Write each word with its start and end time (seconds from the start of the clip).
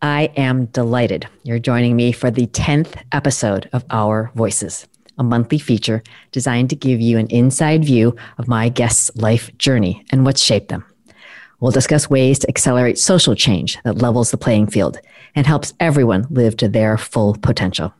I 0.00 0.30
am 0.36 0.66
delighted 0.66 1.26
you're 1.42 1.58
joining 1.58 1.96
me 1.96 2.12
for 2.12 2.30
the 2.30 2.46
10th 2.46 3.02
episode 3.10 3.68
of 3.72 3.84
Our 3.90 4.30
Voices, 4.36 4.86
a 5.18 5.24
monthly 5.24 5.58
feature 5.58 6.04
designed 6.30 6.70
to 6.70 6.76
give 6.76 7.00
you 7.00 7.18
an 7.18 7.26
inside 7.30 7.84
view 7.84 8.14
of 8.38 8.46
my 8.46 8.68
guests' 8.68 9.10
life 9.16 9.50
journey 9.58 10.04
and 10.12 10.24
what's 10.24 10.40
shaped 10.40 10.68
them. 10.68 10.84
We'll 11.58 11.72
discuss 11.72 12.08
ways 12.08 12.38
to 12.38 12.48
accelerate 12.48 12.96
social 12.96 13.34
change 13.34 13.76
that 13.82 13.98
levels 13.98 14.30
the 14.30 14.36
playing 14.36 14.68
field 14.68 15.00
and 15.34 15.48
helps 15.48 15.74
everyone 15.80 16.28
live 16.30 16.56
to 16.58 16.68
their 16.68 16.96
full 16.96 17.34
potential. 17.34 17.92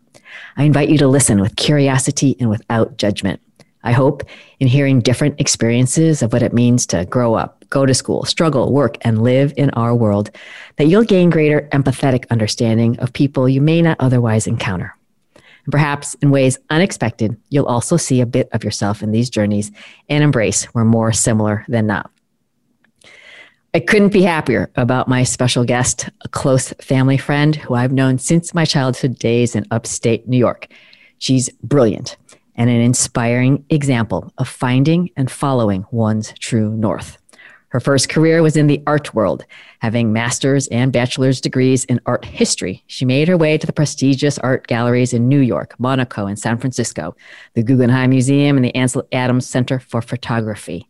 I 0.56 0.62
invite 0.62 0.90
you 0.90 0.98
to 0.98 1.08
listen 1.08 1.40
with 1.40 1.56
curiosity 1.56 2.36
and 2.38 2.48
without 2.48 2.96
judgment. 2.96 3.40
I 3.84 3.92
hope 3.92 4.22
in 4.60 4.68
hearing 4.68 5.00
different 5.00 5.40
experiences 5.40 6.22
of 6.22 6.32
what 6.32 6.42
it 6.42 6.52
means 6.52 6.86
to 6.86 7.04
grow 7.04 7.34
up 7.34 7.58
go 7.70 7.84
to 7.84 7.94
school, 7.94 8.24
struggle, 8.24 8.72
work, 8.72 8.96
and 9.02 9.22
live 9.22 9.52
in 9.56 9.70
our 9.70 9.94
world, 9.94 10.30
that 10.76 10.86
you'll 10.86 11.04
gain 11.04 11.30
greater 11.30 11.68
empathetic 11.72 12.24
understanding 12.30 12.98
of 12.98 13.12
people 13.12 13.48
you 13.48 13.60
may 13.60 13.82
not 13.82 13.96
otherwise 14.00 14.46
encounter. 14.46 14.96
And 15.34 15.72
perhaps 15.72 16.14
in 16.22 16.30
ways 16.30 16.58
unexpected, 16.70 17.36
you'll 17.50 17.66
also 17.66 17.96
see 17.96 18.20
a 18.20 18.26
bit 18.26 18.48
of 18.52 18.64
yourself 18.64 19.02
in 19.02 19.12
these 19.12 19.28
journeys 19.28 19.70
and 20.08 20.24
embrace 20.24 20.72
we're 20.74 20.84
more 20.84 21.12
similar 21.12 21.64
than 21.68 21.86
not. 21.86 22.10
I 23.74 23.80
couldn't 23.80 24.14
be 24.14 24.22
happier 24.22 24.70
about 24.76 25.08
my 25.08 25.24
special 25.24 25.62
guest, 25.62 26.08
a 26.22 26.28
close 26.28 26.72
family 26.80 27.18
friend 27.18 27.54
who 27.54 27.74
I've 27.74 27.92
known 27.92 28.18
since 28.18 28.54
my 28.54 28.64
childhood 28.64 29.18
days 29.18 29.54
in 29.54 29.66
upstate 29.70 30.26
New 30.26 30.38
York. 30.38 30.68
She's 31.18 31.50
brilliant 31.62 32.16
and 32.58 32.68
an 32.68 32.80
inspiring 32.80 33.64
example 33.70 34.30
of 34.36 34.48
finding 34.48 35.08
and 35.16 35.30
following 35.30 35.86
one's 35.90 36.34
true 36.40 36.76
north. 36.76 37.16
Her 37.68 37.80
first 37.80 38.08
career 38.08 38.42
was 38.42 38.56
in 38.56 38.66
the 38.66 38.82
art 38.86 39.14
world. 39.14 39.44
Having 39.80 40.12
master's 40.12 40.66
and 40.68 40.92
bachelor's 40.92 41.40
degrees 41.40 41.84
in 41.84 42.00
art 42.06 42.24
history, 42.24 42.82
she 42.86 43.04
made 43.04 43.28
her 43.28 43.36
way 43.36 43.58
to 43.58 43.66
the 43.66 43.74
prestigious 43.74 44.38
art 44.38 44.66
galleries 44.66 45.12
in 45.12 45.28
New 45.28 45.40
York, 45.40 45.74
Monaco, 45.78 46.26
and 46.26 46.38
San 46.38 46.58
Francisco, 46.58 47.14
the 47.54 47.62
Guggenheim 47.62 48.10
Museum, 48.10 48.56
and 48.56 48.64
the 48.64 48.74
Ansel 48.74 49.06
Adams 49.12 49.46
Center 49.46 49.78
for 49.78 50.00
Photography. 50.00 50.88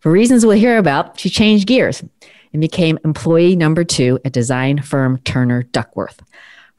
For 0.00 0.10
reasons 0.10 0.44
we'll 0.44 0.58
hear 0.58 0.78
about, 0.78 1.20
she 1.20 1.30
changed 1.30 1.68
gears 1.68 2.02
and 2.52 2.60
became 2.60 2.98
employee 3.04 3.54
number 3.54 3.84
two 3.84 4.18
at 4.24 4.32
design 4.32 4.80
firm 4.80 5.18
Turner 5.18 5.62
Duckworth. 5.62 6.22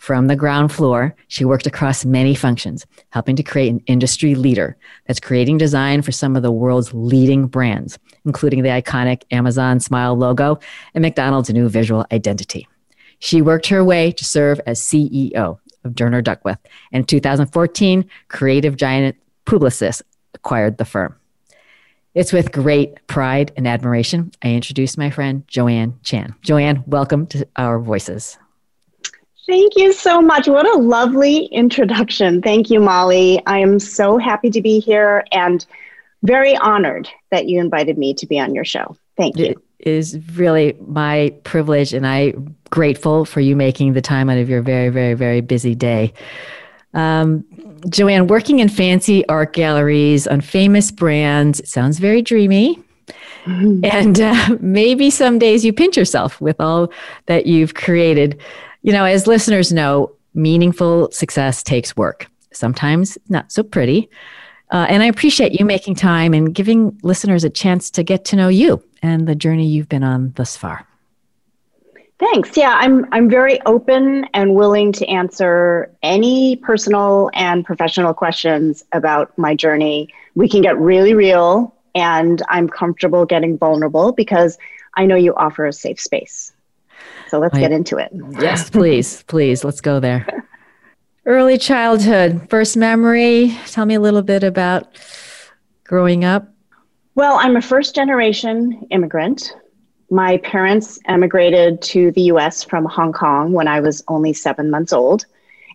From 0.04 0.28
the 0.28 0.36
ground 0.36 0.70
floor, 0.74 1.16
she 1.30 1.46
worked 1.46 1.66
across 1.66 2.04
many 2.04 2.36
functions, 2.36 2.86
helping 3.12 3.38
to 3.38 3.42
create 3.42 3.72
an 3.72 3.80
industry 3.86 4.36
leader 4.36 4.76
that's 5.08 5.22
creating 5.22 5.60
design 5.60 6.02
for 6.02 6.12
some 6.12 6.36
of 6.36 6.44
the 6.44 6.52
world's 6.52 6.94
leading 6.94 7.48
brands, 7.48 7.98
including 8.26 8.64
the 8.64 8.70
iconic 8.70 9.24
Amazon 9.32 9.80
Smile 9.80 10.14
logo 10.18 10.60
and 10.94 11.04
McDonald's 11.04 11.50
new 11.52 11.70
visual 11.70 12.06
identity. 12.12 12.68
She 13.20 13.42
worked 13.42 13.68
her 13.68 13.82
way 13.82 14.12
to 14.12 14.26
serve 14.26 14.60
as 14.66 14.82
CEO 14.82 15.58
of 15.86 15.96
Turner 15.96 16.22
Duckworth. 16.22 16.60
And 16.92 17.04
in 17.04 17.06
2014, 17.06 18.04
creative 18.28 18.76
giant 18.76 19.16
Publicis 19.46 20.02
acquired 20.34 20.80
the 20.80 20.84
firm. 20.84 21.16
It's 22.14 22.34
with 22.34 22.52
great 22.52 23.08
pride 23.08 23.54
and 23.56 23.66
admiration 23.66 24.34
I 24.42 24.50
introduce 24.50 24.98
my 24.98 25.12
friend 25.12 25.48
Joanne 25.48 25.98
Chan. 26.04 26.36
Joanne, 26.42 26.84
welcome 26.88 27.26
to 27.28 27.48
our 27.56 27.80
voices. 27.80 28.38
Thank 29.46 29.76
you 29.76 29.92
so 29.92 30.22
much. 30.22 30.48
What 30.48 30.66
a 30.66 30.78
lovely 30.78 31.46
introduction. 31.46 32.42
Thank 32.42 32.70
you, 32.70 32.80
Molly. 32.80 33.42
I 33.46 33.60
am 33.60 33.78
so 33.80 34.18
happy 34.18 34.50
to 34.50 34.62
be 34.62 34.80
here 34.80 35.26
and 35.32 35.66
very 36.24 36.56
honored 36.56 37.10
that 37.32 37.48
you 37.48 37.60
invited 37.60 37.98
me 37.98 38.14
to 38.14 38.26
be 38.26 38.40
on 38.40 38.56
your 38.56 38.64
show. 38.64 38.96
Thank 39.18 39.38
you. 39.38 39.62
It 39.80 39.88
is 39.88 40.18
really 40.36 40.78
my 40.88 41.34
privilege, 41.44 41.94
and 41.94 42.08
I'm 42.08 42.56
grateful 42.70 43.26
for 43.26 43.42
you 43.42 43.56
making 43.56 43.94
the 43.94 44.02
time 44.02 44.30
out 44.30 44.38
of 44.38 44.50
your 44.50 44.62
very, 44.62 44.90
very, 44.90 45.14
very 45.14 45.42
busy 45.42 45.76
day. 45.76 46.14
Um, 46.94 47.44
Joanne, 47.90 48.28
working 48.28 48.60
in 48.60 48.70
fancy 48.70 49.28
art 49.28 49.52
galleries 49.54 50.26
on 50.26 50.40
famous 50.40 50.90
brands, 50.90 51.60
it 51.60 51.68
sounds 51.68 52.00
very 52.00 52.22
dreamy. 52.22 52.82
Mm-hmm. 53.46 53.84
And 53.84 54.22
uh, 54.22 54.58
maybe 54.62 55.10
some 55.10 55.38
days 55.38 55.66
you 55.66 55.74
pinch 55.74 55.98
yourself 55.98 56.40
with 56.40 56.62
all 56.62 56.94
that 57.26 57.46
you've 57.46 57.74
created. 57.74 58.42
You 58.84 58.94
know, 58.94 59.06
as 59.06 59.28
listeners 59.28 59.74
know, 59.74 60.16
meaningful 60.34 61.12
success 61.12 61.64
takes 61.64 61.96
work, 61.98 62.28
sometimes 62.52 63.18
not 63.30 63.52
so 63.52 63.64
pretty. 63.64 64.10
Uh, 64.72 64.86
and 64.90 65.04
I 65.04 65.06
appreciate 65.08 65.60
you 65.60 65.66
making 65.66 65.96
time 65.96 66.34
and 66.34 66.54
giving 66.54 66.98
listeners 67.04 67.44
a 67.44 67.50
chance 67.50 67.92
to 67.92 68.04
get 68.04 68.26
to 68.26 68.36
know 68.36 68.48
you 68.48 68.84
and 69.02 69.28
the 69.28 69.36
journey 69.36 69.68
you've 69.68 69.90
been 69.90 70.04
on 70.04 70.34
thus 70.36 70.58
far. 70.58 70.86
Thanks. 72.20 72.56
Yeah, 72.56 72.76
I'm 72.80 73.06
I'm 73.12 73.30
very 73.30 73.60
open 73.66 74.26
and 74.34 74.56
willing 74.56 74.94
to 74.94 75.06
answer 75.08 75.92
any 76.04 76.56
personal 76.58 77.30
and 77.34 77.66
professional 77.66 78.14
questions 78.14 78.84
about 78.94 79.38
my 79.38 79.56
journey. 79.56 80.08
We 80.36 80.48
can 80.48 80.62
get 80.62 80.78
really 80.78 81.14
real 81.14 81.76
and 81.96 82.42
I'm 82.50 82.70
comfortable 82.70 83.26
getting 83.26 83.58
vulnerable 83.58 84.14
because 84.14 84.58
I 84.96 85.06
know 85.06 85.16
you 85.16 85.36
offer 85.36 85.66
a 85.66 85.74
safe 85.74 86.00
space. 86.00 86.53
So 87.34 87.40
let's 87.40 87.56
I, 87.56 87.62
get 87.62 87.72
into 87.72 87.98
it. 87.98 88.12
Yes, 88.40 88.70
please, 88.70 89.24
please. 89.24 89.64
Let's 89.64 89.82
go 89.82 90.00
there. 90.00 90.28
Early 91.26 91.58
childhood, 91.58 92.48
first 92.48 92.78
memory. 92.78 93.58
Tell 93.66 93.88
me 93.88 93.96
a 93.96 94.00
little 94.00 94.22
bit 94.22 94.44
about 94.44 95.00
growing 95.84 96.24
up. 96.24 96.48
Well, 97.16 97.40
I'm 97.40 97.56
a 97.56 97.62
first 97.64 97.96
generation 97.96 98.86
immigrant. 98.92 99.52
My 100.12 100.38
parents 100.38 101.00
emigrated 101.08 101.82
to 101.82 102.12
the 102.12 102.22
US 102.34 102.64
from 102.64 102.86
Hong 102.86 103.14
Kong 103.14 103.52
when 103.52 103.68
I 103.68 103.80
was 103.80 104.04
only 104.08 104.34
seven 104.34 104.70
months 104.70 104.94
old. 104.94 105.26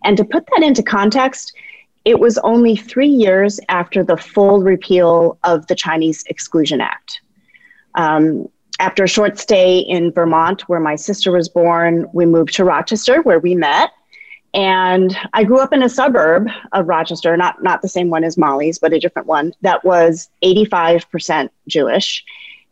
And 0.05 0.17
to 0.17 0.25
put 0.25 0.47
that 0.55 0.65
into 0.65 0.85
context, 0.85 1.53
it 2.05 2.21
was 2.21 2.39
only 2.45 2.77
three 2.77 3.09
years 3.09 3.59
after 3.69 4.05
the 4.05 4.17
full 4.17 4.63
repeal 4.63 5.41
of 5.43 5.67
the 5.67 5.75
Chinese 5.75 6.23
Exclusion 6.29 6.81
Act. 6.81 7.21
Um, 7.97 8.49
after 8.78 9.05
a 9.05 9.09
short 9.09 9.39
stay 9.39 9.78
in 9.78 10.12
Vermont, 10.12 10.69
where 10.69 10.81
my 10.81 10.97
sister 10.97 11.33
was 11.33 11.49
born, 11.49 12.09
we 12.12 12.27
moved 12.27 12.55
to 12.55 12.65
Rochester, 12.65 13.22
where 13.22 13.41
we 13.41 13.55
met. 13.55 13.91
And 14.55 15.16
I 15.34 15.44
grew 15.44 15.61
up 15.61 15.72
in 15.72 15.83
a 15.83 15.89
suburb 15.89 16.49
of 16.72 16.88
Rochester, 16.88 17.37
not, 17.37 17.62
not 17.62 17.83
the 17.83 17.88
same 17.88 18.09
one 18.09 18.25
as 18.25 18.38
Molly's, 18.38 18.78
but 18.78 18.93
a 18.93 19.00
different 19.00 19.28
one 19.28 19.53
that 19.61 19.84
was 19.84 20.31
85% 20.43 21.50
Jewish. 21.67 22.25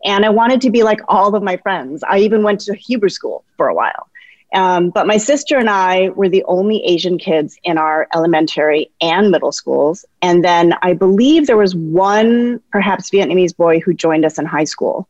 And 0.04 0.24
I 0.24 0.30
wanted 0.30 0.60
to 0.62 0.70
be 0.70 0.82
like 0.82 1.00
all 1.08 1.34
of 1.34 1.42
my 1.42 1.56
friends. 1.58 2.02
I 2.08 2.18
even 2.18 2.42
went 2.42 2.60
to 2.60 2.74
Hebrew 2.74 3.08
school 3.08 3.44
for 3.56 3.68
a 3.68 3.74
while. 3.74 4.08
Um, 4.54 4.90
but 4.90 5.06
my 5.06 5.16
sister 5.16 5.58
and 5.58 5.68
I 5.68 6.10
were 6.10 6.28
the 6.28 6.44
only 6.44 6.82
Asian 6.84 7.18
kids 7.18 7.58
in 7.64 7.76
our 7.76 8.06
elementary 8.14 8.90
and 9.00 9.30
middle 9.30 9.52
schools. 9.52 10.04
And 10.22 10.44
then 10.44 10.74
I 10.82 10.94
believe 10.94 11.46
there 11.46 11.56
was 11.56 11.74
one, 11.74 12.60
perhaps 12.70 13.10
Vietnamese 13.10 13.54
boy 13.54 13.80
who 13.80 13.92
joined 13.92 14.24
us 14.24 14.38
in 14.38 14.46
high 14.46 14.64
school. 14.64 15.08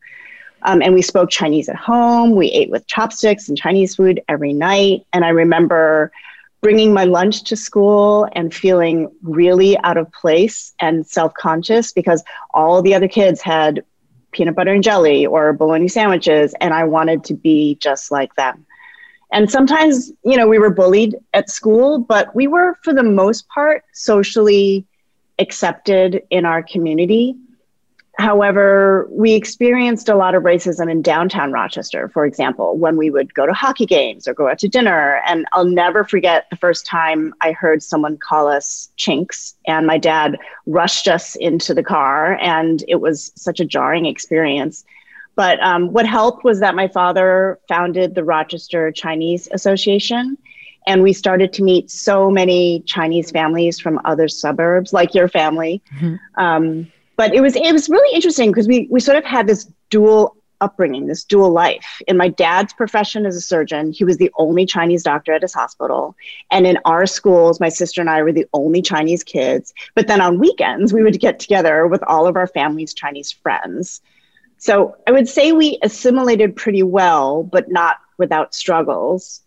Um, 0.63 0.81
and 0.81 0.93
we 0.93 1.01
spoke 1.01 1.29
Chinese 1.29 1.69
at 1.69 1.75
home. 1.75 2.35
We 2.35 2.47
ate 2.47 2.69
with 2.69 2.87
chopsticks 2.87 3.47
and 3.47 3.57
Chinese 3.57 3.95
food 3.95 4.21
every 4.27 4.53
night. 4.53 5.05
And 5.13 5.23
I 5.23 5.29
remember 5.29 6.11
bringing 6.61 6.93
my 6.93 7.03
lunch 7.03 7.43
to 7.43 7.55
school 7.55 8.27
and 8.33 8.53
feeling 8.53 9.09
really 9.21 9.77
out 9.79 9.97
of 9.97 10.11
place 10.11 10.73
and 10.79 11.05
self 11.05 11.33
conscious 11.35 11.93
because 11.93 12.23
all 12.53 12.81
the 12.81 12.95
other 12.95 13.07
kids 13.07 13.41
had 13.41 13.83
peanut 14.31 14.55
butter 14.55 14.73
and 14.73 14.83
jelly 14.83 15.25
or 15.25 15.53
bologna 15.53 15.87
sandwiches, 15.87 16.53
and 16.59 16.73
I 16.73 16.83
wanted 16.83 17.23
to 17.25 17.33
be 17.33 17.75
just 17.75 18.11
like 18.11 18.35
them. 18.35 18.65
And 19.31 19.49
sometimes, 19.49 20.11
you 20.23 20.37
know, 20.37 20.47
we 20.47 20.59
were 20.59 20.69
bullied 20.69 21.15
at 21.33 21.49
school, 21.49 21.99
but 21.99 22.33
we 22.35 22.47
were, 22.47 22.77
for 22.83 22.93
the 22.93 23.03
most 23.03 23.47
part, 23.49 23.83
socially 23.93 24.85
accepted 25.39 26.21
in 26.29 26.45
our 26.45 26.63
community. 26.63 27.35
However, 28.17 29.07
we 29.11 29.33
experienced 29.33 30.09
a 30.09 30.15
lot 30.15 30.33
of 30.33 30.41
racism 30.41 30.89
in 30.89 31.03
downtown 31.03 31.51
Rochester, 31.51 32.09
for 32.09 32.25
example, 32.25 32.75
when 32.75 32.97
we 32.97 33.11
would 33.11 33.33
go 33.35 33.45
to 33.45 33.53
hockey 33.53 33.85
games 33.85 34.27
or 34.27 34.33
go 34.33 34.49
out 34.49 34.57
to 34.59 34.67
dinner. 34.67 35.21
And 35.27 35.45
I'll 35.53 35.65
never 35.65 36.03
forget 36.03 36.47
the 36.49 36.55
first 36.55 36.85
time 36.85 37.35
I 37.41 37.51
heard 37.51 37.83
someone 37.83 38.17
call 38.17 38.47
us 38.47 38.89
chinks, 38.95 39.55
and 39.67 39.85
my 39.85 39.99
dad 39.99 40.39
rushed 40.65 41.07
us 41.07 41.35
into 41.35 41.75
the 41.75 41.83
car, 41.83 42.39
and 42.41 42.83
it 42.87 43.01
was 43.01 43.31
such 43.35 43.59
a 43.59 43.65
jarring 43.65 44.07
experience. 44.07 44.83
But 45.35 45.61
um, 45.61 45.93
what 45.93 46.07
helped 46.07 46.43
was 46.43 46.59
that 46.61 46.73
my 46.73 46.87
father 46.87 47.59
founded 47.67 48.15
the 48.15 48.23
Rochester 48.23 48.91
Chinese 48.91 49.47
Association. 49.51 50.39
And 50.87 51.03
we 51.03 51.13
started 51.13 51.51
to 51.53 51.63
meet 51.63 51.91
so 51.91 52.31
many 52.31 52.81
Chinese 52.87 53.29
families 53.29 53.77
from 53.77 53.99
other 54.05 54.29
suburbs, 54.29 54.93
like 54.93 55.13
your 55.13 55.27
family. 55.27 55.83
Mm-hmm. 55.93 56.41
Um, 56.41 56.91
but 57.17 57.33
it 57.33 57.41
was 57.41 57.55
it 57.55 57.73
was 57.73 57.89
really 57.89 58.15
interesting 58.15 58.51
because 58.51 58.67
we 58.67 58.87
we 58.89 58.99
sort 58.99 59.17
of 59.17 59.25
had 59.25 59.47
this 59.47 59.69
dual 59.89 60.37
upbringing, 60.61 61.07
this 61.07 61.23
dual 61.23 61.51
life. 61.51 62.01
In 62.07 62.17
my 62.17 62.29
dad's 62.29 62.73
profession 62.73 63.25
as 63.25 63.35
a 63.35 63.41
surgeon, 63.41 63.91
he 63.91 64.03
was 64.03 64.17
the 64.17 64.31
only 64.37 64.65
Chinese 64.65 65.03
doctor 65.03 65.33
at 65.33 65.41
his 65.41 65.53
hospital. 65.53 66.15
And 66.51 66.65
in 66.65 66.79
our 66.85 67.05
schools, 67.05 67.59
my 67.59 67.69
sister 67.69 68.01
and 68.01 68.09
I 68.09 68.23
were 68.23 68.31
the 68.31 68.47
only 68.53 68.81
Chinese 68.81 69.23
kids. 69.23 69.73
But 69.93 70.07
then 70.07 70.21
on 70.21 70.39
weekends, 70.39 70.93
we 70.93 71.03
would 71.03 71.19
get 71.19 71.39
together 71.39 71.87
with 71.87 72.03
all 72.07 72.27
of 72.27 72.35
our 72.35 72.47
family's 72.47 72.93
Chinese 72.93 73.31
friends. 73.31 74.01
So 74.57 74.95
I 75.05 75.11
would 75.11 75.29
say 75.29 75.51
we 75.51 75.77
assimilated 75.83 76.55
pretty 76.55 76.83
well, 76.83 77.43
but 77.43 77.69
not 77.69 77.97
without 78.17 78.55
struggles. 78.55 79.41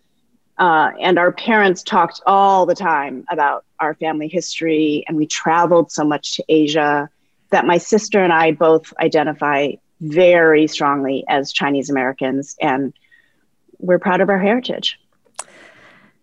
Uh, 0.58 0.93
and 1.00 1.19
our 1.19 1.32
parents 1.32 1.82
talked 1.82 2.20
all 2.26 2.66
the 2.66 2.75
time 2.75 3.25
about 3.31 3.64
our 3.81 3.94
family 3.94 4.28
history, 4.28 5.05
and 5.08 5.16
we 5.16 5.26
traveled 5.26 5.90
so 5.90 6.05
much 6.05 6.37
to 6.37 6.44
Asia 6.49 7.08
that 7.50 7.67
my 7.67 7.79
sister 7.79 8.23
and 8.23 8.32
I 8.32 8.52
both 8.52 8.93
identify 9.00 9.73
very 10.00 10.67
strongly 10.67 11.25
as 11.29 11.52
Chinese 11.52 11.91
Americans, 11.91 12.56
and 12.61 12.93
we're 13.79 13.99
proud 13.99 14.20
of 14.20 14.29
our 14.29 14.38
heritage. 14.38 14.99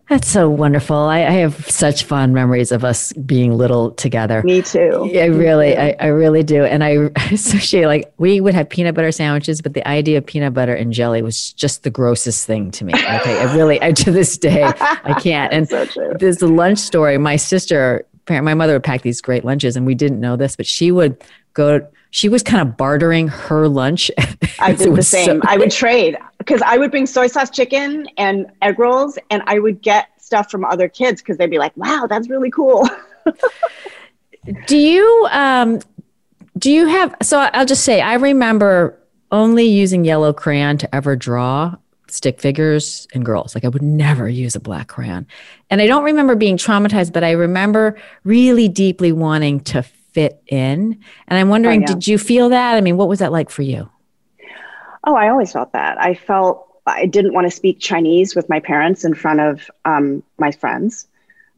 That's 0.09 0.29
so 0.29 0.49
wonderful. 0.49 0.95
I, 0.95 1.17
I, 1.17 1.31
have 1.31 1.69
such 1.69 2.05
fond 2.05 2.33
memories 2.33 2.71
of 2.71 2.85
us 2.85 3.11
being 3.11 3.57
little 3.57 3.91
together. 3.91 4.41
Me 4.43 4.61
too. 4.61 5.11
I 5.13 5.25
really, 5.25 5.77
I, 5.77 5.97
I 5.99 6.07
really 6.07 6.43
do. 6.43 6.63
And 6.63 6.81
I 6.81 6.91
associate 7.31 7.87
like 7.87 8.13
we 8.17 8.39
would 8.39 8.53
have 8.53 8.69
peanut 8.69 8.95
butter 8.95 9.11
sandwiches, 9.11 9.61
but 9.61 9.73
the 9.73 9.85
idea 9.85 10.17
of 10.17 10.25
peanut 10.25 10.53
butter 10.53 10.73
and 10.73 10.93
jelly 10.93 11.21
was 11.21 11.51
just 11.53 11.83
the 11.83 11.89
grossest 11.89 12.45
thing 12.45 12.71
to 12.71 12.85
me. 12.85 12.93
Okay. 12.93 13.37
I 13.37 13.53
really, 13.53 13.81
I, 13.81 13.91
to 13.91 14.11
this 14.11 14.37
day, 14.37 14.63
I 14.63 15.13
can't. 15.21 15.51
And 15.51 15.67
so 15.67 15.85
there's 16.17 16.37
the 16.37 16.47
lunch 16.47 16.79
story. 16.79 17.17
My 17.17 17.35
sister, 17.35 18.05
my 18.29 18.53
mother 18.53 18.73
would 18.73 18.83
pack 18.83 19.01
these 19.01 19.21
great 19.21 19.43
lunches 19.45 19.75
and 19.75 19.85
we 19.85 19.95
didn't 19.95 20.19
know 20.19 20.35
this, 20.35 20.55
but 20.55 20.65
she 20.65 20.91
would 20.91 21.23
go 21.53 21.87
she 22.11 22.29
was 22.29 22.41
kind 22.41 22.67
of 22.67 22.77
bartering 22.77 23.27
her 23.27 23.67
lunch. 23.67 24.09
I 24.59 24.73
did 24.73 24.95
the 24.95 25.03
same. 25.03 25.41
So- 25.41 25.47
I 25.47 25.57
would 25.57 25.71
trade 25.83 26.17
because 26.37 26.61
I 26.61 26.77
would 26.77 26.91
bring 26.91 27.05
soy 27.05 27.27
sauce 27.27 27.49
chicken 27.49 28.07
and 28.17 28.47
egg 28.61 28.79
rolls, 28.79 29.17
and 29.29 29.43
I 29.45 29.59
would 29.59 29.81
get 29.81 30.09
stuff 30.17 30.49
from 30.49 30.65
other 30.65 30.87
kids 30.87 31.21
because 31.21 31.37
they'd 31.37 31.49
be 31.49 31.59
like, 31.59 31.75
"Wow, 31.75 32.07
that's 32.09 32.29
really 32.29 32.51
cool." 32.51 32.87
do 34.67 34.77
you 34.77 35.27
um, 35.31 35.79
do 36.57 36.71
you 36.71 36.87
have? 36.87 37.15
So 37.21 37.39
I'll 37.39 37.65
just 37.65 37.83
say, 37.83 38.01
I 38.01 38.15
remember 38.15 38.97
only 39.31 39.65
using 39.65 40.05
yellow 40.05 40.33
crayon 40.33 40.77
to 40.79 40.95
ever 40.95 41.15
draw 41.15 41.75
stick 42.09 42.39
figures 42.39 43.07
and 43.13 43.25
girls. 43.25 43.55
Like 43.55 43.65
I 43.65 43.69
would 43.69 43.81
never 43.81 44.27
use 44.27 44.55
a 44.55 44.59
black 44.59 44.87
crayon. 44.87 45.27
And 45.69 45.81
I 45.81 45.87
don't 45.87 46.03
remember 46.03 46.35
being 46.35 46.57
traumatized, 46.57 47.13
but 47.13 47.23
I 47.23 47.31
remember 47.31 47.99
really 48.23 48.67
deeply 48.67 49.11
wanting 49.11 49.59
to 49.61 49.83
fit 49.83 50.41
in. 50.47 50.99
And 51.27 51.39
I'm 51.39 51.49
wondering, 51.49 51.81
oh, 51.81 51.85
yeah. 51.87 51.93
did 51.93 52.07
you 52.07 52.17
feel 52.17 52.49
that? 52.49 52.75
I 52.75 52.81
mean, 52.81 52.97
what 52.97 53.07
was 53.07 53.19
that 53.19 53.31
like 53.31 53.49
for 53.49 53.61
you? 53.61 53.89
Oh, 55.03 55.15
I 55.15 55.29
always 55.29 55.51
felt 55.51 55.73
that. 55.73 56.01
I 56.01 56.15
felt 56.15 56.67
I 56.85 57.05
didn't 57.05 57.33
want 57.33 57.45
to 57.45 57.51
speak 57.51 57.79
Chinese 57.79 58.35
with 58.35 58.49
my 58.49 58.59
parents 58.59 59.03
in 59.03 59.13
front 59.13 59.39
of 59.39 59.69
um, 59.85 60.23
my 60.37 60.51
friends. 60.51 61.07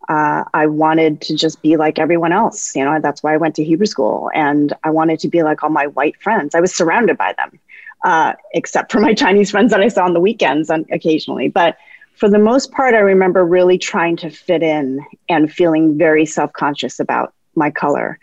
Uh, 0.07 0.43
I 0.53 0.65
wanted 0.65 1.21
to 1.21 1.35
just 1.35 1.61
be 1.61 1.77
like 1.77 1.99
everyone 1.99 2.31
else. 2.31 2.75
You 2.75 2.83
know, 2.83 2.99
that's 2.99 3.21
why 3.21 3.33
I 3.33 3.37
went 3.37 3.55
to 3.55 3.63
Hebrew 3.63 3.85
school. 3.85 4.31
And 4.33 4.73
I 4.83 4.89
wanted 4.89 5.19
to 5.19 5.27
be 5.27 5.43
like 5.43 5.63
all 5.63 5.69
my 5.69 5.87
white 5.87 6.19
friends. 6.21 6.55
I 6.55 6.61
was 6.61 6.73
surrounded 6.73 7.17
by 7.17 7.33
them, 7.37 7.59
uh, 8.03 8.33
except 8.53 8.91
for 8.91 8.99
my 8.99 9.13
Chinese 9.23 9.51
friends 9.51 9.71
that 9.71 9.81
I 9.81 9.87
saw 9.87 10.05
on 10.05 10.13
the 10.13 10.19
weekends 10.19 10.69
on, 10.69 10.85
occasionally. 10.91 11.47
But 11.47 11.77
for 12.15 12.29
the 12.29 12.39
most 12.39 12.71
part, 12.71 12.93
I 12.93 12.99
remember 12.99 13.45
really 13.45 13.77
trying 13.77 14.17
to 14.17 14.29
fit 14.29 14.61
in 14.61 15.05
and 15.29 15.51
feeling 15.51 15.97
very 15.97 16.25
self 16.25 16.51
conscious 16.53 16.99
about 16.99 17.33
my 17.55 17.71
color. 17.71 18.19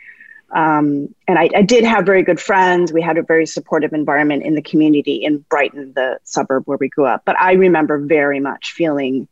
Um, 0.54 1.14
and 1.26 1.38
I, 1.38 1.50
I, 1.56 1.62
did 1.62 1.82
have 1.82 2.06
very 2.06 2.22
good 2.22 2.38
friends. 2.38 2.92
We 2.92 3.02
had 3.02 3.18
a 3.18 3.22
very 3.22 3.46
supportive 3.46 3.92
environment 3.92 4.44
in 4.44 4.54
the 4.54 4.62
community 4.62 5.24
in 5.24 5.38
Brighton, 5.38 5.92
the 5.96 6.20
suburb 6.22 6.62
where 6.66 6.78
we 6.78 6.88
grew 6.88 7.04
up. 7.04 7.22
But 7.24 7.38
I 7.40 7.54
remember 7.54 7.98
very 7.98 8.38
much 8.38 8.70
feeling 8.70 9.26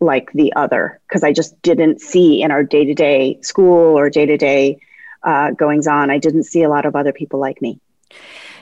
like 0.00 0.32
the 0.32 0.52
other 0.54 1.00
because 1.08 1.22
I 1.22 1.32
just 1.32 1.60
didn't 1.62 2.00
see 2.00 2.42
in 2.42 2.50
our 2.50 2.64
day 2.64 2.84
to 2.84 2.94
day 2.94 3.38
school 3.42 3.96
or 3.96 4.10
day 4.10 4.26
to 4.26 4.36
day 4.36 4.80
goings 5.56 5.86
on, 5.86 6.10
I 6.10 6.18
didn't 6.18 6.44
see 6.44 6.62
a 6.62 6.68
lot 6.68 6.84
of 6.84 6.96
other 6.96 7.12
people 7.12 7.40
like 7.40 7.62
me. 7.62 7.80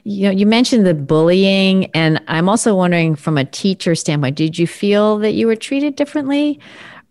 You 0.04 0.24
know, 0.26 0.30
you 0.32 0.46
mentioned 0.46 0.84
the 0.84 0.94
bullying, 0.94 1.86
and 1.94 2.20
I'm 2.26 2.48
also 2.48 2.74
wondering 2.74 3.14
from 3.14 3.38
a 3.38 3.44
teacher 3.44 3.94
standpoint, 3.94 4.36
did 4.36 4.58
you 4.58 4.66
feel 4.66 5.18
that 5.18 5.32
you 5.32 5.46
were 5.46 5.56
treated 5.56 5.94
differently 5.94 6.58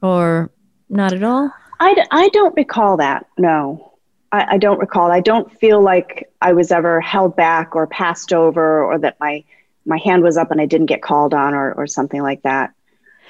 or 0.02 0.52
not 0.90 1.14
at 1.14 1.24
all? 1.24 1.52
I, 1.80 2.06
I 2.12 2.30
don't 2.30 2.56
recall 2.56 2.98
that, 2.98 3.26
no. 3.38 3.94
I, 4.32 4.56
I 4.56 4.58
don't 4.58 4.80
recall. 4.80 5.12
I 5.12 5.22
don't 5.22 5.52
feel 5.60 5.82
like 5.82 6.30
I 6.42 6.54
was 6.54 6.72
ever 6.72 7.02
held 7.02 7.36
back 7.36 7.76
or 7.76 7.88
passed 7.88 8.34
over 8.34 8.84
or 8.84 8.98
that 9.00 9.20
my 9.20 9.44
my 9.86 9.98
hand 9.98 10.22
was 10.22 10.38
up 10.38 10.52
and 10.52 10.62
I 10.62 10.68
didn't 10.68 10.86
get 10.86 11.02
called 11.02 11.34
on 11.34 11.56
or, 11.56 11.74
or 11.74 11.88
something 11.88 12.22
like 12.22 12.44
that. 12.44 12.72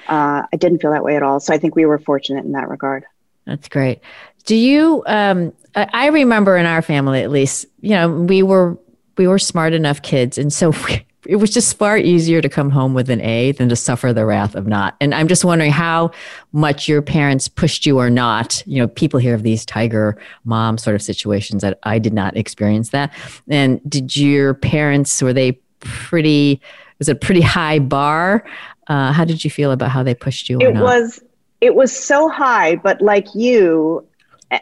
Uh, 0.06 0.42
I 0.52 0.56
didn't 0.58 0.80
feel 0.80 0.90
that 0.90 1.02
way 1.02 1.16
at 1.16 1.22
all. 1.22 1.40
So 1.40 1.54
I 1.54 1.58
think 1.58 1.74
we 1.74 1.86
were 1.86 1.98
fortunate 1.98 2.44
in 2.44 2.52
that 2.52 2.68
regard. 2.68 3.04
That's 3.46 3.68
great. 3.68 4.00
Do 4.44 4.54
you? 4.54 5.02
Um, 5.06 5.54
I 5.74 6.08
remember 6.08 6.58
in 6.58 6.66
our 6.66 6.82
family, 6.82 7.22
at 7.22 7.30
least, 7.30 7.64
you 7.80 7.90
know, 7.90 8.10
we 8.10 8.42
were 8.42 8.78
we 9.16 9.26
were 9.26 9.38
smart 9.38 9.72
enough 9.72 10.02
kids, 10.02 10.38
and 10.38 10.52
so 10.52 10.70
we, 10.88 11.04
it 11.26 11.36
was 11.36 11.50
just 11.50 11.76
far 11.76 11.96
easier 11.96 12.40
to 12.40 12.48
come 12.48 12.70
home 12.70 12.94
with 12.94 13.08
an 13.08 13.20
A 13.20 13.52
than 13.52 13.68
to 13.68 13.76
suffer 13.76 14.12
the 14.12 14.26
wrath 14.26 14.54
of 14.54 14.66
not. 14.66 14.96
And 15.00 15.14
I'm 15.14 15.28
just 15.28 15.44
wondering 15.44 15.70
how 15.70 16.10
much 16.52 16.88
your 16.88 17.00
parents 17.00 17.46
pushed 17.46 17.86
you 17.86 17.98
or 17.98 18.10
not. 18.10 18.62
You 18.66 18.78
know, 18.78 18.88
people 18.88 19.20
hear 19.20 19.34
of 19.34 19.44
these 19.44 19.64
tiger 19.64 20.20
mom 20.44 20.78
sort 20.78 20.96
of 20.96 21.02
situations 21.02 21.62
that 21.62 21.78
I 21.84 21.98
did 21.98 22.12
not 22.12 22.36
experience 22.36 22.90
that. 22.90 23.12
And 23.48 23.80
did 23.88 24.16
your 24.16 24.54
parents, 24.54 25.22
were 25.22 25.32
they 25.32 25.52
pretty, 25.80 26.60
was 26.98 27.08
it 27.08 27.12
a 27.12 27.18
pretty 27.18 27.40
high 27.40 27.78
bar? 27.78 28.44
Uh, 28.88 29.12
how 29.12 29.24
did 29.24 29.44
you 29.44 29.50
feel 29.50 29.70
about 29.70 29.90
how 29.90 30.02
they 30.02 30.14
pushed 30.14 30.48
you? 30.48 30.58
It 30.60 30.74
was, 30.74 31.22
it 31.60 31.76
was 31.76 31.96
so 31.96 32.28
high, 32.28 32.76
but 32.76 33.00
like 33.00 33.28
you 33.32 34.04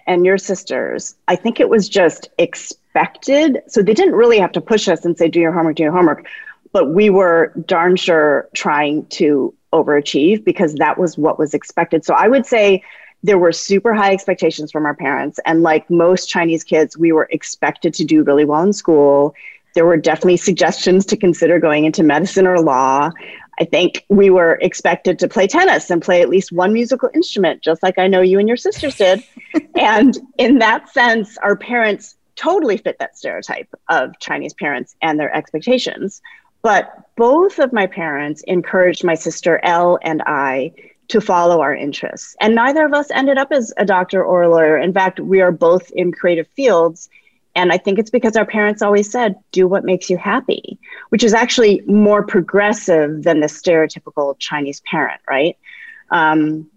and 0.06 0.26
your 0.26 0.36
sisters, 0.36 1.14
I 1.26 1.36
think 1.36 1.58
it 1.58 1.70
was 1.70 1.88
just 1.88 2.28
expected. 2.94 3.62
So 3.68 3.82
they 3.82 3.94
didn't 3.94 4.14
really 4.14 4.38
have 4.38 4.52
to 4.52 4.60
push 4.60 4.88
us 4.88 5.04
and 5.04 5.16
say, 5.16 5.28
do 5.28 5.40
your 5.40 5.52
homework, 5.52 5.76
do 5.76 5.82
your 5.84 5.92
homework 5.92 6.26
but 6.72 6.90
we 6.90 7.10
were 7.10 7.52
darn 7.66 7.96
sure 7.96 8.48
trying 8.54 9.06
to 9.06 9.54
overachieve 9.72 10.44
because 10.44 10.74
that 10.74 10.98
was 10.98 11.16
what 11.18 11.38
was 11.38 11.54
expected. 11.54 12.04
So 12.04 12.14
I 12.14 12.28
would 12.28 12.46
say 12.46 12.82
there 13.22 13.38
were 13.38 13.52
super 13.52 13.92
high 13.92 14.12
expectations 14.12 14.72
from 14.72 14.86
our 14.86 14.94
parents. 14.94 15.38
And 15.44 15.62
like 15.62 15.88
most 15.90 16.28
Chinese 16.28 16.64
kids, 16.64 16.96
we 16.96 17.12
were 17.12 17.28
expected 17.30 17.92
to 17.94 18.04
do 18.04 18.22
really 18.22 18.44
well 18.44 18.62
in 18.62 18.72
school. 18.72 19.34
There 19.74 19.84
were 19.84 19.96
definitely 19.96 20.38
suggestions 20.38 21.04
to 21.06 21.16
consider 21.16 21.58
going 21.58 21.84
into 21.84 22.02
medicine 22.02 22.46
or 22.46 22.60
law. 22.60 23.10
I 23.60 23.64
think 23.64 24.04
we 24.08 24.30
were 24.30 24.58
expected 24.62 25.18
to 25.18 25.28
play 25.28 25.46
tennis 25.46 25.90
and 25.90 26.00
play 26.00 26.22
at 26.22 26.30
least 26.30 26.50
one 26.50 26.72
musical 26.72 27.10
instrument, 27.14 27.62
just 27.62 27.82
like 27.82 27.98
I 27.98 28.06
know 28.06 28.22
you 28.22 28.38
and 28.38 28.48
your 28.48 28.56
sisters 28.56 28.96
did. 28.96 29.22
and 29.76 30.16
in 30.38 30.58
that 30.60 30.88
sense, 30.88 31.36
our 31.38 31.56
parents 31.56 32.16
totally 32.40 32.78
fit 32.78 32.98
that 32.98 33.18
stereotype 33.18 33.68
of 33.88 34.18
Chinese 34.18 34.54
parents 34.54 34.96
and 35.02 35.20
their 35.20 35.34
expectations. 35.34 36.22
But 36.62 36.92
both 37.16 37.58
of 37.58 37.72
my 37.72 37.86
parents 37.86 38.42
encouraged 38.46 39.04
my 39.04 39.14
sister 39.14 39.60
Elle 39.62 39.98
and 40.02 40.22
I 40.26 40.72
to 41.08 41.20
follow 41.20 41.60
our 41.60 41.74
interests. 41.74 42.36
And 42.40 42.54
neither 42.54 42.86
of 42.86 42.94
us 42.94 43.10
ended 43.10 43.36
up 43.36 43.52
as 43.52 43.72
a 43.76 43.84
doctor 43.84 44.24
or 44.24 44.42
a 44.42 44.48
lawyer. 44.48 44.78
In 44.78 44.92
fact, 44.92 45.20
we 45.20 45.40
are 45.40 45.52
both 45.52 45.90
in 45.90 46.12
creative 46.12 46.46
fields. 46.56 47.10
And 47.54 47.72
I 47.72 47.78
think 47.78 47.98
it's 47.98 48.10
because 48.10 48.36
our 48.36 48.46
parents 48.46 48.80
always 48.80 49.10
said, 49.10 49.34
do 49.52 49.66
what 49.66 49.84
makes 49.84 50.08
you 50.08 50.16
happy, 50.16 50.78
which 51.08 51.24
is 51.24 51.34
actually 51.34 51.82
more 51.86 52.24
progressive 52.24 53.22
than 53.22 53.40
the 53.40 53.48
stereotypical 53.48 54.38
Chinese 54.38 54.80
parent, 54.82 55.20
right? 55.28 55.58
Um, 56.10 56.70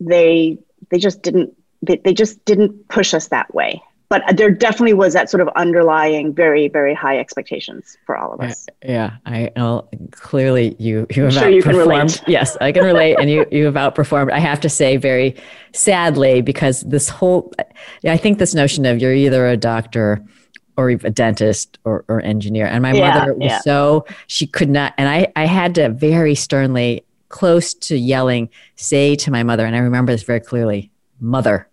they 0.00 0.58
they 0.90 0.98
just 0.98 1.22
didn't 1.22 1.54
they, 1.82 1.96
they 1.96 2.14
just 2.14 2.44
didn't 2.44 2.88
push 2.88 3.14
us 3.14 3.28
that 3.28 3.54
way 3.54 3.82
but 4.08 4.22
there 4.36 4.50
definitely 4.50 4.92
was 4.92 5.12
that 5.12 5.28
sort 5.28 5.40
of 5.40 5.48
underlying 5.56 6.32
very 6.32 6.68
very 6.68 6.94
high 6.94 7.18
expectations 7.18 7.96
for 8.04 8.16
all 8.16 8.32
of 8.32 8.40
us 8.40 8.66
yeah 8.84 9.16
i 9.26 9.50
well, 9.56 9.88
clearly 10.12 10.76
you 10.78 11.06
you 11.14 11.24
have 11.24 11.32
sure 11.32 11.42
outperformed 11.42 12.18
you 12.26 12.32
yes 12.32 12.56
i 12.60 12.72
can 12.72 12.84
relate 12.84 13.16
and 13.18 13.30
you 13.30 13.46
you 13.50 13.64
have 13.64 13.74
outperformed 13.74 14.30
i 14.30 14.38
have 14.38 14.60
to 14.60 14.68
say 14.68 14.96
very 14.96 15.34
sadly 15.72 16.40
because 16.40 16.82
this 16.82 17.08
whole 17.08 17.52
i 18.06 18.16
think 18.16 18.38
this 18.38 18.54
notion 18.54 18.86
of 18.86 19.00
you're 19.00 19.14
either 19.14 19.46
a 19.46 19.56
doctor 19.56 20.24
or 20.78 20.90
a 20.90 20.96
dentist 21.10 21.78
or, 21.84 22.04
or 22.08 22.20
engineer 22.20 22.66
and 22.66 22.82
my 22.82 22.92
yeah, 22.92 23.18
mother 23.18 23.34
was 23.34 23.50
yeah. 23.50 23.60
so 23.60 24.04
she 24.26 24.46
could 24.46 24.68
not 24.68 24.92
and 24.98 25.08
i 25.08 25.26
i 25.36 25.46
had 25.46 25.74
to 25.74 25.88
very 25.90 26.34
sternly 26.34 27.02
close 27.28 27.74
to 27.74 27.96
yelling 27.96 28.48
say 28.76 29.16
to 29.16 29.30
my 29.30 29.42
mother 29.42 29.66
and 29.66 29.74
i 29.74 29.78
remember 29.78 30.12
this 30.12 30.22
very 30.22 30.40
clearly 30.40 30.90
mother 31.18 31.68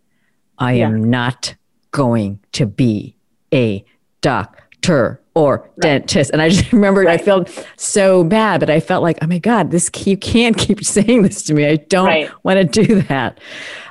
i 0.58 0.74
yeah. 0.74 0.86
am 0.86 1.10
not 1.10 1.54
going 1.94 2.40
to 2.52 2.66
be 2.66 3.16
a 3.54 3.86
doctor. 4.20 5.22
or 5.36 5.60
right. 5.60 5.80
dentist. 5.80 6.32
And 6.32 6.42
I 6.42 6.50
just 6.50 6.72
remember 6.74 7.02
right. 7.02 7.20
I 7.20 7.24
felt 7.24 7.66
so 7.78 8.24
bad, 8.24 8.60
but 8.60 8.70
I 8.70 8.80
felt 8.80 9.02
like, 9.02 9.18
oh 9.22 9.28
my 9.28 9.40
God, 9.40 9.72
this 9.72 9.90
you 10.06 10.18
can't 10.18 10.58
keep 10.66 10.84
saying 10.84 11.22
this 11.24 11.42
to 11.44 11.54
me. 11.54 11.66
I 11.66 11.78
don't 11.78 12.06
right. 12.06 12.30
want 12.44 12.60
to 12.60 12.86
do 12.86 13.02
that. 13.04 13.40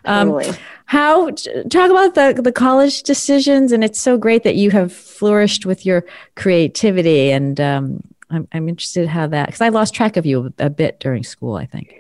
Um, 0.05 0.29
totally. 0.29 0.59
How 0.85 1.31
talk 1.31 1.91
about 1.91 2.15
the 2.15 2.39
the 2.43 2.53
college 2.53 3.03
decisions, 3.03 3.73
and 3.73 3.83
it's 3.83 3.99
so 3.99 4.19
great 4.19 4.43
that 4.43 4.57
you 4.57 4.71
have 4.73 4.93
flourished 4.93 5.65
with 5.65 5.87
your 5.87 6.05
creativity. 6.37 7.31
And 7.31 7.59
um, 7.59 8.03
I'm 8.29 8.47
I'm 8.53 8.69
interested 8.69 9.09
how 9.09 9.27
that 9.29 9.47
because 9.47 9.63
I 9.63 9.71
lost 9.71 9.95
track 9.95 10.19
of 10.19 10.27
you 10.27 10.53
a, 10.59 10.67
a 10.67 10.71
bit 10.71 11.01
during 11.01 11.23
school. 11.23 11.57
I 11.57 11.65
think. 11.65 11.95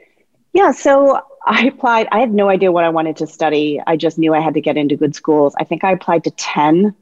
Yeah, 0.53 0.73
so 0.73 1.23
I 1.47 1.67
applied. 1.67 2.09
I 2.13 2.21
had 2.21 2.33
no 2.33 2.49
idea 2.49 2.71
what 2.71 2.85
I 2.85 2.89
wanted 2.91 3.17
to 3.17 3.27
study. 3.27 3.81
I 3.87 3.97
just 3.97 4.19
knew 4.19 4.35
I 4.35 4.41
had 4.41 4.55
to 4.55 4.61
get 4.61 4.77
into 4.77 4.97
good 4.97 5.15
schools. 5.15 5.55
I 5.59 5.65
think 5.65 5.85
I 5.85 5.93
applied 5.93 6.25
to 6.25 6.31
10 6.31 6.95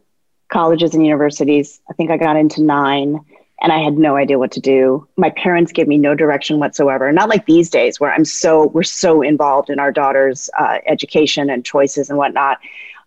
colleges 0.49 0.95
and 0.95 1.05
universities. 1.05 1.81
I 1.89 1.93
think 1.95 2.11
I 2.11 2.17
got 2.17 2.37
into 2.37 2.63
nine 2.63 3.21
and 3.63 3.73
I 3.73 3.79
had 3.79 3.99
no 3.99 4.17
idea 4.17 4.39
what 4.39 4.53
to 4.53 4.61
do. 4.61 5.07
My 5.17 5.31
parents 5.31 5.73
gave 5.73 5.87
me 5.87 5.99
no 5.99 6.15
direction 6.15 6.59
whatsoever. 6.59 7.13
Not 7.13 7.29
like 7.29 7.45
these 7.45 7.69
days 7.69 8.01
where 8.01 8.13
I'm 8.13 8.25
so, 8.25 8.69
we're 8.69 8.83
so 8.83 9.21
involved 9.21 9.69
in 9.69 9.79
our 9.79 9.93
daughter's 9.93 10.49
uh, 10.59 10.79
education 10.87 11.51
and 11.51 11.65
choices 11.65 12.09
and 12.09 12.19
whatnot. 12.19 12.59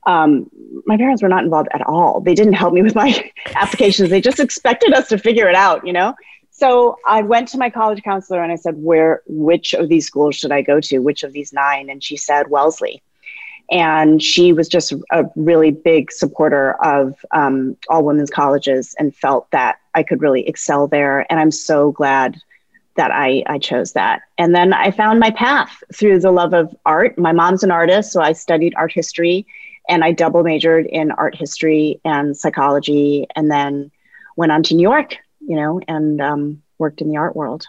Um, 0.06 0.50
my 0.86 0.98
parents 0.98 1.24
were 1.24 1.30
not 1.30 1.44
involved 1.44 1.70
at 1.74 1.82
all. 1.88 2.20
They 2.22 2.36
didn't 2.36 2.54
help 2.54 2.74
me 2.74 2.84
with 2.84 2.94
my 2.94 3.32
applications. 3.56 4.10
They 4.10 4.22
just 4.22 4.40
expected 4.40 4.94
us 4.94 5.08
to 5.10 5.18
figure 5.18 5.50
it 5.50 5.56
out, 5.56 5.88
you 5.88 5.94
know? 5.94 6.14
So 6.56 6.98
I 7.06 7.24
went 7.24 7.48
to 7.50 7.58
my 7.58 7.70
college 7.72 8.04
counselor 8.04 8.42
and 8.44 8.52
I 8.52 8.56
said, 8.56 8.76
where, 8.78 9.24
which 9.26 9.74
of 9.74 9.90
these 9.90 10.06
schools 10.06 10.36
should 10.36 10.52
I 10.52 10.62
go 10.62 10.80
to? 10.82 11.00
Which 11.00 11.24
of 11.24 11.34
these 11.34 11.52
nine? 11.52 11.90
And 11.90 12.02
she 12.02 12.16
said, 12.16 12.50
Wellesley. 12.50 13.02
And 13.72 14.22
she 14.22 14.54
was 14.54 14.68
just 14.68 14.94
a 15.12 15.26
really 15.36 15.72
big 15.72 16.12
supporter 16.12 16.74
of 16.84 17.16
um, 17.32 17.76
all 17.90 18.04
women's 18.06 18.30
colleges 18.30 18.96
and 19.00 19.16
felt 19.16 19.50
that 19.50 19.78
I 19.96 20.04
could 20.04 20.22
really 20.22 20.48
excel 20.48 20.88
there. 20.88 21.26
And 21.32 21.40
I'm 21.40 21.50
so 21.50 21.92
glad 21.92 22.38
that 22.98 23.10
I, 23.12 23.44
I 23.48 23.58
chose 23.58 23.94
that. 23.94 24.22
And 24.38 24.54
then 24.54 24.74
I 24.74 24.92
found 24.92 25.20
my 25.20 25.32
path 25.32 25.84
through 25.92 26.20
the 26.20 26.32
love 26.32 26.54
of 26.54 26.76
art. 26.86 27.18
My 27.18 27.32
mom's 27.32 27.64
an 27.64 27.72
artist, 27.72 28.12
so 28.12 28.22
I 28.22 28.34
studied 28.34 28.76
art 28.78 28.92
history 28.94 29.48
and 29.90 30.04
I 30.04 30.12
double 30.12 30.44
majored 30.44 30.86
in 30.86 31.10
art 31.12 31.36
history 31.36 32.00
and 32.06 32.38
psychology 32.38 33.26
and 33.36 33.50
then 33.50 33.90
went 34.38 34.52
on 34.52 34.62
to 34.64 34.76
New 34.76 34.84
York, 34.84 35.18
you 35.48 35.56
know, 35.56 35.80
and 35.88 36.22
um, 36.22 36.62
worked 36.78 37.02
in 37.02 37.10
the 37.10 37.18
art 37.18 37.36
world. 37.36 37.66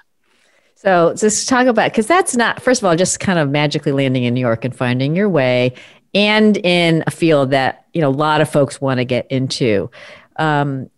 So 0.77 1.15
just 1.17 1.49
talk 1.49 1.67
about 1.67 1.91
because 1.91 2.07
that's 2.07 2.37
not 2.37 2.63
first 2.63 2.83
of 2.83 2.87
all 2.87 2.97
just 2.97 3.21
kind 3.21 3.39
of 3.39 3.51
magically 3.51 3.93
landing 3.93 4.25
in 4.25 4.35
New 4.35 4.41
York 4.41 4.65
and 4.65 4.75
finding 4.75 5.17
your 5.17 5.29
way, 5.29 5.75
and 6.15 6.57
in 6.59 7.05
a 7.07 7.11
field 7.11 7.51
that 7.51 7.87
you 7.93 8.01
know 8.01 8.09
a 8.09 8.11
lot 8.11 8.41
of 8.41 8.51
folks 8.51 8.81
want 8.81 8.99
to 8.99 9.05
get 9.05 9.27
into. 9.31 9.91
Um, 10.37 10.91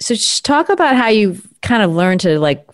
so 0.00 0.14
just 0.14 0.44
talk 0.44 0.68
about 0.68 0.96
how 0.96 1.08
you've 1.08 1.46
kind 1.62 1.82
of 1.82 1.92
learned 1.92 2.20
to 2.20 2.38
like 2.38 2.67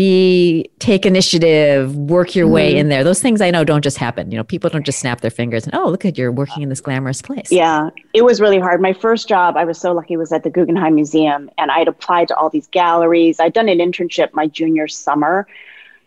be 0.00 0.70
take 0.78 1.04
initiative 1.04 1.94
work 1.94 2.34
your 2.34 2.46
mm-hmm. 2.46 2.54
way 2.54 2.76
in 2.76 2.88
there. 2.88 3.04
Those 3.04 3.20
things 3.20 3.42
i 3.42 3.50
know 3.50 3.64
don't 3.64 3.82
just 3.82 3.98
happen. 3.98 4.30
You 4.30 4.38
know 4.38 4.44
people 4.44 4.70
don't 4.70 4.86
just 4.86 4.98
snap 4.98 5.20
their 5.20 5.30
fingers 5.30 5.66
and 5.66 5.74
oh 5.74 5.88
look 5.90 6.04
at 6.06 6.16
you're 6.16 6.32
working 6.32 6.62
in 6.62 6.70
this 6.70 6.80
glamorous 6.80 7.20
place. 7.20 7.52
Yeah 7.52 7.90
it 8.14 8.22
was 8.22 8.40
really 8.40 8.58
hard. 8.58 8.80
My 8.80 8.94
first 8.94 9.28
job 9.28 9.56
i 9.56 9.64
was 9.64 9.78
so 9.78 9.92
lucky 9.92 10.16
was 10.16 10.32
at 10.32 10.42
the 10.42 10.50
guggenheim 10.50 10.94
museum 10.94 11.50
and 11.58 11.70
i 11.70 11.78
had 11.78 11.88
applied 11.88 12.28
to 12.28 12.36
all 12.36 12.48
these 12.48 12.68
galleries. 12.68 13.40
I'd 13.40 13.52
done 13.52 13.68
an 13.68 13.78
internship 13.78 14.32
my 14.32 14.46
junior 14.46 14.88
summer 14.88 15.46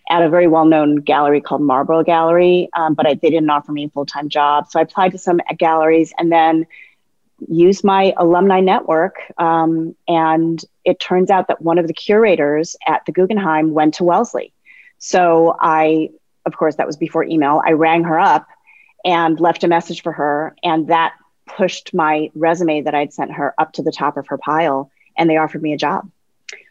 at 0.09 0.21
a 0.21 0.29
very 0.29 0.47
well-known 0.47 0.97
gallery 0.97 1.39
called 1.39 1.61
Marlborough 1.61 2.03
Gallery, 2.03 2.69
um, 2.73 2.93
but 2.93 3.05
I, 3.07 3.13
they 3.13 3.29
didn't 3.29 3.49
offer 3.49 3.71
me 3.71 3.85
a 3.85 3.89
full-time 3.89 4.27
job. 4.27 4.69
So 4.69 4.79
I 4.79 4.83
applied 4.83 5.13
to 5.13 5.17
some 5.17 5.39
galleries 5.57 6.13
and 6.17 6.31
then 6.31 6.65
used 7.47 7.83
my 7.83 8.13
alumni 8.17 8.59
network. 8.59 9.15
Um, 9.37 9.95
and 10.07 10.63
it 10.85 10.99
turns 10.99 11.29
out 11.29 11.47
that 11.47 11.61
one 11.61 11.77
of 11.77 11.87
the 11.87 11.93
curators 11.93 12.75
at 12.87 13.05
the 13.05 13.11
Guggenheim 13.11 13.73
went 13.73 13.95
to 13.95 14.03
Wellesley. 14.03 14.53
So 14.97 15.55
I, 15.59 16.09
of 16.45 16.55
course, 16.55 16.75
that 16.75 16.87
was 16.87 16.97
before 16.97 17.23
email. 17.23 17.61
I 17.65 17.71
rang 17.71 18.03
her 18.05 18.19
up 18.19 18.47
and 19.03 19.39
left 19.39 19.63
a 19.63 19.67
message 19.67 20.01
for 20.01 20.13
her, 20.13 20.55
and 20.63 20.87
that 20.87 21.13
pushed 21.45 21.93
my 21.93 22.31
resume 22.35 22.81
that 22.81 22.95
I'd 22.95 23.13
sent 23.13 23.33
her 23.33 23.53
up 23.57 23.73
to 23.73 23.83
the 23.83 23.91
top 23.91 24.15
of 24.15 24.27
her 24.27 24.37
pile, 24.37 24.89
and 25.17 25.29
they 25.29 25.37
offered 25.37 25.61
me 25.61 25.73
a 25.73 25.77
job. 25.77 26.09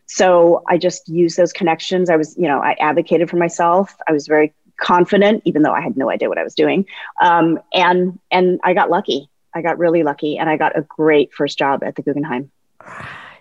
So 0.06 0.62
I 0.68 0.78
just 0.78 1.08
used 1.08 1.36
those 1.36 1.52
connections. 1.52 2.10
I 2.10 2.16
was, 2.16 2.36
you 2.36 2.48
know, 2.48 2.60
I 2.60 2.72
advocated 2.80 3.30
for 3.30 3.36
myself. 3.36 3.94
I 4.08 4.12
was 4.12 4.26
very 4.26 4.52
confident, 4.80 5.42
even 5.44 5.62
though 5.62 5.72
I 5.72 5.80
had 5.80 5.96
no 5.96 6.10
idea 6.10 6.28
what 6.28 6.38
I 6.38 6.42
was 6.42 6.54
doing. 6.54 6.86
Um, 7.20 7.58
and 7.72 8.18
and 8.30 8.60
I 8.64 8.74
got 8.74 8.90
lucky. 8.90 9.28
I 9.54 9.62
got 9.62 9.78
really 9.78 10.02
lucky, 10.02 10.38
and 10.38 10.48
I 10.48 10.56
got 10.56 10.76
a 10.76 10.82
great 10.82 11.32
first 11.32 11.58
job 11.58 11.82
at 11.82 11.96
the 11.96 12.02
Guggenheim. 12.02 12.50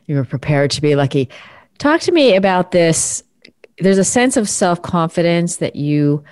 You 0.06 0.16
were 0.16 0.26
prepared 0.26 0.72
to 0.72 0.82
be 0.82 0.96
lucky. 0.96 1.30
Talk 1.78 2.02
to 2.02 2.12
me 2.12 2.36
about 2.36 2.72
this. 2.72 3.24
There's 3.80 3.98
a 3.98 4.04
sense 4.04 4.38
of 4.38 4.50
self 4.50 4.82
confidence 4.82 5.58
that 5.58 5.76
you 5.76 6.24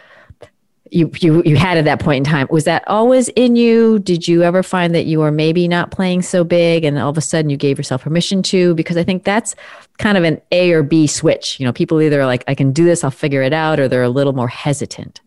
you 0.91 1.12
you 1.19 1.43
you 1.43 1.55
had 1.55 1.77
at 1.77 1.86
that 1.86 2.00
point 2.00 2.25
in 2.25 2.31
time 2.31 2.48
was 2.50 2.63
that 2.63 2.83
always 2.88 3.27
in 3.29 3.55
you 3.55 4.00
did 4.00 4.27
you 4.27 4.43
ever 4.43 4.63
find 4.63 4.95
that 4.95 5.05
you 5.05 5.19
were 5.19 5.31
maybe 5.31 5.67
not 5.67 5.91
playing 5.91 6.21
so 6.21 6.43
big 6.43 6.83
and 6.83 6.98
all 6.98 7.09
of 7.09 7.17
a 7.17 7.21
sudden 7.21 7.50
you 7.50 7.57
gave 7.57 7.77
yourself 7.77 8.03
permission 8.03 8.41
to 8.41 8.74
because 8.75 8.98
i 8.98 9.03
think 9.03 9.24
that's 9.24 9.55
kind 9.98 10.17
of 10.17 10.24
an 10.24 10.41
a 10.51 10.71
or 10.71 10.83
b 10.83 11.05
switch 11.05 11.59
you 11.59 11.65
know 11.65 11.74
people 11.74 12.01
either 12.01 12.21
are 12.21 12.25
like 12.25 12.43
i 12.48 12.55
can 12.55 12.71
do 12.71 12.86
this 12.86 13.03
i'll 13.03 13.12
figure 13.12 13.41
it 13.41 13.53
out 13.53 13.79
or 13.79 13.88
they're 13.88 14.03
a 14.03 14.09
little 14.09 14.33
more 14.33 14.48
hesitant 14.48 15.21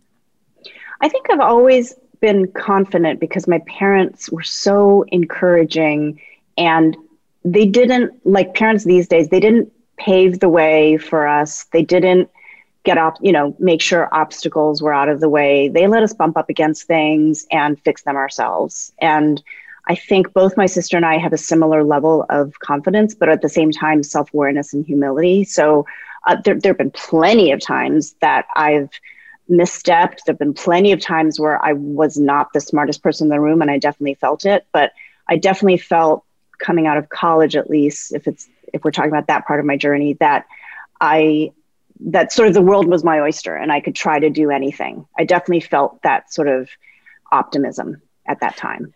i 1.01 1.09
think 1.09 1.31
i've 1.31 1.41
always 1.41 1.95
been 2.23 2.51
confident 2.53 3.21
because 3.21 3.47
my 3.47 3.59
parents 3.67 4.31
were 4.31 4.43
so 4.43 5.05
encouraging 5.09 6.19
and 6.57 6.97
they 7.45 7.67
didn't 7.67 8.15
like 8.25 8.55
parents 8.55 8.85
these 8.85 9.07
days 9.09 9.29
they 9.29 9.41
didn't 9.41 9.71
pave 9.99 10.41
the 10.41 10.49
way 10.49 10.97
for 10.97 11.29
us 11.29 11.65
they 11.73 11.83
didn't 11.83 12.31
get 12.85 12.99
up, 12.99 13.17
you 13.21 13.33
know, 13.33 13.55
make 13.59 13.81
sure 13.81 14.09
obstacles 14.13 14.83
were 14.83 14.93
out 14.93 15.09
of 15.09 15.21
the 15.21 15.29
way. 15.29 15.69
They 15.69 15.87
let 15.87 16.03
us 16.03 16.13
bump 16.13 16.37
up 16.37 16.49
against 16.49 16.85
things 16.85 17.47
and 17.51 17.81
fix 17.81 18.03
them 18.03 18.17
ourselves. 18.17 18.93
And 19.01 19.43
I 19.87 19.95
think 19.95 20.33
both 20.33 20.57
my 20.57 20.67
sister 20.67 20.97
and 20.97 21.07
I 21.07 21.19
have 21.19 21.33
a 21.33 21.39
similar 21.39 21.85
level 21.85 22.25
of 22.31 22.59
confidence, 22.61 23.15
but 23.15 23.29
at 23.29 23.43
the 23.43 23.49
same 23.49 23.71
time, 23.71 24.03
self 24.03 24.33
awareness 24.33 24.73
and 24.73 24.85
humility. 24.85 25.45
So 25.45 25.87
uh, 26.27 26.37
there, 26.45 26.59
there 26.59 26.71
have 26.71 26.79
been 26.79 26.93
plenty 26.93 27.53
of 27.53 27.61
times 27.61 28.15
that 28.21 28.47
I've 28.55 28.91
misstepped. 29.53 30.25
There 30.25 30.33
have 30.33 30.39
been 30.39 30.55
plenty 30.55 30.93
of 30.93 31.01
times 31.01 31.39
where 31.39 31.63
I 31.65 31.75
was 31.75 32.17
not 32.17 32.53
the 32.53 32.61
smartest 32.61 33.03
person 33.03 33.27
in 33.27 33.29
the 33.29 33.41
room, 33.41 33.63
and 33.63 33.71
I 33.71 33.79
definitely 33.79 34.15
felt 34.15 34.45
it. 34.45 34.67
But 34.73 34.93
I 35.29 35.37
definitely 35.37 35.79
felt 35.79 36.25
coming 36.59 36.87
out 36.87 36.97
of 36.97 37.09
college, 37.11 37.55
at 37.55 37.71
least, 37.71 38.13
if 38.13 38.27
it's 38.27 38.49
if 38.73 38.83
we're 38.85 38.91
talking 38.91 39.11
about 39.11 39.27
that 39.27 39.47
part 39.47 39.61
of 39.61 39.67
my 39.67 39.77
journey, 39.77 40.15
that 40.15 40.47
I 41.01 41.53
that 42.07 42.33
sort 42.33 42.49
of 42.49 42.55
the 42.55 42.63
world 42.63 42.89
was 42.89 43.05
my 43.05 43.21
oyster 43.21 43.55
and 43.55 43.71
I 43.71 43.81
could 43.81 43.95
try 43.95 44.19
to 44.19 44.31
do 44.31 44.51
anything. 44.51 45.07
I 45.17 45.25
definitely 45.25 45.61
felt 45.61 46.03
that 46.03 46.33
sort 46.33 46.49
of 46.49 46.69
optimism 47.31 48.03
at 48.27 48.41
that 48.41 48.57
time. 48.57 48.93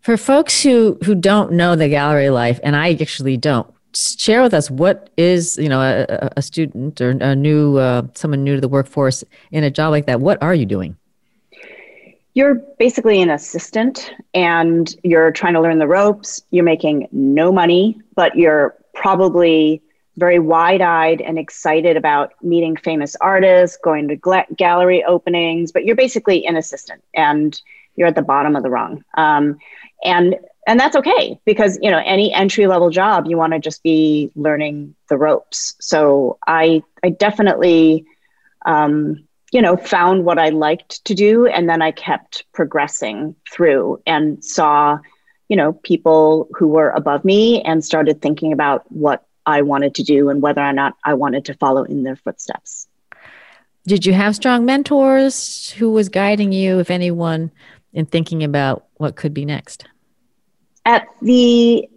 For 0.00 0.16
folks 0.16 0.62
who 0.62 0.98
who 1.04 1.14
don't 1.14 1.52
know 1.52 1.74
the 1.74 1.88
gallery 1.88 2.30
life, 2.30 2.60
and 2.62 2.76
I 2.76 2.92
actually 2.92 3.36
don't, 3.36 3.72
share 3.94 4.42
with 4.42 4.54
us 4.54 4.70
what 4.70 5.10
is 5.16 5.56
you 5.58 5.68
know 5.68 5.80
a, 5.80 6.30
a 6.36 6.42
student 6.42 7.00
or 7.00 7.10
a 7.10 7.34
new 7.34 7.78
uh, 7.78 8.02
someone 8.14 8.44
new 8.44 8.54
to 8.54 8.60
the 8.60 8.68
workforce 8.68 9.24
in 9.50 9.64
a 9.64 9.70
job 9.70 9.90
like 9.90 10.06
that. 10.06 10.20
What 10.20 10.42
are 10.42 10.54
you 10.54 10.66
doing? 10.66 10.96
You're 12.34 12.56
basically 12.78 13.20
an 13.20 13.30
assistant, 13.30 14.12
and 14.34 14.94
you're 15.02 15.32
trying 15.32 15.54
to 15.54 15.60
learn 15.60 15.78
the 15.78 15.88
ropes. 15.88 16.42
You're 16.50 16.64
making 16.64 17.08
no 17.10 17.50
money, 17.50 18.00
but 18.14 18.36
you're 18.36 18.76
probably 18.94 19.82
very 20.18 20.38
wide 20.38 20.82
eyed 20.82 21.20
and 21.20 21.38
excited 21.38 21.96
about 21.96 22.32
meeting 22.42 22.76
famous 22.76 23.16
artists, 23.20 23.78
going 23.82 24.08
to 24.08 24.16
gla- 24.16 24.46
gallery 24.56 25.04
openings, 25.04 25.72
but 25.72 25.84
you're 25.84 25.96
basically 25.96 26.44
an 26.44 26.56
assistant 26.56 27.02
and 27.14 27.62
you're 27.96 28.08
at 28.08 28.16
the 28.16 28.22
bottom 28.22 28.56
of 28.56 28.62
the 28.62 28.70
rung. 28.70 29.04
Um, 29.16 29.58
and 30.04 30.36
and 30.68 30.78
that's 30.78 30.94
okay 30.94 31.40
because 31.46 31.78
you 31.82 31.90
know 31.90 32.00
any 32.04 32.32
entry 32.32 32.66
level 32.66 32.90
job 32.90 33.26
you 33.26 33.36
want 33.38 33.54
to 33.54 33.58
just 33.58 33.82
be 33.82 34.30
learning 34.36 34.94
the 35.08 35.16
ropes. 35.16 35.74
So 35.80 36.38
I 36.46 36.82
I 37.02 37.08
definitely 37.08 38.04
um, 38.66 39.26
you 39.50 39.62
know 39.62 39.76
found 39.76 40.24
what 40.24 40.38
I 40.38 40.50
liked 40.50 41.04
to 41.06 41.14
do, 41.14 41.46
and 41.46 41.68
then 41.68 41.82
I 41.82 41.90
kept 41.90 42.44
progressing 42.52 43.34
through 43.50 44.02
and 44.06 44.44
saw 44.44 44.98
you 45.48 45.56
know 45.56 45.72
people 45.72 46.48
who 46.52 46.68
were 46.68 46.90
above 46.90 47.24
me 47.24 47.62
and 47.62 47.82
started 47.82 48.20
thinking 48.20 48.52
about 48.52 48.84
what 48.92 49.24
I 49.46 49.62
wanted 49.62 49.94
to 49.96 50.02
do 50.02 50.28
and 50.28 50.42
whether 50.42 50.60
or 50.60 50.74
not 50.74 50.96
I 51.02 51.14
wanted 51.14 51.46
to 51.46 51.54
follow 51.54 51.84
in 51.84 52.02
their 52.02 52.16
footsteps. 52.16 52.86
Did 53.86 54.04
you 54.04 54.12
have 54.12 54.36
strong 54.36 54.66
mentors? 54.66 55.70
Who 55.70 55.90
was 55.90 56.10
guiding 56.10 56.52
you, 56.52 56.78
if 56.78 56.90
anyone, 56.90 57.50
in 57.94 58.04
thinking 58.04 58.44
about 58.44 58.84
what 58.98 59.16
could 59.16 59.32
be 59.32 59.46
next? 59.46 59.86
At 60.84 61.06
the 61.20 61.88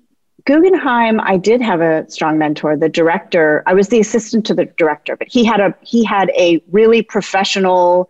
Guggenheim, 0.46 1.20
I 1.20 1.38
did 1.38 1.62
have 1.62 1.82
a 1.82 2.10
strong 2.10 2.38
mentor. 2.38 2.76
The 2.76 2.90
director, 2.90 3.64
I 3.68 3.74
was 3.74 3.90
the 3.90 4.00
assistant 4.00 4.46
to 4.48 4.54
the 4.54 4.66
director, 4.66 5.16
but 5.16 5.28
he 5.30 5.44
had 5.44 5.60
a 5.60 5.76
he 5.82 6.04
had 6.04 6.32
a 6.38 6.62
really 6.72 7.02
professional, 7.02 8.10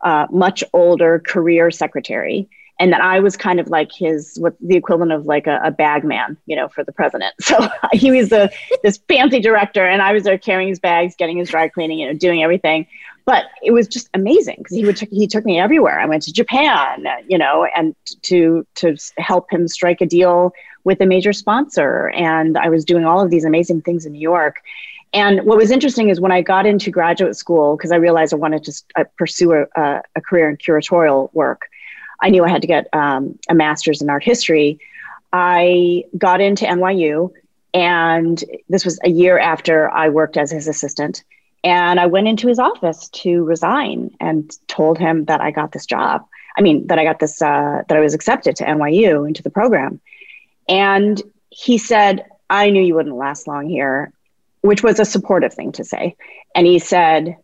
uh, 0.00 0.26
much 0.30 0.62
older 0.72 1.18
career 1.18 1.70
secretary, 1.70 2.48
and 2.82 2.92
that 2.92 3.00
I 3.00 3.20
was 3.20 3.36
kind 3.36 3.60
of 3.60 3.68
like 3.68 3.92
his 3.92 4.36
what 4.40 4.56
the 4.60 4.74
equivalent 4.74 5.12
of 5.12 5.24
like 5.24 5.46
a, 5.46 5.60
a 5.62 5.70
bag 5.70 6.02
man, 6.02 6.36
you 6.46 6.56
know, 6.56 6.66
for 6.66 6.82
the 6.82 6.90
president. 6.90 7.32
So 7.52 7.68
he 7.92 8.10
was 8.10 8.30
the 8.30 8.50
this 8.82 8.98
fancy 9.08 9.38
director, 9.38 9.86
and 9.86 10.02
I 10.02 10.12
was 10.12 10.24
there 10.24 10.38
carrying 10.38 10.68
his 10.68 10.80
bags, 10.80 11.14
getting 11.16 11.36
his 11.36 11.50
dry 11.50 11.68
cleaning, 11.68 11.98
you 12.00 12.06
know, 12.08 12.14
doing 12.14 12.42
everything. 12.42 12.86
But 13.24 13.44
it 13.62 13.70
was 13.70 13.86
just 13.86 14.08
amazing 14.14 14.56
because 14.58 14.74
he 14.74 14.84
would 14.84 14.96
t- 14.96 15.08
he 15.12 15.28
took 15.28 15.44
me 15.44 15.60
everywhere. 15.60 16.00
I 16.00 16.06
went 16.06 16.24
to 16.24 16.32
Japan, 16.32 17.06
you 17.28 17.38
know, 17.38 17.66
and 17.76 17.94
to 18.22 18.66
to 18.76 18.96
help 19.18 19.52
him 19.52 19.68
strike 19.68 20.00
a 20.00 20.06
deal 20.06 20.52
with 20.82 21.00
a 21.00 21.06
major 21.06 21.32
sponsor, 21.32 22.08
and 22.08 22.58
I 22.58 22.68
was 22.68 22.84
doing 22.84 23.04
all 23.04 23.20
of 23.20 23.30
these 23.30 23.44
amazing 23.44 23.82
things 23.82 24.06
in 24.06 24.12
New 24.12 24.20
York. 24.20 24.56
And 25.12 25.42
what 25.44 25.58
was 25.58 25.70
interesting 25.70 26.08
is 26.08 26.20
when 26.20 26.32
I 26.32 26.40
got 26.40 26.64
into 26.64 26.90
graduate 26.90 27.36
school, 27.36 27.76
because 27.76 27.92
I 27.92 27.96
realized 27.96 28.32
I 28.32 28.36
wanted 28.36 28.64
to 28.64 28.82
uh, 28.96 29.04
pursue 29.18 29.52
a, 29.52 30.02
a, 30.16 30.20
career 30.22 30.48
in 30.48 30.56
curatorial 30.56 31.32
work, 31.34 31.68
I 32.22 32.30
knew 32.30 32.44
I 32.44 32.48
had 32.48 32.62
to 32.62 32.68
get 32.68 32.88
um, 32.92 33.38
a 33.48 33.54
master's 33.54 34.00
in 34.00 34.08
art 34.08 34.22
history. 34.22 34.78
I 35.32 36.04
got 36.16 36.40
into 36.40 36.64
NYU, 36.64 37.32
and 37.74 38.42
this 38.68 38.84
was 38.84 38.98
a 39.04 39.10
year 39.10 39.38
after 39.38 39.90
I 39.90 40.08
worked 40.08 40.36
as 40.36 40.50
his 40.50 40.68
assistant. 40.68 41.24
And 41.64 42.00
I 42.00 42.06
went 42.06 42.28
into 42.28 42.48
his 42.48 42.58
office 42.58 43.08
to 43.08 43.44
resign 43.44 44.10
and 44.20 44.50
told 44.68 44.98
him 44.98 45.26
that 45.26 45.40
I 45.40 45.50
got 45.50 45.72
this 45.72 45.86
job. 45.86 46.26
I 46.56 46.60
mean, 46.60 46.86
that 46.88 46.98
I 46.98 47.04
got 47.04 47.18
this, 47.18 47.40
uh, 47.40 47.82
that 47.88 47.96
I 47.96 48.00
was 48.00 48.14
accepted 48.14 48.56
to 48.56 48.64
NYU 48.64 49.26
into 49.26 49.42
the 49.42 49.50
program. 49.50 50.00
And 50.68 51.20
he 51.50 51.78
said, 51.78 52.24
I 52.50 52.70
knew 52.70 52.82
you 52.82 52.94
wouldn't 52.94 53.16
last 53.16 53.46
long 53.46 53.66
here, 53.68 54.12
which 54.60 54.82
was 54.82 55.00
a 55.00 55.04
supportive 55.04 55.54
thing 55.54 55.72
to 55.72 55.84
say. 55.84 56.16
And 56.54 56.66
he 56.66 56.78
said, 56.78 57.36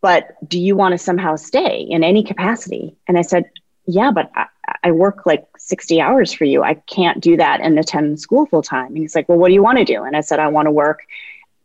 But 0.00 0.36
do 0.48 0.58
you 0.58 0.74
want 0.76 0.92
to 0.92 0.98
somehow 0.98 1.36
stay 1.36 1.80
in 1.80 2.02
any 2.02 2.24
capacity? 2.24 2.96
And 3.06 3.18
I 3.18 3.22
said, 3.22 3.50
yeah, 3.86 4.10
but 4.10 4.30
I, 4.34 4.46
I, 4.84 4.90
work 4.90 5.26
like 5.26 5.46
60 5.58 6.00
hours 6.00 6.32
for 6.32 6.44
you. 6.44 6.62
I 6.62 6.74
can't 6.74 7.20
do 7.20 7.36
that 7.36 7.60
and 7.60 7.78
attend 7.78 8.20
school 8.20 8.46
full 8.46 8.62
time. 8.62 8.86
And 8.88 8.98
he's 8.98 9.14
like, 9.14 9.28
well, 9.28 9.38
what 9.38 9.48
do 9.48 9.54
you 9.54 9.62
want 9.62 9.78
to 9.78 9.84
do? 9.84 10.02
And 10.02 10.16
I 10.16 10.20
said, 10.20 10.38
I 10.38 10.48
want 10.48 10.66
to 10.66 10.72
work 10.72 11.02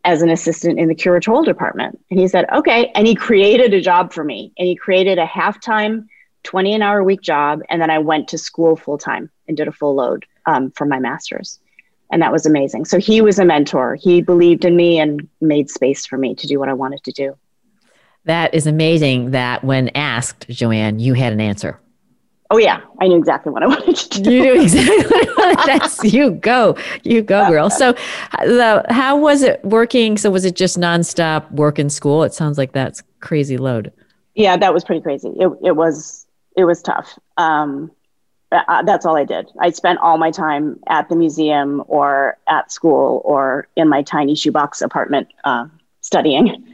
as 0.04 0.22
an 0.22 0.30
assistant 0.30 0.78
in 0.78 0.88
the 0.88 0.94
curatorial 0.94 1.44
department. 1.44 2.00
And 2.10 2.18
he 2.18 2.28
said, 2.28 2.46
okay. 2.52 2.90
And 2.94 3.06
he 3.06 3.14
created 3.14 3.74
a 3.74 3.80
job 3.80 4.12
for 4.12 4.24
me 4.24 4.52
and 4.58 4.66
he 4.66 4.76
created 4.76 5.18
a 5.18 5.26
half 5.26 5.60
time, 5.60 6.08
20 6.44 6.74
an 6.74 6.82
hour 6.82 7.00
a 7.00 7.04
week 7.04 7.22
job. 7.22 7.60
And 7.68 7.80
then 7.80 7.90
I 7.90 7.98
went 7.98 8.28
to 8.28 8.38
school 8.38 8.76
full 8.76 8.98
time 8.98 9.30
and 9.48 9.56
did 9.56 9.68
a 9.68 9.72
full 9.72 9.94
load 9.94 10.26
um, 10.46 10.70
for 10.72 10.84
my 10.84 10.98
master's. 10.98 11.58
And 12.10 12.20
that 12.20 12.32
was 12.32 12.44
amazing. 12.44 12.84
So 12.84 12.98
he 12.98 13.22
was 13.22 13.38
a 13.38 13.44
mentor. 13.44 13.94
He 13.94 14.20
believed 14.20 14.64
in 14.64 14.76
me 14.76 14.98
and 14.98 15.26
made 15.40 15.70
space 15.70 16.04
for 16.04 16.18
me 16.18 16.34
to 16.34 16.46
do 16.46 16.58
what 16.58 16.68
I 16.68 16.74
wanted 16.74 17.02
to 17.04 17.12
do. 17.12 17.36
That 18.24 18.54
is 18.54 18.66
amazing 18.66 19.32
that 19.32 19.64
when 19.64 19.88
asked, 19.96 20.46
Joanne, 20.48 20.98
you 20.98 21.14
had 21.14 21.32
an 21.32 21.40
answer. 21.40 21.80
Oh 22.52 22.58
yeah, 22.58 22.82
I 23.00 23.08
knew 23.08 23.16
exactly 23.16 23.50
what 23.50 23.62
I 23.62 23.66
wanted 23.68 23.96
to 23.96 24.20
do. 24.20 24.30
You 24.30 24.42
knew 24.42 24.62
exactly. 24.62 25.54
That's 25.64 26.04
you 26.12 26.32
go, 26.32 26.76
you 27.02 27.22
go, 27.22 27.48
girl. 27.48 27.70
So, 27.70 27.94
the, 28.40 28.84
how 28.90 29.16
was 29.16 29.40
it 29.40 29.64
working? 29.64 30.18
So, 30.18 30.30
was 30.30 30.44
it 30.44 30.54
just 30.54 30.78
nonstop 30.78 31.50
work 31.50 31.78
in 31.78 31.88
school? 31.88 32.24
It 32.24 32.34
sounds 32.34 32.58
like 32.58 32.72
that's 32.72 33.02
crazy 33.20 33.56
load. 33.56 33.90
Yeah, 34.34 34.58
that 34.58 34.74
was 34.74 34.84
pretty 34.84 35.00
crazy. 35.00 35.30
It 35.30 35.50
it 35.64 35.76
was 35.76 36.26
it 36.54 36.64
was 36.64 36.82
tough. 36.82 37.18
Um, 37.38 37.90
uh, 38.52 38.82
that's 38.82 39.06
all 39.06 39.16
I 39.16 39.24
did. 39.24 39.50
I 39.58 39.70
spent 39.70 39.98
all 40.00 40.18
my 40.18 40.30
time 40.30 40.78
at 40.88 41.08
the 41.08 41.16
museum 41.16 41.82
or 41.86 42.36
at 42.48 42.70
school 42.70 43.22
or 43.24 43.66
in 43.76 43.88
my 43.88 44.02
tiny 44.02 44.34
shoebox 44.34 44.82
apartment 44.82 45.28
uh, 45.44 45.68
studying. 46.02 46.66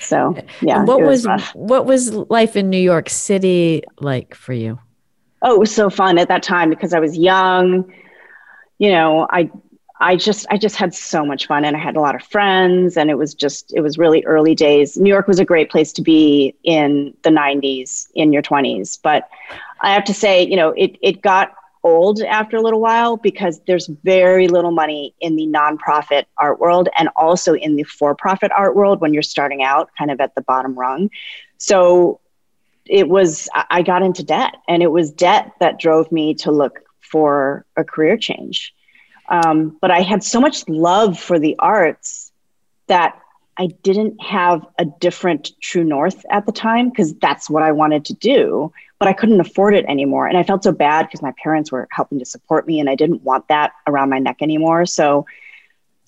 So 0.00 0.36
yeah. 0.60 0.84
what 0.84 1.00
was, 1.00 1.26
was 1.26 1.48
what 1.54 1.86
was 1.86 2.12
life 2.12 2.56
in 2.56 2.68
New 2.68 2.76
York 2.76 3.08
City 3.08 3.84
like 4.00 4.34
for 4.34 4.52
you? 4.52 4.78
Oh, 5.42 5.54
it 5.54 5.58
was 5.58 5.74
so 5.74 5.90
fun 5.90 6.18
at 6.18 6.28
that 6.28 6.42
time 6.42 6.70
because 6.70 6.94
I 6.94 7.00
was 7.00 7.16
young. 7.16 7.92
You 8.78 8.90
know, 8.90 9.26
I 9.30 9.50
I 10.00 10.16
just 10.16 10.46
I 10.50 10.58
just 10.58 10.76
had 10.76 10.94
so 10.94 11.24
much 11.24 11.46
fun 11.46 11.64
and 11.64 11.76
I 11.76 11.80
had 11.80 11.96
a 11.96 12.00
lot 12.00 12.14
of 12.14 12.22
friends 12.22 12.96
and 12.96 13.10
it 13.10 13.18
was 13.18 13.34
just 13.34 13.72
it 13.74 13.80
was 13.80 13.98
really 13.98 14.24
early 14.24 14.54
days. 14.54 14.96
New 14.96 15.10
York 15.10 15.26
was 15.26 15.40
a 15.40 15.44
great 15.44 15.70
place 15.70 15.92
to 15.94 16.02
be 16.02 16.54
in 16.62 17.14
the 17.22 17.30
90s 17.30 18.08
in 18.14 18.32
your 18.32 18.42
20s, 18.42 18.98
but 19.02 19.28
I 19.80 19.92
have 19.92 20.04
to 20.04 20.14
say, 20.14 20.44
you 20.46 20.56
know, 20.56 20.70
it 20.70 20.96
it 21.02 21.22
got 21.22 21.52
old 21.82 22.20
after 22.22 22.56
a 22.56 22.60
little 22.60 22.80
while 22.80 23.16
because 23.16 23.60
there's 23.66 23.86
very 23.86 24.46
little 24.48 24.70
money 24.70 25.14
in 25.20 25.36
the 25.36 25.46
nonprofit 25.46 26.26
art 26.36 26.60
world 26.60 26.88
and 26.98 27.08
also 27.16 27.54
in 27.54 27.76
the 27.76 27.84
for-profit 27.84 28.52
art 28.52 28.76
world 28.76 29.00
when 29.00 29.14
you're 29.14 29.22
starting 29.22 29.62
out 29.62 29.90
kind 29.96 30.10
of 30.10 30.20
at 30.20 30.34
the 30.34 30.42
bottom 30.42 30.78
rung. 30.78 31.08
So 31.56 32.20
it 32.88 33.08
was 33.08 33.48
I 33.54 33.82
got 33.82 34.02
into 34.02 34.22
debt, 34.22 34.56
and 34.68 34.82
it 34.82 34.90
was 34.90 35.10
debt 35.10 35.52
that 35.60 35.78
drove 35.78 36.10
me 36.10 36.34
to 36.34 36.50
look 36.50 36.80
for 37.00 37.64
a 37.76 37.84
career 37.84 38.16
change. 38.16 38.74
Um, 39.28 39.76
but 39.80 39.90
I 39.90 40.00
had 40.00 40.24
so 40.24 40.40
much 40.40 40.66
love 40.68 41.18
for 41.18 41.38
the 41.38 41.56
arts 41.58 42.32
that 42.86 43.20
I 43.58 43.66
didn't 43.82 44.22
have 44.22 44.64
a 44.78 44.84
different 44.84 45.50
true 45.60 45.84
north 45.84 46.24
at 46.30 46.46
the 46.46 46.52
time 46.52 46.90
because 46.90 47.14
that's 47.14 47.50
what 47.50 47.62
I 47.62 47.72
wanted 47.72 48.04
to 48.06 48.14
do, 48.14 48.72
but 48.98 49.08
I 49.08 49.12
couldn't 49.12 49.40
afford 49.40 49.74
it 49.74 49.84
anymore. 49.86 50.28
And 50.28 50.38
I 50.38 50.44
felt 50.44 50.62
so 50.62 50.72
bad 50.72 51.06
because 51.06 51.22
my 51.22 51.34
parents 51.42 51.72
were 51.72 51.88
helping 51.90 52.20
to 52.20 52.24
support 52.24 52.66
me 52.66 52.78
and 52.78 52.88
I 52.88 52.94
didn't 52.94 53.22
want 53.22 53.48
that 53.48 53.72
around 53.86 54.10
my 54.10 54.20
neck 54.20 54.36
anymore. 54.40 54.86
So 54.86 55.26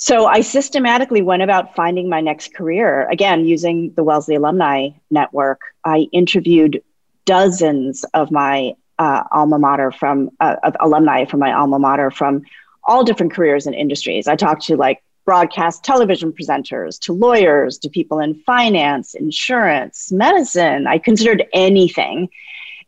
so 0.02 0.24
I 0.24 0.40
systematically 0.40 1.20
went 1.20 1.42
about 1.42 1.74
finding 1.74 2.08
my 2.08 2.22
next 2.22 2.54
career. 2.54 3.06
Again, 3.10 3.44
using 3.44 3.92
the 3.96 4.02
Wellesley 4.02 4.34
Alumni 4.34 4.88
Network, 5.10 5.60
I 5.84 6.08
interviewed 6.10 6.82
dozens 7.26 8.04
of 8.14 8.30
my 8.30 8.72
uh, 8.98 9.24
alma 9.30 9.58
mater 9.58 9.92
from 9.92 10.30
uh, 10.40 10.56
of 10.62 10.74
alumni 10.80 11.26
from 11.26 11.40
my 11.40 11.52
alma 11.52 11.78
mater 11.78 12.10
from 12.10 12.40
all 12.84 13.04
different 13.04 13.34
careers 13.34 13.66
and 13.66 13.74
industries. 13.74 14.26
I 14.26 14.36
talked 14.36 14.62
to 14.64 14.76
like 14.78 15.02
broadcast 15.26 15.84
television 15.84 16.32
presenters, 16.32 16.98
to 17.00 17.12
lawyers, 17.12 17.76
to 17.80 17.90
people 17.90 18.20
in 18.20 18.34
finance, 18.46 19.12
insurance, 19.12 20.10
medicine. 20.10 20.86
I 20.86 20.96
considered 20.96 21.44
anything 21.52 22.30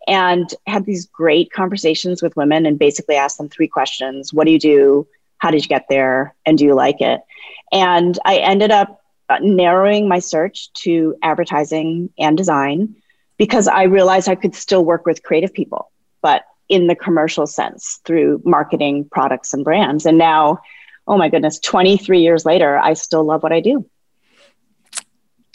and 0.07 0.53
had 0.67 0.87
these 0.87 1.05
great 1.05 1.53
conversations 1.53 2.23
with 2.23 2.37
women 2.37 2.65
and 2.65 2.79
basically 2.79 3.17
asked 3.17 3.37
them 3.37 3.51
three 3.51 3.69
questions 3.69 4.33
What 4.33 4.47
do 4.47 4.51
you 4.51 4.59
do? 4.59 5.07
How 5.43 5.51
did 5.51 5.65
you 5.65 5.69
get 5.69 5.87
there 5.91 6.37
and 6.47 6.57
do 6.57 6.65
you 6.65 6.75
like 6.75 7.01
it? 7.01 7.21
And 7.73 8.17
i 8.25 8.37
ended 8.37 8.71
up 8.71 9.03
uh, 9.29 9.39
narrowing 9.41 10.07
my 10.07 10.21
search 10.21 10.73
to 10.75 11.17
advertising 11.23 12.11
and 12.19 12.37
design 12.37 12.95
because 13.39 13.67
i 13.67 13.85
realized 13.85 14.29
i 14.29 14.35
could 14.35 14.55
still 14.55 14.85
work 14.85 15.05
with 15.05 15.23
creative 15.23 15.53
people 15.53 15.91
but 16.21 16.45
in 16.69 16.87
the 16.87 16.95
commercial 16.95 17.47
sense 17.47 18.01
through 18.05 18.41
marketing 18.45 19.07
products 19.11 19.53
and 19.53 19.65
brands. 19.65 20.07
And 20.07 20.17
now 20.17 20.61
oh 21.09 21.19
my 21.19 21.29
goodness 21.29 21.59
23 21.59 22.21
years 22.21 22.47
later 22.47 22.79
i 22.79 22.93
still 22.93 23.25
love 23.25 23.43
what 23.43 23.53
i 23.53 23.61
do 23.61 23.85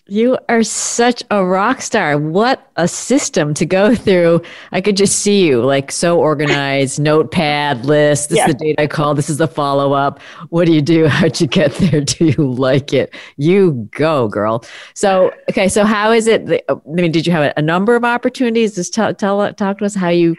you 0.10 0.38
are 0.50 0.64
such 0.64 1.24
a 1.32 1.46
rock 1.46 1.82
star. 1.82 2.18
What 2.18 2.72
a 2.76 2.88
system 2.88 3.54
to 3.56 3.66
go 3.66 3.96
through. 3.96 4.42
I 4.72 4.82
could 4.82 4.98
just 4.98 5.20
see 5.20 5.46
you 5.46 5.64
like 5.64 5.92
so 5.92 6.20
organized, 6.20 7.00
notepad 7.08 7.86
list. 7.86 8.30
This 8.30 8.38
yeah. 8.38 8.48
is 8.48 8.54
the 8.54 8.60
date 8.60 8.80
I 8.80 8.88
called. 8.88 9.18
This 9.18 9.30
is 9.30 9.38
the 9.38 9.48
follow 9.48 9.94
up. 9.94 10.20
What 10.50 10.66
do 10.66 10.74
you 10.74 10.82
do? 10.82 11.08
How'd 11.18 11.40
you 11.42 11.48
get 11.48 11.74
there? 11.76 12.02
Do 12.02 12.26
you 12.26 12.52
like 12.52 12.94
it? 12.94 13.14
You 13.38 13.90
go, 13.92 14.28
girl. 14.28 14.64
So, 14.94 15.34
okay. 15.50 15.68
So, 15.68 15.84
how 15.84 16.12
is 16.12 16.28
it? 16.28 16.64
I 16.70 16.76
mean, 16.86 17.12
did 17.12 17.28
you 17.28 17.34
have 17.34 17.54
a 17.56 17.62
number 17.62 17.96
of 17.96 18.04
opportunities? 18.04 18.76
Just 18.76 18.94
tell, 18.94 19.14
tell 19.14 19.54
talk 19.54 19.80
to 19.80 19.86
us 19.86 19.96
how 19.96 20.10
you 20.10 20.36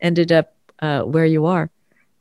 ended 0.00 0.32
up 0.32 0.54
uh, 0.80 1.02
where 1.02 1.26
you 1.26 1.46
are. 1.46 1.70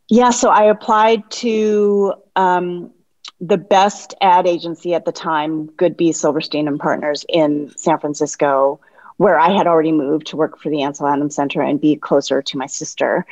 Yeah. 0.10 0.32
So, 0.32 0.50
I 0.50 0.64
applied 0.64 1.30
to 1.32 2.14
um, 2.36 2.92
the 3.40 3.58
best 3.58 4.16
ad 4.22 4.48
agency 4.48 4.94
at 4.94 5.06
the 5.06 5.12
time, 5.12 5.68
Goodby 5.72 6.14
Silverstein 6.14 6.68
and 6.68 6.80
Partners 6.80 7.26
in 7.30 7.72
San 7.78 8.00
Francisco, 8.00 8.80
where 9.18 9.40
I 9.40 9.52
had 9.52 9.68
already 9.68 9.92
moved 9.92 10.28
to 10.28 10.38
work 10.38 10.60
for 10.60 10.70
the 10.70 10.82
Ansel 10.82 11.08
Adams 11.08 11.36
Center 11.36 11.62
and 11.62 11.80
be 11.80 11.96
closer 11.96 12.42
to 12.42 12.58
my 12.58 12.66
sister. 12.66 13.26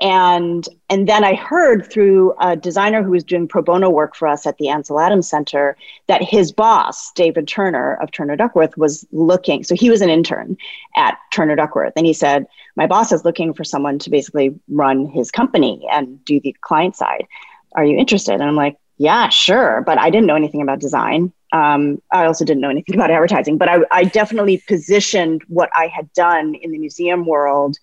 And 0.00 0.66
and 0.88 1.06
then 1.06 1.24
I 1.24 1.34
heard 1.34 1.84
through 1.84 2.34
a 2.40 2.56
designer 2.56 3.02
who 3.02 3.10
was 3.10 3.22
doing 3.22 3.46
pro 3.46 3.60
bono 3.60 3.90
work 3.90 4.16
for 4.16 4.26
us 4.26 4.46
at 4.46 4.56
the 4.56 4.68
Ansel 4.68 4.98
Adams 4.98 5.28
Center 5.28 5.76
that 6.06 6.22
his 6.22 6.52
boss, 6.52 7.12
David 7.12 7.46
Turner 7.46 7.98
of 8.00 8.10
Turner 8.10 8.34
Duckworth, 8.34 8.78
was 8.78 9.06
looking. 9.12 9.62
So 9.62 9.74
he 9.74 9.90
was 9.90 10.00
an 10.00 10.08
intern 10.08 10.56
at 10.96 11.18
Turner 11.32 11.54
Duckworth, 11.54 11.92
and 11.96 12.06
he 12.06 12.14
said, 12.14 12.46
"My 12.76 12.86
boss 12.86 13.12
is 13.12 13.26
looking 13.26 13.52
for 13.52 13.62
someone 13.62 13.98
to 13.98 14.10
basically 14.10 14.58
run 14.68 15.06
his 15.06 15.30
company 15.30 15.86
and 15.92 16.24
do 16.24 16.40
the 16.40 16.56
client 16.62 16.96
side. 16.96 17.26
Are 17.74 17.84
you 17.84 17.98
interested?" 17.98 18.34
And 18.34 18.44
I'm 18.44 18.56
like, 18.56 18.78
yeah, 19.00 19.30
sure. 19.30 19.82
But 19.86 19.98
I 19.98 20.10
didn't 20.10 20.26
know 20.26 20.36
anything 20.36 20.60
about 20.60 20.78
design. 20.78 21.32
Um, 21.52 22.02
I 22.12 22.26
also 22.26 22.44
didn't 22.44 22.60
know 22.60 22.68
anything 22.68 22.94
about 22.96 23.10
advertising, 23.10 23.56
but 23.56 23.66
I, 23.66 23.78
I 23.90 24.04
definitely 24.04 24.62
positioned 24.68 25.42
what 25.48 25.70
I 25.74 25.86
had 25.86 26.12
done 26.12 26.54
in 26.54 26.70
the 26.70 26.78
museum 26.78 27.24
world 27.24 27.78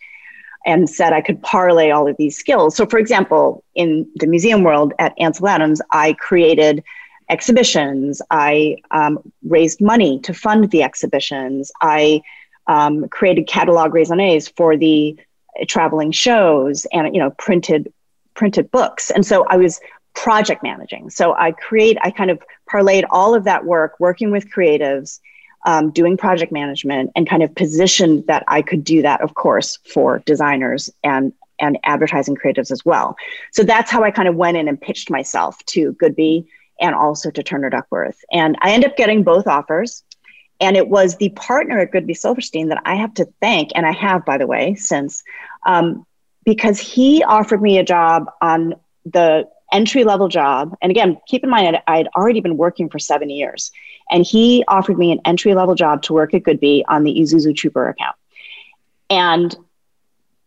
and 0.63 0.87
said 0.87 1.13
I 1.13 1.21
could 1.21 1.41
parlay 1.41 1.89
all 1.89 2.07
of 2.07 2.15
these 2.17 2.37
skills. 2.37 2.75
So, 2.75 2.85
for 2.85 2.99
example, 2.99 3.63
in 3.73 4.07
the 4.17 4.27
museum 4.27 4.63
world 4.63 4.93
at 4.99 5.15
Ansel 5.17 5.47
Adams, 5.47 5.81
I 5.91 6.13
created 6.13 6.83
exhibitions, 7.29 8.21
I 8.29 8.77
um, 8.91 9.17
raised 9.43 9.81
money 9.81 10.19
to 10.19 10.35
fund 10.35 10.69
the 10.69 10.83
exhibitions, 10.83 11.71
I 11.81 12.21
um, 12.67 13.09
created 13.09 13.47
catalog 13.47 13.91
raisonnés 13.91 14.55
for 14.55 14.77
the 14.77 15.17
traveling 15.67 16.11
shows 16.11 16.85
and 16.93 17.15
you 17.15 17.19
know 17.19 17.31
printed 17.39 17.91
printed 18.35 18.69
books 18.69 19.09
and 19.09 19.25
so 19.25 19.43
i 19.49 19.57
was 19.57 19.79
project 20.23 20.63
managing. 20.63 21.09
So 21.11 21.33
i 21.33 21.51
create 21.51 21.97
i 22.01 22.09
kind 22.09 22.31
of 22.31 22.41
parlayed 22.69 23.05
all 23.11 23.35
of 23.35 23.43
that 23.43 23.65
work 23.65 23.91
working 23.99 24.31
with 24.31 24.51
creatives 24.51 25.19
um, 25.65 25.91
doing 25.91 26.17
project 26.17 26.51
management 26.51 27.11
and 27.15 27.29
kind 27.29 27.43
of 27.43 27.53
positioned 27.53 28.25
that 28.25 28.43
i 28.47 28.63
could 28.63 28.83
do 28.83 29.03
that 29.03 29.21
of 29.21 29.35
course 29.35 29.77
for 29.93 30.23
designers 30.25 30.89
and 31.03 31.33
and 31.59 31.77
advertising 31.83 32.35
creatives 32.35 32.69
as 32.71 32.85
well. 32.85 33.15
So 33.51 33.63
that's 33.63 33.91
how 33.91 34.03
i 34.03 34.11
kind 34.11 34.27
of 34.27 34.35
went 34.35 34.57
in 34.57 34.67
and 34.67 34.81
pitched 34.81 35.11
myself 35.11 35.63
to 35.73 35.93
goodby 35.93 36.47
and 36.79 36.95
also 36.95 37.29
to 37.31 37.43
turner 37.43 37.69
duckworth. 37.69 38.19
And 38.31 38.57
i 38.61 38.71
ended 38.71 38.89
up 38.91 38.97
getting 38.97 39.23
both 39.23 39.45
offers. 39.47 40.03
And 40.59 40.75
it 40.75 40.87
was 40.89 41.17
the 41.17 41.29
partner 41.29 41.77
at 41.77 41.91
Goodby 41.91 42.17
Silverstein 42.17 42.69
that 42.69 42.81
I 42.83 42.95
have 42.95 43.13
to 43.15 43.27
thank, 43.39 43.69
and 43.75 43.85
I 43.85 43.91
have, 43.91 44.25
by 44.25 44.39
the 44.39 44.47
way, 44.47 44.73
since, 44.73 45.23
um, 45.67 46.03
because 46.45 46.79
he 46.79 47.23
offered 47.23 47.61
me 47.61 47.77
a 47.77 47.83
job 47.83 48.25
on 48.41 48.73
the 49.05 49.47
entry 49.71 50.03
level 50.03 50.27
job. 50.27 50.75
And 50.81 50.91
again, 50.91 51.17
keep 51.27 51.43
in 51.43 51.49
mind, 51.49 51.77
I 51.87 51.97
had 51.97 52.07
already 52.15 52.39
been 52.39 52.57
working 52.57 52.89
for 52.89 52.99
seven 52.99 53.29
years. 53.29 53.71
And 54.09 54.25
he 54.25 54.63
offered 54.67 54.97
me 54.97 55.11
an 55.11 55.19
entry 55.25 55.53
level 55.53 55.75
job 55.75 56.01
to 56.03 56.13
work 56.13 56.33
at 56.33 56.43
Goodby 56.43 56.83
on 56.87 57.03
the 57.03 57.13
Isuzu 57.19 57.55
Trooper 57.55 57.89
account. 57.89 58.15
And 59.09 59.55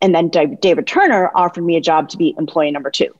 and 0.02 0.14
then 0.14 0.28
David 0.28 0.86
Turner 0.86 1.30
offered 1.34 1.62
me 1.62 1.76
a 1.76 1.80
job 1.80 2.08
to 2.10 2.16
be 2.16 2.34
employee 2.38 2.70
number 2.70 2.90
two. 2.90 3.14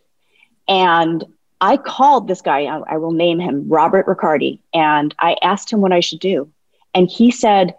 And 0.67 1.25
I 1.61 1.77
called 1.77 2.27
this 2.27 2.41
guy, 2.41 2.65
I 2.65 2.97
will 2.97 3.13
name 3.13 3.39
him 3.39 3.69
Robert 3.69 4.07
Riccardi, 4.07 4.63
and 4.73 5.15
I 5.19 5.37
asked 5.43 5.71
him 5.71 5.83
what 5.83 5.93
I 5.93 6.01
should 6.01 6.21
do. 6.21 6.51
And 6.95 7.07
he 7.07 7.31
said, 7.31 7.75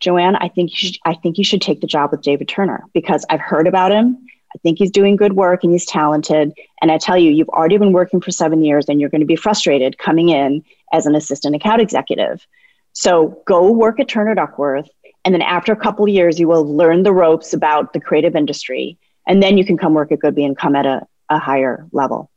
Joanne, 0.00 0.34
I 0.34 0.48
think 0.48 0.72
you 0.72 0.76
should, 0.76 0.96
I 1.04 1.14
think 1.14 1.38
you 1.38 1.44
should 1.44 1.62
take 1.62 1.80
the 1.80 1.86
job 1.86 2.10
with 2.10 2.22
David 2.22 2.48
Turner 2.48 2.84
because 2.92 3.24
I've 3.30 3.40
heard 3.40 3.68
about 3.68 3.92
him. 3.92 4.26
I 4.54 4.58
think 4.58 4.78
he's 4.78 4.90
doing 4.90 5.16
good 5.16 5.34
work 5.34 5.62
and 5.62 5.72
he's 5.72 5.86
talented. 5.86 6.52
And 6.82 6.90
I 6.90 6.98
tell 6.98 7.16
you, 7.16 7.30
you've 7.30 7.48
already 7.50 7.78
been 7.78 7.92
working 7.92 8.20
for 8.20 8.30
seven 8.30 8.64
years 8.64 8.88
and 8.88 9.00
you're 9.00 9.10
going 9.10 9.20
to 9.20 9.26
be 9.26 9.36
frustrated 9.36 9.98
coming 9.98 10.30
in 10.30 10.64
as 10.92 11.06
an 11.06 11.14
assistant 11.14 11.54
account 11.54 11.80
executive. 11.80 12.46
So 12.92 13.42
go 13.46 13.70
work 13.70 14.00
at 14.00 14.08
Turner 14.08 14.34
Duckworth. 14.34 14.88
And 15.24 15.34
then 15.34 15.42
after 15.42 15.72
a 15.72 15.76
couple 15.76 16.04
of 16.04 16.10
years, 16.10 16.40
you 16.40 16.48
will 16.48 16.64
learn 16.64 17.02
the 17.02 17.12
ropes 17.12 17.52
about 17.52 17.92
the 17.92 18.00
creative 18.00 18.34
industry. 18.34 18.98
And 19.26 19.42
then 19.42 19.58
you 19.58 19.64
can 19.64 19.76
come 19.76 19.94
work 19.94 20.10
at 20.10 20.18
Goodby 20.18 20.44
and 20.44 20.56
come 20.56 20.74
at 20.74 20.86
a, 20.86 21.06
a 21.28 21.38
higher 21.38 21.86
level. 21.92 22.30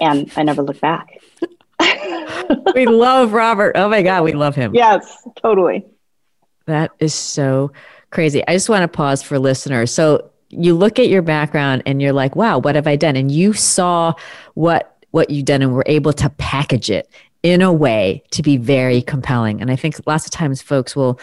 And 0.00 0.30
I 0.36 0.42
never 0.42 0.62
look 0.62 0.80
back. 0.80 1.20
we 2.74 2.86
love 2.86 3.32
Robert. 3.32 3.72
Oh 3.76 3.88
my 3.88 4.02
God, 4.02 4.24
we 4.24 4.32
love 4.32 4.54
him. 4.54 4.74
Yes, 4.74 5.26
totally. 5.36 5.86
That 6.66 6.90
is 6.98 7.14
so 7.14 7.72
crazy. 8.10 8.46
I 8.46 8.52
just 8.52 8.68
want 8.68 8.82
to 8.82 8.88
pause 8.88 9.22
for 9.22 9.38
listeners. 9.38 9.92
So 9.92 10.30
you 10.50 10.74
look 10.74 10.98
at 10.98 11.08
your 11.08 11.22
background 11.22 11.82
and 11.86 12.00
you're 12.00 12.12
like, 12.12 12.36
wow, 12.36 12.58
what 12.58 12.74
have 12.74 12.86
I 12.86 12.96
done? 12.96 13.16
And 13.16 13.30
you 13.30 13.52
saw 13.52 14.14
what 14.54 14.94
what 15.10 15.30
you've 15.30 15.46
done 15.46 15.62
and 15.62 15.74
were 15.74 15.84
able 15.86 16.12
to 16.12 16.28
package 16.30 16.90
it 16.90 17.08
in 17.42 17.62
a 17.62 17.72
way 17.72 18.22
to 18.30 18.42
be 18.42 18.58
very 18.58 19.00
compelling. 19.00 19.60
And 19.60 19.70
I 19.70 19.76
think 19.76 19.96
lots 20.06 20.26
of 20.26 20.32
times 20.32 20.60
folks 20.60 20.94
will 20.94 21.18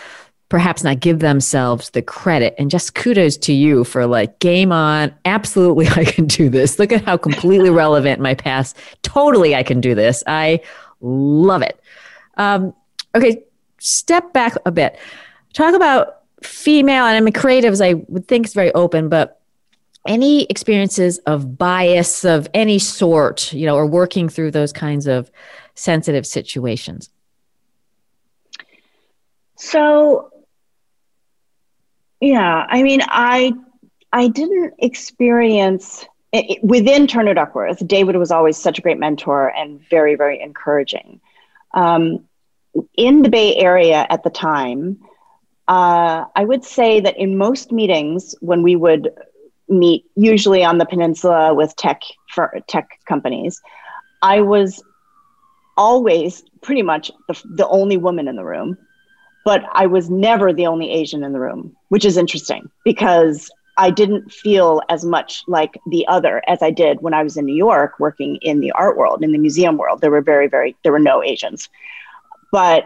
perhaps 0.50 0.84
not 0.84 1.00
give 1.00 1.20
themselves 1.20 1.92
the 1.92 2.02
credit. 2.02 2.56
And 2.58 2.72
just 2.72 2.96
kudos 2.96 3.38
to 3.38 3.54
you 3.54 3.84
for 3.84 4.08
like 4.08 4.40
game 4.40 4.72
on. 4.72 5.14
Absolutely 5.26 5.88
i 5.96 6.04
can 6.04 6.26
do 6.26 6.50
this. 6.50 6.80
Look 6.80 6.92
at 6.92 7.06
how 7.06 7.18
completely 7.18 7.70
relevant 7.72 8.22
my 8.22 8.34
past. 8.34 8.76
Totally 9.04 9.56
i 9.56 9.62
can 9.64 9.82
do 9.82 9.94
this. 9.94 10.24
I 10.26 10.62
love 11.02 11.62
it. 11.62 11.80
Um, 12.38 12.74
okay 13.14 13.44
step 13.86 14.34
back 14.34 14.56
a 14.66 14.72
bit. 14.72 14.98
Talk 15.54 15.76
about 15.76 16.24
female 16.44 17.06
and 17.06 17.16
i 17.16 17.20
mean 17.20 17.34
creatives 17.34 17.84
i 17.84 17.94
would 18.08 18.28
think 18.28 18.46
is 18.46 18.54
very 18.54 18.74
open 18.74 19.10
but 19.10 19.42
any 20.08 20.44
experiences 20.46 21.18
of 21.20 21.58
bias 21.58 22.24
of 22.24 22.48
any 22.54 22.78
sort 22.78 23.52
you 23.54 23.66
know 23.66 23.76
or 23.76 23.86
working 23.86 24.30
through 24.30 24.52
those 24.52 24.72
kinds 24.72 25.08
of 25.08 25.32
sensitive 25.74 26.26
situations 26.26 27.10
so 29.56 30.32
yeah, 32.20 32.66
I 32.70 32.84
mean, 32.84 33.02
I 33.08 33.54
I 34.12 34.28
didn't 34.30 34.74
experience 34.80 36.06
it, 36.32 36.64
within 36.64 37.08
Turner 37.08 37.34
Duckworth. 37.34 37.86
David 37.86 38.16
was 38.16 38.32
always 38.32 38.58
such 38.58 38.80
a 38.80 38.82
great 38.82 38.98
mentor 38.98 39.50
and 39.50 39.82
very 39.90 40.16
very 40.16 40.42
encouraging. 40.42 41.22
Um, 41.74 42.26
in 42.96 43.22
the 43.22 43.30
Bay 43.30 43.56
Area 43.56 44.06
at 44.10 44.24
the 44.24 44.30
time, 44.30 45.00
uh, 45.68 46.26
I 46.36 46.46
would 46.46 46.64
say 46.64 47.00
that 47.00 47.18
in 47.18 47.38
most 47.38 47.72
meetings 47.72 48.36
when 48.42 48.62
we 48.62 48.76
would 48.76 49.10
meet, 49.68 50.06
usually 50.16 50.64
on 50.64 50.78
the 50.78 50.86
peninsula 50.86 51.54
with 51.54 51.76
tech 51.76 52.02
for 52.34 52.58
tech 52.68 53.00
companies, 53.08 53.62
I 54.22 54.42
was 54.42 54.84
always 55.78 56.44
pretty 56.62 56.84
much 56.84 57.12
the, 57.28 57.42
the 57.56 57.68
only 57.68 57.98
woman 57.98 58.28
in 58.28 58.36
the 58.36 58.46
room 58.46 58.78
but 59.46 59.64
I 59.72 59.86
was 59.86 60.10
never 60.10 60.52
the 60.52 60.66
only 60.66 60.90
Asian 60.90 61.24
in 61.24 61.32
the 61.32 61.40
room, 61.40 61.76
which 61.90 62.04
is 62.04 62.18
interesting 62.18 62.70
because 62.84 63.50
I 63.78 63.92
didn't 63.92 64.32
feel 64.32 64.82
as 64.90 65.06
much 65.06 65.44
like 65.48 65.80
the 65.92 66.06
other 66.08 66.42
as 66.48 66.64
I 66.64 66.72
did 66.72 67.02
when 67.02 67.14
I 67.14 67.22
was 67.22 67.38
in 67.38 67.46
New 67.46 67.56
York 67.56 68.00
working 68.00 68.38
in 68.38 68.60
the 68.60 68.72
art 68.72 68.98
world, 68.98 69.24
in 69.24 69.32
the 69.32 69.38
museum 69.38 69.78
world. 69.78 70.02
There 70.02 70.10
were 70.10 70.22
very, 70.22 70.48
very, 70.48 70.76
there 70.82 70.92
were 70.92 71.00
no 71.00 71.22
Asians. 71.22 71.70
But 72.52 72.86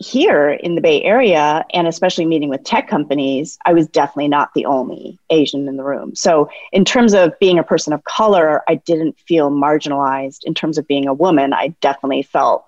here 0.00 0.50
in 0.50 0.74
the 0.74 0.80
Bay 0.80 1.02
Area, 1.02 1.64
and 1.74 1.86
especially 1.86 2.24
meeting 2.24 2.48
with 2.48 2.64
tech 2.64 2.88
companies, 2.88 3.58
I 3.66 3.74
was 3.74 3.86
definitely 3.86 4.28
not 4.28 4.52
the 4.54 4.64
only 4.64 5.18
Asian 5.28 5.68
in 5.68 5.76
the 5.76 5.84
room. 5.84 6.14
So, 6.14 6.48
in 6.72 6.86
terms 6.86 7.12
of 7.12 7.38
being 7.38 7.58
a 7.58 7.62
person 7.62 7.92
of 7.92 8.02
color, 8.04 8.62
I 8.66 8.76
didn't 8.76 9.18
feel 9.20 9.50
marginalized. 9.50 10.44
In 10.44 10.54
terms 10.54 10.78
of 10.78 10.88
being 10.88 11.06
a 11.06 11.14
woman, 11.14 11.52
I 11.52 11.68
definitely 11.82 12.22
felt 12.22 12.64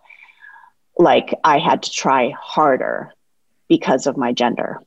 like 0.99 1.35
I 1.43 1.59
had 1.59 1.83
to 1.85 1.91
try 1.91 2.35
harder 2.39 3.13
because 3.67 4.07
of 4.07 4.19
my 4.19 4.33
gender. 4.33 4.79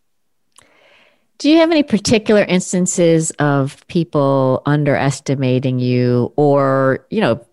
Do 1.40 1.50
you 1.50 1.58
have 1.58 1.72
any 1.72 1.84
particular 1.84 2.44
instances 2.44 3.32
of 3.40 3.86
people 3.88 4.62
underestimating 4.68 5.80
you 5.80 6.32
or, 6.36 7.06
you 7.10 7.22
know, 7.22 7.44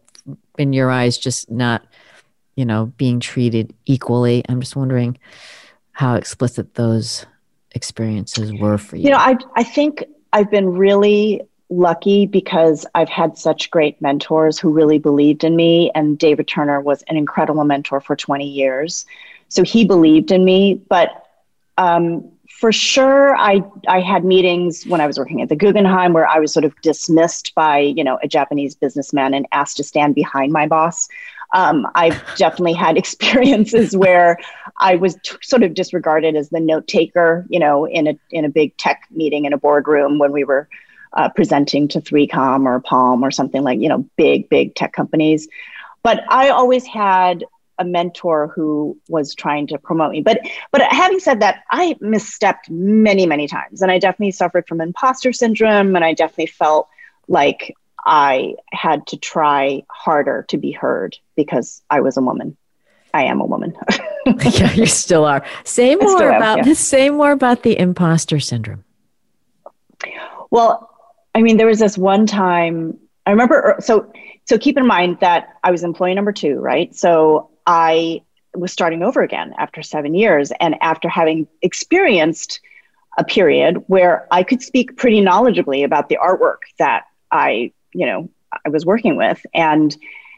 in 0.58 0.72
your 0.72 0.90
eyes, 0.90 1.18
just 1.18 1.50
not, 1.50 1.82
you 2.56 2.64
know, 2.64 2.86
being 2.96 3.20
treated 3.20 3.74
equally? 3.86 4.42
I'm 4.48 4.60
just 4.60 4.76
wondering 4.76 5.18
how 5.92 6.14
explicit 6.14 6.74
those 6.74 7.26
experiences 7.72 8.52
were 8.52 8.78
for 8.78 8.96
you. 8.96 9.04
You 9.04 9.10
know, 9.10 9.18
I, 9.18 9.36
I 9.56 9.64
think 9.64 10.04
I've 10.32 10.50
been 10.50 10.68
really 10.70 11.42
lucky 11.72 12.26
because 12.26 12.86
I've 12.94 13.08
had 13.08 13.38
such 13.38 13.70
great 13.70 14.00
mentors 14.00 14.58
who 14.58 14.70
really 14.70 14.98
believed 14.98 15.42
in 15.44 15.56
me. 15.56 15.90
And 15.94 16.18
David 16.18 16.46
Turner 16.48 16.80
was 16.80 17.02
an 17.08 17.16
incredible 17.16 17.64
mentor 17.64 18.00
for 18.00 18.14
20 18.14 18.46
years. 18.46 19.06
So 19.48 19.62
he 19.62 19.84
believed 19.84 20.30
in 20.30 20.44
me. 20.44 20.74
But 20.88 21.26
um, 21.78 22.30
for 22.48 22.72
sure, 22.72 23.34
I, 23.36 23.62
I 23.88 24.00
had 24.00 24.24
meetings 24.24 24.86
when 24.86 25.00
I 25.00 25.06
was 25.06 25.18
working 25.18 25.40
at 25.40 25.48
the 25.48 25.56
Guggenheim 25.56 26.12
where 26.12 26.28
I 26.28 26.38
was 26.38 26.52
sort 26.52 26.64
of 26.64 26.74
dismissed 26.82 27.54
by, 27.54 27.78
you 27.78 28.04
know, 28.04 28.18
a 28.22 28.28
Japanese 28.28 28.74
businessman 28.74 29.34
and 29.34 29.46
asked 29.52 29.78
to 29.78 29.84
stand 29.84 30.14
behind 30.14 30.52
my 30.52 30.66
boss. 30.66 31.08
Um, 31.52 31.86
I've 31.94 32.22
definitely 32.36 32.72
had 32.74 32.96
experiences 32.98 33.96
where 33.96 34.38
I 34.78 34.96
was 34.96 35.16
t- 35.22 35.36
sort 35.42 35.62
of 35.62 35.74
disregarded 35.74 36.36
as 36.36 36.50
the 36.50 36.60
note 36.60 36.86
taker, 36.86 37.46
you 37.48 37.58
know, 37.58 37.86
in 37.86 38.06
a 38.06 38.18
in 38.30 38.44
a 38.44 38.48
big 38.48 38.76
tech 38.76 39.06
meeting 39.10 39.44
in 39.44 39.52
a 39.52 39.58
boardroom 39.58 40.18
when 40.18 40.32
we 40.32 40.44
were 40.44 40.68
uh, 41.14 41.28
presenting 41.28 41.88
to 41.88 42.00
3Com 42.00 42.66
or 42.66 42.80
Palm 42.80 43.22
or 43.22 43.30
something 43.30 43.62
like, 43.62 43.80
you 43.80 43.88
know, 43.88 44.08
big, 44.16 44.48
big 44.48 44.74
tech 44.74 44.92
companies. 44.92 45.48
But 46.02 46.22
I 46.28 46.48
always 46.48 46.86
had 46.86 47.44
a 47.78 47.84
mentor 47.84 48.48
who 48.48 48.98
was 49.08 49.34
trying 49.34 49.66
to 49.68 49.78
promote 49.78 50.12
me. 50.12 50.20
But 50.20 50.40
but 50.70 50.82
having 50.82 51.20
said 51.20 51.40
that, 51.40 51.64
I 51.70 51.94
misstepped 52.02 52.70
many, 52.70 53.26
many 53.26 53.46
times. 53.46 53.82
And 53.82 53.90
I 53.90 53.98
definitely 53.98 54.32
suffered 54.32 54.66
from 54.68 54.80
imposter 54.80 55.32
syndrome. 55.32 55.96
And 55.96 56.04
I 56.04 56.14
definitely 56.14 56.46
felt 56.46 56.88
like 57.28 57.74
I 58.04 58.54
had 58.72 59.06
to 59.08 59.16
try 59.16 59.84
harder 59.88 60.44
to 60.48 60.58
be 60.58 60.72
heard 60.72 61.16
because 61.36 61.82
I 61.90 62.00
was 62.00 62.16
a 62.16 62.22
woman. 62.22 62.56
I 63.14 63.24
am 63.24 63.40
a 63.40 63.44
woman. 63.44 63.76
yeah, 64.26 64.72
you 64.72 64.86
still 64.86 65.24
are. 65.24 65.44
Say 65.64 65.96
more 65.96 66.30
about 66.30 66.60
am, 66.60 66.66
yeah. 66.66 66.74
say 66.74 67.10
more 67.10 67.32
about 67.32 67.62
the 67.62 67.78
imposter 67.78 68.40
syndrome. 68.40 68.84
Well, 70.50 70.90
I 71.34 71.42
mean, 71.42 71.56
there 71.56 71.66
was 71.66 71.78
this 71.78 71.96
one 71.96 72.26
time 72.26 72.98
I 73.26 73.30
remember. 73.30 73.54
Er, 73.54 73.76
so, 73.80 74.12
so 74.44 74.58
keep 74.58 74.76
in 74.76 74.86
mind 74.86 75.18
that 75.20 75.56
I 75.62 75.70
was 75.70 75.84
employee 75.84 76.14
number 76.14 76.32
two, 76.32 76.58
right? 76.58 76.94
So 76.94 77.50
I 77.66 78.22
was 78.54 78.72
starting 78.72 79.02
over 79.02 79.22
again 79.22 79.54
after 79.58 79.82
seven 79.82 80.14
years, 80.14 80.52
and 80.60 80.76
after 80.80 81.08
having 81.08 81.46
experienced 81.62 82.60
a 83.18 83.24
period 83.24 83.84
where 83.86 84.26
I 84.30 84.42
could 84.42 84.62
speak 84.62 84.96
pretty 84.96 85.20
knowledgeably 85.20 85.84
about 85.84 86.08
the 86.08 86.18
artwork 86.22 86.58
that 86.78 87.04
I, 87.30 87.72
you 87.92 88.06
know, 88.06 88.28
I 88.64 88.68
was 88.68 88.84
working 88.84 89.16
with, 89.16 89.44
and 89.54 89.96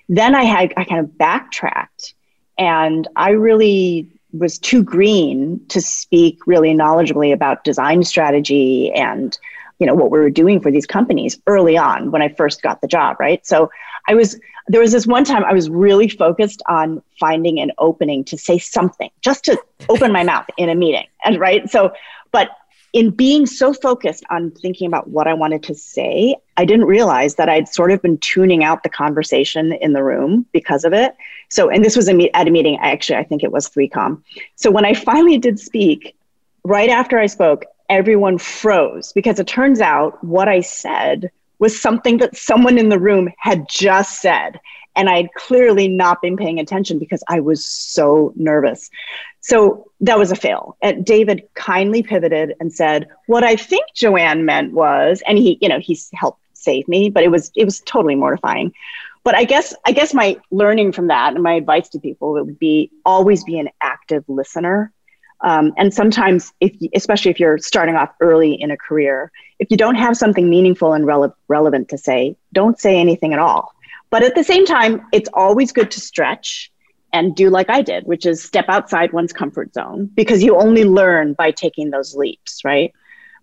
then 0.08 0.34
I 0.34 0.44
had 0.44 0.72
I 0.76 0.84
kind 0.84 1.00
of 1.00 1.16
backtracked, 1.18 2.14
and 2.58 3.08
I 3.16 3.30
really 3.30 4.08
was 4.32 4.58
too 4.58 4.82
green 4.82 5.60
to 5.68 5.80
speak 5.80 6.46
really 6.46 6.74
knowledgeably 6.74 7.32
about 7.32 7.64
design 7.64 8.02
strategy 8.02 8.92
and 8.92 9.38
you 9.78 9.86
know 9.86 9.94
what 9.94 10.10
we 10.10 10.18
were 10.18 10.30
doing 10.30 10.60
for 10.60 10.70
these 10.70 10.86
companies 10.86 11.38
early 11.46 11.76
on 11.76 12.10
when 12.10 12.20
i 12.20 12.28
first 12.28 12.62
got 12.62 12.80
the 12.80 12.88
job 12.88 13.16
right? 13.20 13.46
So 13.46 13.70
i 14.08 14.14
was 14.14 14.38
there 14.66 14.80
was 14.80 14.92
this 14.92 15.06
one 15.06 15.24
time 15.24 15.44
i 15.44 15.52
was 15.52 15.70
really 15.70 16.08
focused 16.08 16.62
on 16.68 17.02
finding 17.18 17.60
an 17.60 17.70
opening 17.78 18.24
to 18.24 18.36
say 18.36 18.58
something 18.58 19.10
just 19.20 19.44
to 19.44 19.58
open 19.88 20.12
my 20.12 20.24
mouth 20.24 20.46
in 20.56 20.68
a 20.68 20.74
meeting 20.74 21.06
and 21.24 21.38
right? 21.38 21.70
So 21.70 21.92
but 22.32 22.50
in 22.94 23.10
being 23.10 23.44
so 23.44 23.74
focused 23.74 24.24
on 24.30 24.52
thinking 24.52 24.86
about 24.86 25.08
what 25.08 25.26
I 25.26 25.34
wanted 25.34 25.64
to 25.64 25.74
say, 25.74 26.36
I 26.56 26.64
didn't 26.64 26.86
realize 26.86 27.34
that 27.34 27.48
I'd 27.48 27.68
sort 27.68 27.90
of 27.90 28.00
been 28.00 28.18
tuning 28.18 28.62
out 28.62 28.84
the 28.84 28.88
conversation 28.88 29.72
in 29.72 29.94
the 29.94 30.04
room 30.04 30.46
because 30.52 30.84
of 30.84 30.92
it. 30.92 31.16
So, 31.48 31.68
and 31.68 31.84
this 31.84 31.96
was 31.96 32.08
a 32.08 32.36
at 32.36 32.46
a 32.46 32.50
meeting, 32.52 32.78
actually, 32.80 33.16
I 33.16 33.24
think 33.24 33.42
it 33.42 33.50
was 33.50 33.68
3Com. 33.68 34.22
So 34.54 34.70
when 34.70 34.84
I 34.84 34.94
finally 34.94 35.38
did 35.38 35.58
speak, 35.58 36.16
right 36.62 36.88
after 36.88 37.18
I 37.18 37.26
spoke, 37.26 37.64
everyone 37.90 38.38
froze 38.38 39.12
because 39.12 39.40
it 39.40 39.48
turns 39.48 39.80
out 39.80 40.22
what 40.22 40.48
I 40.48 40.60
said 40.60 41.32
was 41.58 41.78
something 41.78 42.18
that 42.18 42.36
someone 42.36 42.78
in 42.78 42.90
the 42.90 42.98
room 42.98 43.28
had 43.38 43.68
just 43.68 44.20
said. 44.20 44.60
And 44.94 45.10
I 45.10 45.16
had 45.16 45.34
clearly 45.34 45.88
not 45.88 46.22
been 46.22 46.36
paying 46.36 46.60
attention 46.60 47.00
because 47.00 47.24
I 47.28 47.40
was 47.40 47.64
so 47.66 48.32
nervous. 48.36 48.88
So 49.44 49.90
that 50.00 50.18
was 50.18 50.32
a 50.32 50.36
fail. 50.36 50.74
And 50.80 51.04
David 51.04 51.42
kindly 51.52 52.02
pivoted 52.02 52.54
and 52.60 52.72
said, 52.72 53.08
"What 53.26 53.44
I 53.44 53.56
think 53.56 53.84
Joanne 53.94 54.46
meant 54.46 54.72
was," 54.72 55.22
and 55.26 55.36
he, 55.36 55.58
you 55.60 55.68
know, 55.68 55.78
he 55.78 55.98
helped 56.14 56.40
save 56.54 56.88
me, 56.88 57.10
but 57.10 57.22
it 57.22 57.30
was 57.30 57.52
it 57.54 57.66
was 57.66 57.80
totally 57.80 58.14
mortifying. 58.14 58.72
But 59.22 59.34
I 59.34 59.44
guess 59.44 59.74
I 59.84 59.92
guess 59.92 60.14
my 60.14 60.38
learning 60.50 60.92
from 60.92 61.08
that 61.08 61.34
and 61.34 61.42
my 61.42 61.52
advice 61.52 61.90
to 61.90 61.98
people 61.98 62.32
would 62.32 62.58
be 62.58 62.90
always 63.04 63.44
be 63.44 63.58
an 63.58 63.68
active 63.82 64.24
listener. 64.28 64.90
Um, 65.42 65.74
and 65.76 65.92
sometimes, 65.92 66.54
if 66.60 66.74
especially 66.94 67.30
if 67.30 67.38
you're 67.38 67.58
starting 67.58 67.96
off 67.96 68.14
early 68.20 68.54
in 68.54 68.70
a 68.70 68.78
career, 68.78 69.30
if 69.58 69.70
you 69.70 69.76
don't 69.76 69.96
have 69.96 70.16
something 70.16 70.48
meaningful 70.48 70.94
and 70.94 71.04
rele- 71.04 71.34
relevant 71.48 71.90
to 71.90 71.98
say, 71.98 72.34
don't 72.54 72.80
say 72.80 72.98
anything 72.98 73.34
at 73.34 73.38
all. 73.38 73.74
But 74.08 74.22
at 74.22 74.34
the 74.34 74.44
same 74.44 74.64
time, 74.64 75.04
it's 75.12 75.28
always 75.34 75.70
good 75.70 75.90
to 75.90 76.00
stretch 76.00 76.72
and 77.14 77.34
do 77.34 77.48
like 77.48 77.70
I 77.70 77.80
did, 77.80 78.04
which 78.06 78.26
is 78.26 78.42
step 78.42 78.66
outside 78.68 79.12
one's 79.12 79.32
comfort 79.32 79.72
zone 79.72 80.10
because 80.14 80.42
you 80.42 80.56
only 80.56 80.84
learn 80.84 81.32
by 81.32 81.52
taking 81.52 81.90
those 81.90 82.14
leaps, 82.16 82.64
right? 82.64 82.92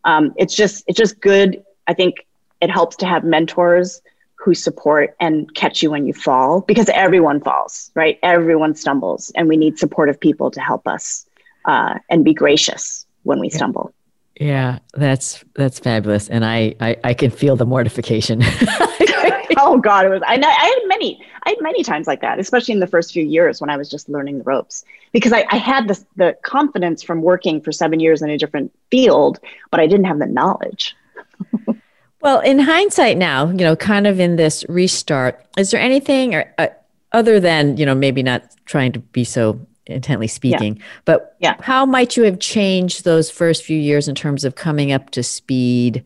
Um, 0.03 0.33
it's 0.35 0.55
just 0.55 0.83
it's 0.87 0.97
just 0.97 1.19
good. 1.21 1.63
I 1.87 1.93
think 1.93 2.27
it 2.61 2.69
helps 2.69 2.97
to 2.97 3.05
have 3.05 3.23
mentors 3.23 4.01
who 4.35 4.53
support 4.53 5.15
and 5.19 5.53
catch 5.55 5.81
you 5.81 5.89
when 5.89 6.05
you 6.05 6.13
fall 6.13 6.61
because 6.61 6.89
everyone 6.89 7.39
falls, 7.39 7.91
right? 7.95 8.19
Everyone 8.23 8.75
stumbles, 8.75 9.31
and 9.35 9.47
we 9.47 9.55
need 9.55 9.79
supportive 9.79 10.19
people 10.19 10.51
to 10.51 10.59
help 10.59 10.85
us 10.85 11.25
uh, 11.65 11.97
and 12.09 12.25
be 12.25 12.33
gracious 12.33 13.05
when 13.23 13.39
we 13.39 13.49
stumble. 13.49 13.93
Yeah, 14.37 14.79
that's 14.95 15.45
that's 15.55 15.79
fabulous, 15.79 16.27
and 16.27 16.43
I 16.43 16.75
I, 16.81 16.97
I 17.05 17.13
can 17.13 17.31
feel 17.31 17.55
the 17.55 17.65
mortification. 17.65 18.41
oh 19.57 19.77
God, 19.77 20.05
it 20.05 20.09
was. 20.09 20.21
I, 20.25 20.35
I 20.35 20.35
had 20.37 20.87
many, 20.87 21.23
I 21.43 21.49
had 21.49 21.61
many 21.61 21.83
times 21.83 22.07
like 22.07 22.21
that, 22.21 22.39
especially 22.39 22.73
in 22.73 22.79
the 22.79 22.87
first 22.87 23.11
few 23.11 23.23
years 23.23 23.59
when 23.59 23.69
I 23.69 23.77
was 23.77 23.89
just 23.89 24.09
learning 24.09 24.37
the 24.37 24.43
ropes, 24.43 24.85
because 25.11 25.33
I, 25.33 25.45
I 25.49 25.57
had 25.57 25.87
this 25.87 26.05
the 26.15 26.37
confidence 26.43 27.03
from 27.03 27.21
working 27.21 27.61
for 27.61 27.71
seven 27.71 27.99
years 27.99 28.21
in 28.21 28.29
a 28.29 28.37
different 28.37 28.71
field, 28.89 29.39
but 29.69 29.79
I 29.79 29.87
didn't 29.87 30.05
have 30.05 30.19
the 30.19 30.25
knowledge. 30.25 30.95
well, 32.21 32.39
in 32.41 32.59
hindsight, 32.59 33.17
now 33.17 33.47
you 33.47 33.57
know, 33.57 33.75
kind 33.75 34.07
of 34.07 34.19
in 34.19 34.35
this 34.35 34.65
restart, 34.69 35.43
is 35.57 35.71
there 35.71 35.81
anything 35.81 36.35
or, 36.35 36.53
uh, 36.57 36.67
other 37.11 37.39
than 37.39 37.77
you 37.77 37.85
know 37.85 37.95
maybe 37.95 38.23
not 38.23 38.43
trying 38.65 38.91
to 38.91 38.99
be 38.99 39.23
so 39.23 39.59
intently 39.87 40.27
speaking 40.27 40.75
yeah. 40.75 40.83
but 41.05 41.35
yeah. 41.39 41.55
how 41.59 41.85
might 41.85 42.15
you 42.15 42.23
have 42.23 42.39
changed 42.39 43.03
those 43.03 43.29
first 43.29 43.63
few 43.63 43.77
years 43.77 44.07
in 44.07 44.15
terms 44.15 44.45
of 44.45 44.55
coming 44.55 44.91
up 44.91 45.09
to 45.09 45.23
speed 45.23 46.05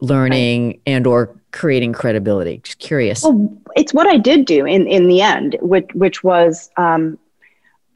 learning 0.00 0.68
right. 0.68 0.80
and 0.86 1.06
or 1.06 1.34
creating 1.52 1.92
credibility. 1.92 2.60
Just 2.62 2.78
curious. 2.78 3.22
Well, 3.22 3.56
it's 3.76 3.94
what 3.94 4.06
i 4.06 4.16
did 4.16 4.44
do 4.44 4.66
in 4.66 4.86
in 4.86 5.06
the 5.08 5.20
end 5.20 5.56
which 5.60 5.88
which 5.94 6.24
was 6.24 6.70
um, 6.76 7.18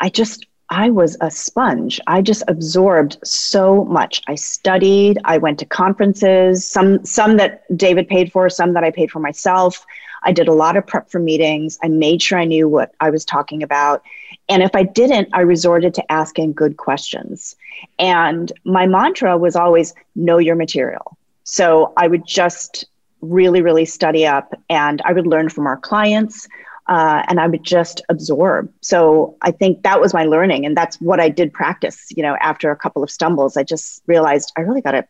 i 0.01 0.09
just 0.09 0.47
i 0.71 0.91
was 0.91 1.17
a 1.21 1.31
sponge. 1.31 2.01
I 2.07 2.23
just 2.23 2.43
absorbed 2.49 3.19
so 3.25 3.85
much. 3.85 4.23
I 4.27 4.35
studied. 4.35 5.19
I 5.25 5.39
went 5.39 5.59
to 5.61 5.67
conferences 5.67 6.67
some 6.67 7.05
some 7.05 7.37
that 7.37 7.65
david 7.77 8.09
paid 8.09 8.33
for 8.33 8.49
some 8.49 8.73
that 8.75 8.85
i 8.85 8.91
paid 8.91 9.11
for 9.11 9.21
myself. 9.21 9.85
I 10.27 10.33
did 10.33 10.49
a 10.49 10.55
lot 10.55 10.77
of 10.77 10.87
prep 10.87 11.11
for 11.11 11.19
meetings. 11.19 11.79
I 11.83 11.89
made 11.89 12.23
sure 12.23 12.39
i 12.39 12.45
knew 12.45 12.69
what 12.69 12.95
i 13.01 13.11
was 13.11 13.25
talking 13.25 13.63
about. 13.63 14.03
And 14.49 14.63
if 14.63 14.75
i 14.75 14.83
didn't 14.83 15.29
i 15.33 15.41
resorted 15.41 15.95
to 15.95 16.13
asking 16.13 16.55
good 16.55 16.77
questions. 16.77 17.57
And 17.99 18.53
my 18.65 18.87
mantra 18.87 19.37
was 19.37 19.57
always 19.57 19.95
know 20.15 20.39
your 20.39 20.57
material 20.57 21.17
so 21.45 21.93
I 21.97 22.09
would 22.09 22.27
just 22.27 22.87
really, 23.21 23.63
really 23.63 23.85
study 23.85 24.27
up 24.27 24.55
and 24.69 25.01
I 25.05 25.13
would 25.13 25.27
learn 25.27 25.49
from 25.49 25.67
our 25.67 25.77
clients 25.77 26.49
uh, 26.89 27.23
and 27.29 27.41
I 27.41 27.47
would 27.47 27.65
just 27.65 28.03
absorb. 28.09 28.71
So 28.83 29.37
I 29.41 29.51
think 29.51 29.83
that 29.83 30.01
was 30.01 30.13
my 30.13 30.25
learning. 30.25 30.67
And 30.67 30.77
that's 30.77 31.01
what 31.01 31.21
I 31.21 31.29
did 31.29 31.53
practice, 31.53 32.07
you 32.11 32.23
know, 32.23 32.37
after 32.41 32.71
a 32.71 32.77
couple 32.77 33.03
of 33.03 33.11
stumbles, 33.11 33.57
I 33.57 33.63
just 33.63 34.03
realized 34.07 34.53
I 34.57 34.63
really 34.63 34.83
got 34.83 34.93
to 34.93 35.07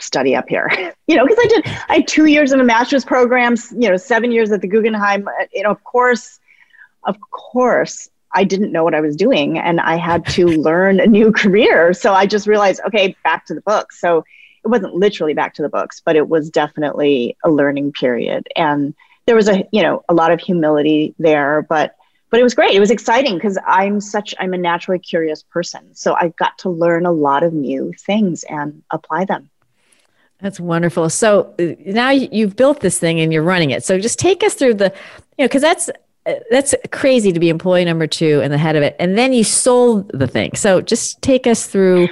study 0.00 0.34
up 0.34 0.48
here, 0.48 0.70
you 1.06 1.16
know, 1.16 1.26
because 1.26 1.38
I 1.42 1.48
did, 1.48 1.66
I 1.88 1.94
had 1.96 2.08
two 2.08 2.26
years 2.26 2.52
in 2.52 2.60
a 2.60 2.64
master's 2.64 3.04
program. 3.04 3.56
you 3.72 3.88
know, 3.88 3.96
seven 3.96 4.32
years 4.32 4.50
at 4.50 4.62
the 4.62 4.68
Guggenheim, 4.68 5.28
uh, 5.28 5.44
you 5.52 5.62
know, 5.62 5.70
of 5.70 5.84
course, 5.84 6.38
of 7.04 7.16
course, 7.30 8.08
I 8.32 8.44
didn't 8.44 8.72
know 8.72 8.84
what 8.84 8.94
I 8.94 9.00
was 9.00 9.16
doing 9.16 9.58
and 9.58 9.80
I 9.80 9.96
had 9.96 10.26
to 10.28 10.46
learn 10.62 11.00
a 11.00 11.06
new 11.06 11.32
career. 11.32 11.92
So 11.92 12.14
I 12.14 12.26
just 12.26 12.46
realized, 12.46 12.80
okay, 12.86 13.16
back 13.24 13.44
to 13.46 13.54
the 13.54 13.60
book. 13.62 13.92
So 13.92 14.24
it 14.64 14.68
wasn't 14.68 14.94
literally 14.94 15.34
back 15.34 15.54
to 15.54 15.62
the 15.62 15.68
books, 15.68 16.00
but 16.04 16.16
it 16.16 16.28
was 16.28 16.50
definitely 16.50 17.36
a 17.44 17.50
learning 17.50 17.92
period. 17.92 18.46
And 18.56 18.94
there 19.26 19.36
was 19.36 19.48
a, 19.48 19.64
you 19.72 19.82
know, 19.82 20.04
a 20.08 20.14
lot 20.14 20.32
of 20.32 20.40
humility 20.40 21.14
there, 21.18 21.62
but 21.62 21.96
but 22.30 22.38
it 22.38 22.44
was 22.44 22.54
great. 22.54 22.76
It 22.76 22.80
was 22.80 22.92
exciting 22.92 23.34
because 23.34 23.58
I'm 23.66 24.00
such 24.00 24.34
I'm 24.38 24.54
a 24.54 24.58
naturally 24.58 25.00
curious 25.00 25.42
person. 25.42 25.94
So 25.94 26.14
I 26.14 26.28
got 26.38 26.56
to 26.58 26.70
learn 26.70 27.04
a 27.04 27.12
lot 27.12 27.42
of 27.42 27.52
new 27.52 27.92
things 27.98 28.44
and 28.44 28.82
apply 28.90 29.24
them. 29.24 29.50
That's 30.40 30.60
wonderful. 30.60 31.10
So 31.10 31.54
uh, 31.58 31.74
now 31.84 32.10
you've 32.10 32.56
built 32.56 32.80
this 32.80 32.98
thing 32.98 33.20
and 33.20 33.32
you're 33.32 33.42
running 33.42 33.70
it. 33.70 33.84
So 33.84 33.98
just 33.98 34.18
take 34.18 34.42
us 34.42 34.54
through 34.54 34.74
the, 34.74 34.92
you 35.36 35.44
know, 35.44 35.48
because 35.48 35.62
that's 35.62 35.90
uh, 36.26 36.34
that's 36.50 36.74
crazy 36.92 37.32
to 37.32 37.40
be 37.40 37.48
employee 37.48 37.84
number 37.84 38.06
two 38.06 38.40
and 38.42 38.52
the 38.52 38.58
head 38.58 38.76
of 38.76 38.82
it, 38.82 38.94
and 38.98 39.18
then 39.18 39.32
you 39.32 39.42
sold 39.42 40.10
the 40.12 40.26
thing. 40.26 40.54
So 40.54 40.80
just 40.80 41.20
take 41.22 41.46
us 41.46 41.66
through 41.66 42.08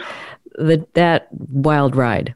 the 0.55 0.87
that 0.95 1.29
wild 1.33 1.95
ride. 1.95 2.35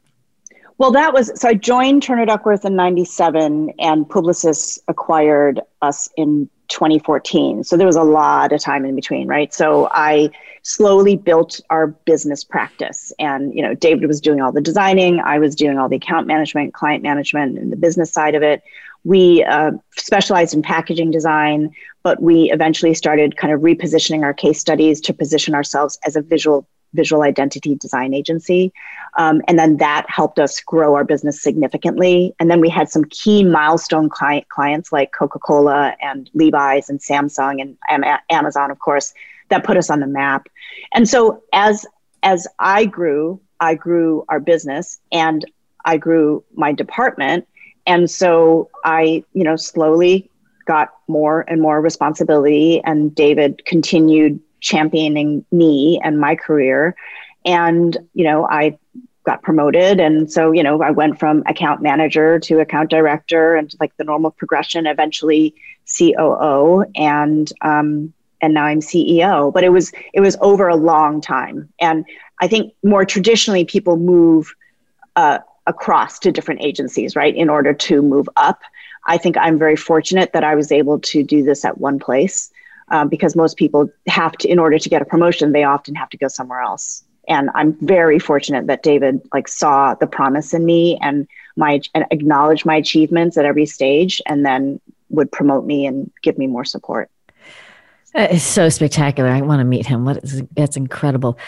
Well, 0.82 0.90
that 0.90 1.14
was 1.14 1.30
so 1.40 1.48
I 1.48 1.54
joined 1.54 2.02
Turner 2.02 2.26
Duckworth 2.26 2.64
in 2.64 2.74
97 2.74 3.72
and 3.78 4.04
Publicis 4.04 4.80
acquired 4.88 5.60
us 5.80 6.08
in 6.16 6.50
2014. 6.66 7.62
So 7.62 7.76
there 7.76 7.86
was 7.86 7.94
a 7.94 8.02
lot 8.02 8.52
of 8.52 8.60
time 8.60 8.84
in 8.84 8.96
between, 8.96 9.28
right? 9.28 9.54
So 9.54 9.88
I 9.92 10.30
slowly 10.62 11.16
built 11.16 11.60
our 11.70 11.86
business 11.86 12.42
practice 12.42 13.12
and, 13.20 13.54
you 13.54 13.62
know, 13.62 13.74
David 13.74 14.08
was 14.08 14.20
doing 14.20 14.40
all 14.40 14.50
the 14.50 14.60
designing, 14.60 15.20
I 15.20 15.38
was 15.38 15.54
doing 15.54 15.78
all 15.78 15.88
the 15.88 15.98
account 15.98 16.26
management, 16.26 16.74
client 16.74 17.04
management 17.04 17.58
and 17.58 17.70
the 17.70 17.76
business 17.76 18.10
side 18.10 18.34
of 18.34 18.42
it. 18.42 18.64
We 19.04 19.44
uh, 19.44 19.70
specialized 19.96 20.52
in 20.52 20.62
packaging 20.62 21.12
design, 21.12 21.70
but 22.02 22.20
we 22.20 22.50
eventually 22.50 22.94
started 22.94 23.36
kind 23.36 23.54
of 23.54 23.60
repositioning 23.60 24.24
our 24.24 24.34
case 24.34 24.58
studies 24.58 25.00
to 25.02 25.14
position 25.14 25.54
ourselves 25.54 25.96
as 26.04 26.16
a 26.16 26.22
visual 26.22 26.66
visual 26.94 27.22
identity 27.22 27.74
design 27.74 28.14
agency. 28.14 28.72
Um, 29.16 29.42
and 29.48 29.58
then 29.58 29.76
that 29.78 30.06
helped 30.08 30.38
us 30.38 30.60
grow 30.60 30.94
our 30.94 31.04
business 31.04 31.42
significantly. 31.42 32.34
And 32.38 32.50
then 32.50 32.60
we 32.60 32.68
had 32.68 32.88
some 32.88 33.04
key 33.04 33.44
milestone 33.44 34.08
client 34.08 34.48
clients 34.48 34.92
like 34.92 35.12
Coca-Cola 35.12 35.96
and 36.00 36.30
Levi's 36.34 36.88
and 36.88 37.00
Samsung 37.00 37.76
and 37.88 38.04
Amazon, 38.30 38.70
of 38.70 38.78
course, 38.78 39.12
that 39.48 39.64
put 39.64 39.76
us 39.76 39.90
on 39.90 40.00
the 40.00 40.06
map. 40.06 40.48
And 40.92 41.08
so 41.08 41.42
as 41.52 41.86
as 42.22 42.46
I 42.58 42.84
grew, 42.84 43.40
I 43.60 43.74
grew 43.74 44.24
our 44.28 44.38
business 44.38 45.00
and 45.10 45.44
I 45.84 45.96
grew 45.96 46.44
my 46.54 46.72
department. 46.72 47.48
And 47.86 48.08
so 48.10 48.70
I, 48.84 49.24
you 49.32 49.42
know, 49.42 49.56
slowly 49.56 50.30
got 50.66 50.90
more 51.08 51.40
and 51.48 51.60
more 51.60 51.80
responsibility 51.80 52.80
and 52.84 53.12
David 53.14 53.64
continued 53.64 54.38
championing 54.62 55.44
me 55.52 56.00
and 56.02 56.18
my 56.18 56.34
career. 56.34 56.96
And, 57.44 57.98
you 58.14 58.24
know, 58.24 58.46
I 58.48 58.78
got 59.24 59.42
promoted. 59.42 60.00
And 60.00 60.32
so, 60.32 60.52
you 60.52 60.62
know, 60.62 60.80
I 60.82 60.90
went 60.90 61.18
from 61.18 61.42
account 61.46 61.82
manager 61.82 62.38
to 62.40 62.60
account 62.60 62.88
director 62.88 63.54
and 63.54 63.74
like 63.78 63.94
the 63.96 64.04
normal 64.04 64.30
progression, 64.30 64.86
eventually 64.86 65.54
COO 65.96 66.84
and, 66.96 67.52
um, 67.60 68.12
and 68.40 68.54
now 68.54 68.64
I'm 68.64 68.80
CEO, 68.80 69.52
but 69.52 69.62
it 69.62 69.68
was, 69.68 69.92
it 70.14 70.20
was 70.20 70.36
over 70.40 70.66
a 70.68 70.74
long 70.74 71.20
time. 71.20 71.68
And 71.78 72.04
I 72.40 72.48
think 72.48 72.72
more 72.82 73.04
traditionally 73.04 73.64
people 73.64 73.96
move, 73.96 74.52
uh, 75.14 75.38
across 75.68 76.18
to 76.20 76.32
different 76.32 76.60
agencies, 76.60 77.14
right, 77.14 77.36
in 77.36 77.48
order 77.48 77.72
to 77.72 78.02
move 78.02 78.28
up. 78.34 78.60
I 79.06 79.16
think 79.16 79.36
I'm 79.36 79.58
very 79.58 79.76
fortunate 79.76 80.32
that 80.32 80.42
I 80.42 80.56
was 80.56 80.72
able 80.72 80.98
to 80.98 81.22
do 81.22 81.44
this 81.44 81.64
at 81.64 81.78
one 81.78 82.00
place 82.00 82.50
um, 82.88 83.08
because 83.08 83.36
most 83.36 83.56
people 83.56 83.90
have 84.06 84.32
to, 84.32 84.48
in 84.48 84.58
order 84.58 84.78
to 84.78 84.88
get 84.88 85.02
a 85.02 85.04
promotion, 85.04 85.52
they 85.52 85.64
often 85.64 85.94
have 85.94 86.10
to 86.10 86.16
go 86.16 86.28
somewhere 86.28 86.60
else. 86.60 87.04
and 87.28 87.50
I'm 87.54 87.74
very 87.86 88.18
fortunate 88.18 88.66
that 88.66 88.82
David 88.82 89.20
like 89.32 89.48
saw 89.48 89.94
the 89.94 90.06
promise 90.06 90.52
in 90.54 90.64
me 90.64 90.98
and 91.00 91.28
my 91.56 91.80
and 91.94 92.04
acknowledged 92.10 92.66
my 92.66 92.76
achievements 92.76 93.36
at 93.36 93.44
every 93.44 93.66
stage, 93.66 94.20
and 94.26 94.44
then 94.44 94.80
would 95.10 95.30
promote 95.30 95.64
me 95.64 95.86
and 95.86 96.10
give 96.22 96.38
me 96.38 96.46
more 96.46 96.64
support. 96.64 97.10
Uh, 98.14 98.28
it's 98.30 98.44
so 98.44 98.68
spectacular. 98.68 99.30
I 99.30 99.40
want 99.40 99.60
to 99.60 99.64
meet 99.64 99.86
him. 99.86 100.04
What 100.04 100.18
is 100.18 100.42
that's 100.54 100.76
incredible. 100.76 101.38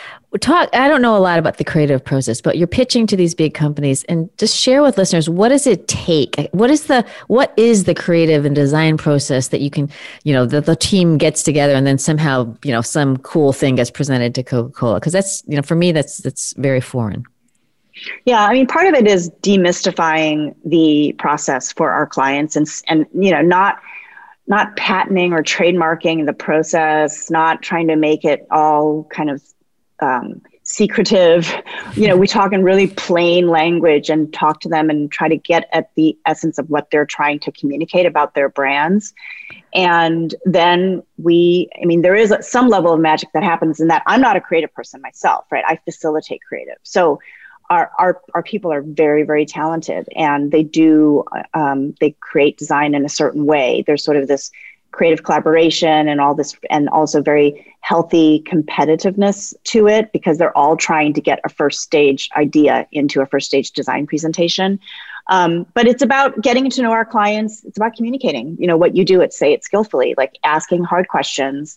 Talk. 0.41 0.71
I 0.73 0.89
don't 0.89 1.03
know 1.03 1.15
a 1.15 1.19
lot 1.19 1.39
about 1.39 1.59
the 1.59 1.65
creative 1.65 2.03
process, 2.03 2.41
but 2.41 2.57
you're 2.57 2.67
pitching 2.67 3.07
to 3.09 3.17
these 3.17 3.35
big 3.35 3.53
companies, 3.53 4.03
and 4.05 4.31
just 4.39 4.57
share 4.57 4.83
with 4.83 4.97
listeners 4.97 5.29
what 5.29 5.51
does 5.51 5.67
it 5.67 5.87
take? 5.89 6.49
What 6.53 6.71
is 6.71 6.85
the 6.85 7.05
what 7.27 7.53
is 7.59 7.85
the 7.85 7.95
creative 7.95 8.47
and 8.47 8.55
design 8.55 8.97
process 8.97 9.49
that 9.49 9.61
you 9.61 9.71
can, 9.71 9.91
you 10.23 10.33
know, 10.33 10.47
that 10.47 10.65
the 10.65 10.75
team 10.75 11.19
gets 11.19 11.43
together 11.43 11.75
and 11.75 11.87
then 11.87 11.99
somehow, 11.99 12.57
you 12.65 12.73
know, 12.73 12.81
some 12.81 13.19
cool 13.19 13.53
thing 13.53 13.77
gets 13.77 13.91
presented 13.91 14.35
to 14.37 14.43
Coca 14.43 14.73
Cola? 14.73 15.01
Because 15.01 15.13
that's, 15.13 15.43
you 15.47 15.57
know, 15.57 15.63
for 15.63 15.75
me, 15.75 15.93
that's 15.93 16.19
that's 16.19 16.55
very 16.55 16.81
foreign. 16.81 17.25
Yeah, 18.25 18.45
I 18.45 18.55
mean, 18.55 18.67
part 18.67 18.87
of 18.87 18.95
it 18.95 19.07
is 19.07 19.31
demystifying 19.43 20.55
the 20.65 21.15
process 21.19 21.73
for 21.73 21.91
our 21.91 22.07
clients, 22.07 22.57
and 22.57 22.67
and 22.89 23.07
you 23.13 23.31
know, 23.31 23.43
not 23.43 23.81
not 24.47 24.77
patenting 24.77 25.33
or 25.33 25.43
trademarking 25.43 26.27
the 26.27 26.33
process, 26.33 27.31
not 27.31 27.63
trying 27.63 27.89
to 27.89 27.97
make 27.97 28.25
it 28.25 28.47
all 28.51 29.05
kind 29.05 29.31
of 29.31 29.43
um, 30.01 30.43
secretive. 30.63 31.53
You 31.95 32.09
know, 32.09 32.17
we 32.17 32.27
talk 32.27 32.53
in 32.53 32.65
really 32.65 32.89
plain 32.89 33.47
language 33.47 34.11
and 34.11 34.33
talk 34.33 34.59
to 34.63 34.69
them 34.69 34.91
and 34.91 35.13
try 35.13 35.29
to 35.29 35.37
get 35.37 35.69
at 35.73 35.95
the 35.95 36.19
essence 36.27 36.59
of 36.59 36.69
what 36.69 36.91
they're 36.91 37.07
trying 37.07 37.39
to 37.41 37.53
communicate 37.53 38.05
about 38.05 38.35
their 38.35 38.49
brands. 38.49 39.15
And 39.73 40.35
then 40.45 41.05
we, 41.17 41.69
I 41.81 41.85
mean, 41.85 42.03
there 42.03 42.17
is 42.17 42.35
some 42.41 42.69
level 42.69 42.93
of 42.93 42.99
magic 42.99 43.29
that 43.33 43.45
happens 43.45 43.79
in 43.79 43.87
that 43.89 44.03
I'm 44.09 44.21
not 44.21 44.37
a 44.37 44.41
creative 44.41 44.75
person 44.75 45.01
myself, 45.03 45.45
right? 45.53 45.63
I 45.65 45.77
facilitate 45.85 46.41
creative. 46.43 46.79
So 46.83 47.21
our, 47.75 47.91
our, 47.99 48.21
our 48.35 48.43
people 48.43 48.73
are 48.73 48.83
very, 48.83 49.25
very 49.25 49.45
talented 49.45 50.09
and 50.17 50.53
they 50.53 50.63
do, 50.63 51.25
um, 51.55 51.95
they 52.01 52.13
create 52.21 52.57
design 52.57 52.95
in 52.95 53.05
a 53.05 53.09
certain 53.09 53.47
way. 53.47 53.83
There's 53.87 54.05
sort 54.05 54.17
of 54.17 54.29
this 54.29 54.51
creative 54.93 55.25
collaboration 55.25 56.09
and 56.09 56.21
all 56.21 56.35
this, 56.37 56.57
and 56.71 56.89
also 56.89 57.21
very 57.21 57.75
healthy 57.81 58.45
competitiveness 58.47 59.53
to 59.65 59.89
it 59.89 60.13
because 60.13 60.39
they're 60.39 60.57
all 60.57 60.77
trying 60.77 61.13
to 61.13 61.21
get 61.21 61.41
a 61.45 61.49
first 61.49 61.81
stage 61.81 62.31
idea 62.37 62.87
into 62.93 63.21
a 63.21 63.27
first 63.27 63.47
stage 63.47 63.73
design 63.73 64.07
presentation. 64.07 64.79
Um, 65.29 65.67
but 65.75 65.87
it's 65.87 66.03
about 66.03 66.43
getting 66.43 66.71
to 66.71 66.83
know 66.83 66.93
our 66.93 67.05
clients. 67.05 67.65
It's 67.65 67.77
about 67.77 67.95
communicating, 67.97 68.57
you 68.61 68.69
know, 68.69 68.77
what 68.77 68.95
you 68.95 69.05
do 69.05 69.21
at 69.21 69.33
Say 69.33 69.53
It 69.53 69.65
Skillfully, 69.65 70.15
like 70.17 70.39
asking 70.45 70.85
hard 70.85 71.09
questions, 71.09 71.77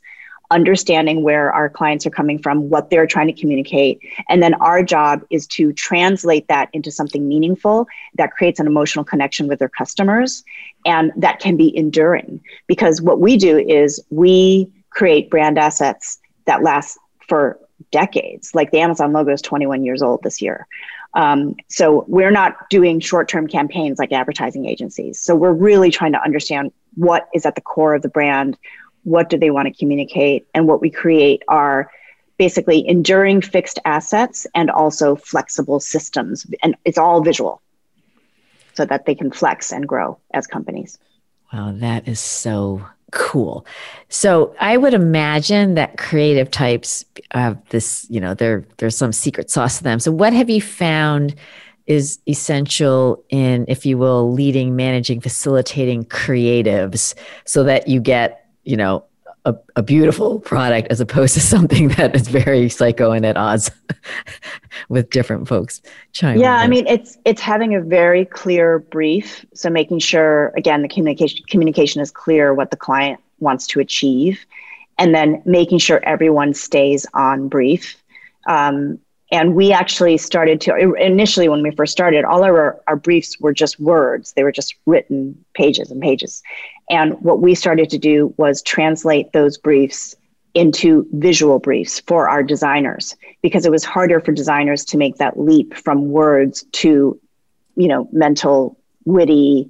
understanding 0.51 1.23
where 1.23 1.51
our 1.51 1.69
clients 1.69 2.05
are 2.05 2.09
coming 2.09 2.39
from, 2.39 2.69
what 2.69 2.89
they're 2.89 3.07
trying 3.07 3.27
to 3.27 3.33
communicate. 3.33 3.99
And 4.29 4.41
then 4.41 4.53
our 4.55 4.81
job 4.81 5.21
is 5.29 5.45
to 5.47 5.73
translate 5.73 6.47
that 6.47 6.69
into 6.73 6.91
something 6.91 7.27
meaningful 7.27 7.87
that 8.15 8.31
creates 8.31 8.59
an 8.59 8.67
emotional 8.67 9.03
connection 9.03 9.47
with 9.47 9.59
their 9.59 9.69
customers 9.69 10.43
and 10.85 11.11
that 11.17 11.39
can 11.39 11.57
be 11.57 11.75
enduring. 11.75 12.41
Because 12.67 13.01
what 13.01 13.19
we 13.19 13.37
do 13.37 13.57
is 13.57 14.03
we 14.09 14.71
create 14.89 15.29
brand 15.29 15.59
assets 15.59 16.19
that 16.45 16.63
last 16.63 16.97
for 17.27 17.59
decades. 17.91 18.55
Like 18.55 18.71
the 18.71 18.79
Amazon 18.79 19.13
logo 19.13 19.31
is 19.31 19.41
21 19.41 19.83
years 19.83 20.01
old 20.01 20.23
this 20.23 20.41
year. 20.41 20.67
Um, 21.13 21.55
so 21.67 22.05
we're 22.07 22.31
not 22.31 22.69
doing 22.69 22.99
short-term 22.99 23.47
campaigns 23.47 23.99
like 23.99 24.11
advertising 24.11 24.65
agencies. 24.65 25.19
So 25.19 25.35
we're 25.35 25.53
really 25.53 25.89
trying 25.89 26.11
to 26.13 26.21
understand 26.21 26.71
what 26.95 27.27
is 27.33 27.45
at 27.45 27.55
the 27.55 27.61
core 27.61 27.95
of 27.95 28.01
the 28.01 28.09
brand, 28.09 28.57
what 29.07 29.29
do 29.29 29.37
they 29.37 29.51
want 29.51 29.67
to 29.69 29.73
communicate 29.73 30.45
and 30.53 30.67
what 30.67 30.81
we 30.81 30.89
create 30.89 31.41
are 31.47 31.89
basically 32.37 32.85
enduring 32.85 33.41
fixed 33.41 33.79
assets 33.85 34.45
and 34.53 34.69
also 34.69 35.15
flexible 35.15 35.79
systems 35.79 36.45
and 36.61 36.75
it's 36.83 36.97
all 36.97 37.21
visual. 37.21 37.61
So 38.73 38.85
that 38.85 39.05
they 39.05 39.15
can 39.15 39.31
flex 39.31 39.71
and 39.71 39.87
grow 39.87 40.19
as 40.33 40.45
companies. 40.45 40.99
Wow 41.53 41.71
that 41.77 42.05
is 42.07 42.19
so 42.19 42.85
cool. 43.13 43.65
So 44.09 44.53
i 44.59 44.75
would 44.75 44.93
imagine 44.93 45.75
that 45.75 45.97
creative 45.97 46.51
types 46.51 47.05
have 47.31 47.57
this 47.69 48.05
you 48.09 48.19
know 48.19 48.33
there 48.33 48.65
there's 48.75 48.97
some 48.97 49.13
secret 49.13 49.49
sauce 49.49 49.77
to 49.77 49.83
them. 49.85 49.99
So 49.99 50.11
what 50.11 50.33
have 50.33 50.49
you 50.49 50.61
found 50.61 51.33
is 51.85 52.19
essential 52.27 53.23
in 53.29 53.63
if 53.69 53.85
you 53.85 53.97
will 53.97 54.33
leading 54.33 54.75
managing 54.75 55.21
facilitating 55.21 56.03
creatives 56.03 57.15
so 57.45 57.63
that 57.63 57.87
you 57.87 58.01
get 58.01 58.46
you 58.67 58.77
know, 58.77 59.05
a, 59.45 59.55
a 59.77 59.83
beautiful 59.83 60.39
product 60.39 60.89
as 60.89 60.99
opposed 60.99 61.33
to 61.35 61.39
something 61.55 61.89
that 61.89 62.15
is 62.15 62.27
very 62.27 62.69
psycho 62.69 63.11
and 63.11 63.25
at 63.25 63.37
odds 63.37 63.71
with 64.89 65.09
different 65.09 65.47
folks. 65.47 65.81
yeah, 66.21 66.57
I 66.57 66.67
mean, 66.67 66.85
it's 66.87 67.17
it's 67.25 67.41
having 67.41 67.73
a 67.73 67.81
very 67.81 68.25
clear 68.25 68.79
brief. 68.79 69.45
So 69.53 69.69
making 69.69 69.99
sure, 69.99 70.51
again, 70.55 70.81
the 70.81 70.89
communication 70.89 71.45
communication 71.49 72.01
is 72.01 72.11
clear 72.11 72.53
what 72.53 72.71
the 72.71 72.77
client 72.77 73.21
wants 73.39 73.67
to 73.67 73.79
achieve, 73.79 74.45
and 74.97 75.15
then 75.15 75.41
making 75.45 75.79
sure 75.79 76.01
everyone 76.03 76.53
stays 76.53 77.05
on 77.13 77.47
brief. 77.47 77.95
Um, 78.47 78.99
and 79.29 79.55
we 79.55 79.73
actually 79.73 80.17
started 80.17 80.61
to 80.61 80.93
initially 80.93 81.49
when 81.49 81.61
we 81.61 81.71
first 81.71 81.91
started 81.91 82.23
all 82.23 82.43
our, 82.43 82.81
our 82.87 82.95
briefs 82.95 83.37
were 83.41 83.53
just 83.53 83.77
words 83.77 84.31
they 84.33 84.43
were 84.43 84.53
just 84.53 84.75
written 84.85 85.43
pages 85.53 85.91
and 85.91 86.01
pages 86.01 86.41
and 86.89 87.13
what 87.21 87.41
we 87.41 87.55
started 87.55 87.89
to 87.89 87.97
do 87.97 88.33
was 88.37 88.61
translate 88.61 89.31
those 89.33 89.57
briefs 89.57 90.15
into 90.53 91.05
visual 91.13 91.59
briefs 91.59 91.99
for 92.01 92.27
our 92.29 92.41
designers 92.41 93.15
because 93.41 93.65
it 93.65 93.71
was 93.71 93.83
harder 93.83 94.19
for 94.19 94.31
designers 94.31 94.83
to 94.85 94.97
make 94.97 95.17
that 95.17 95.39
leap 95.39 95.75
from 95.75 96.09
words 96.09 96.65
to 96.71 97.19
you 97.75 97.87
know 97.87 98.09
mental 98.11 98.77
witty 99.05 99.69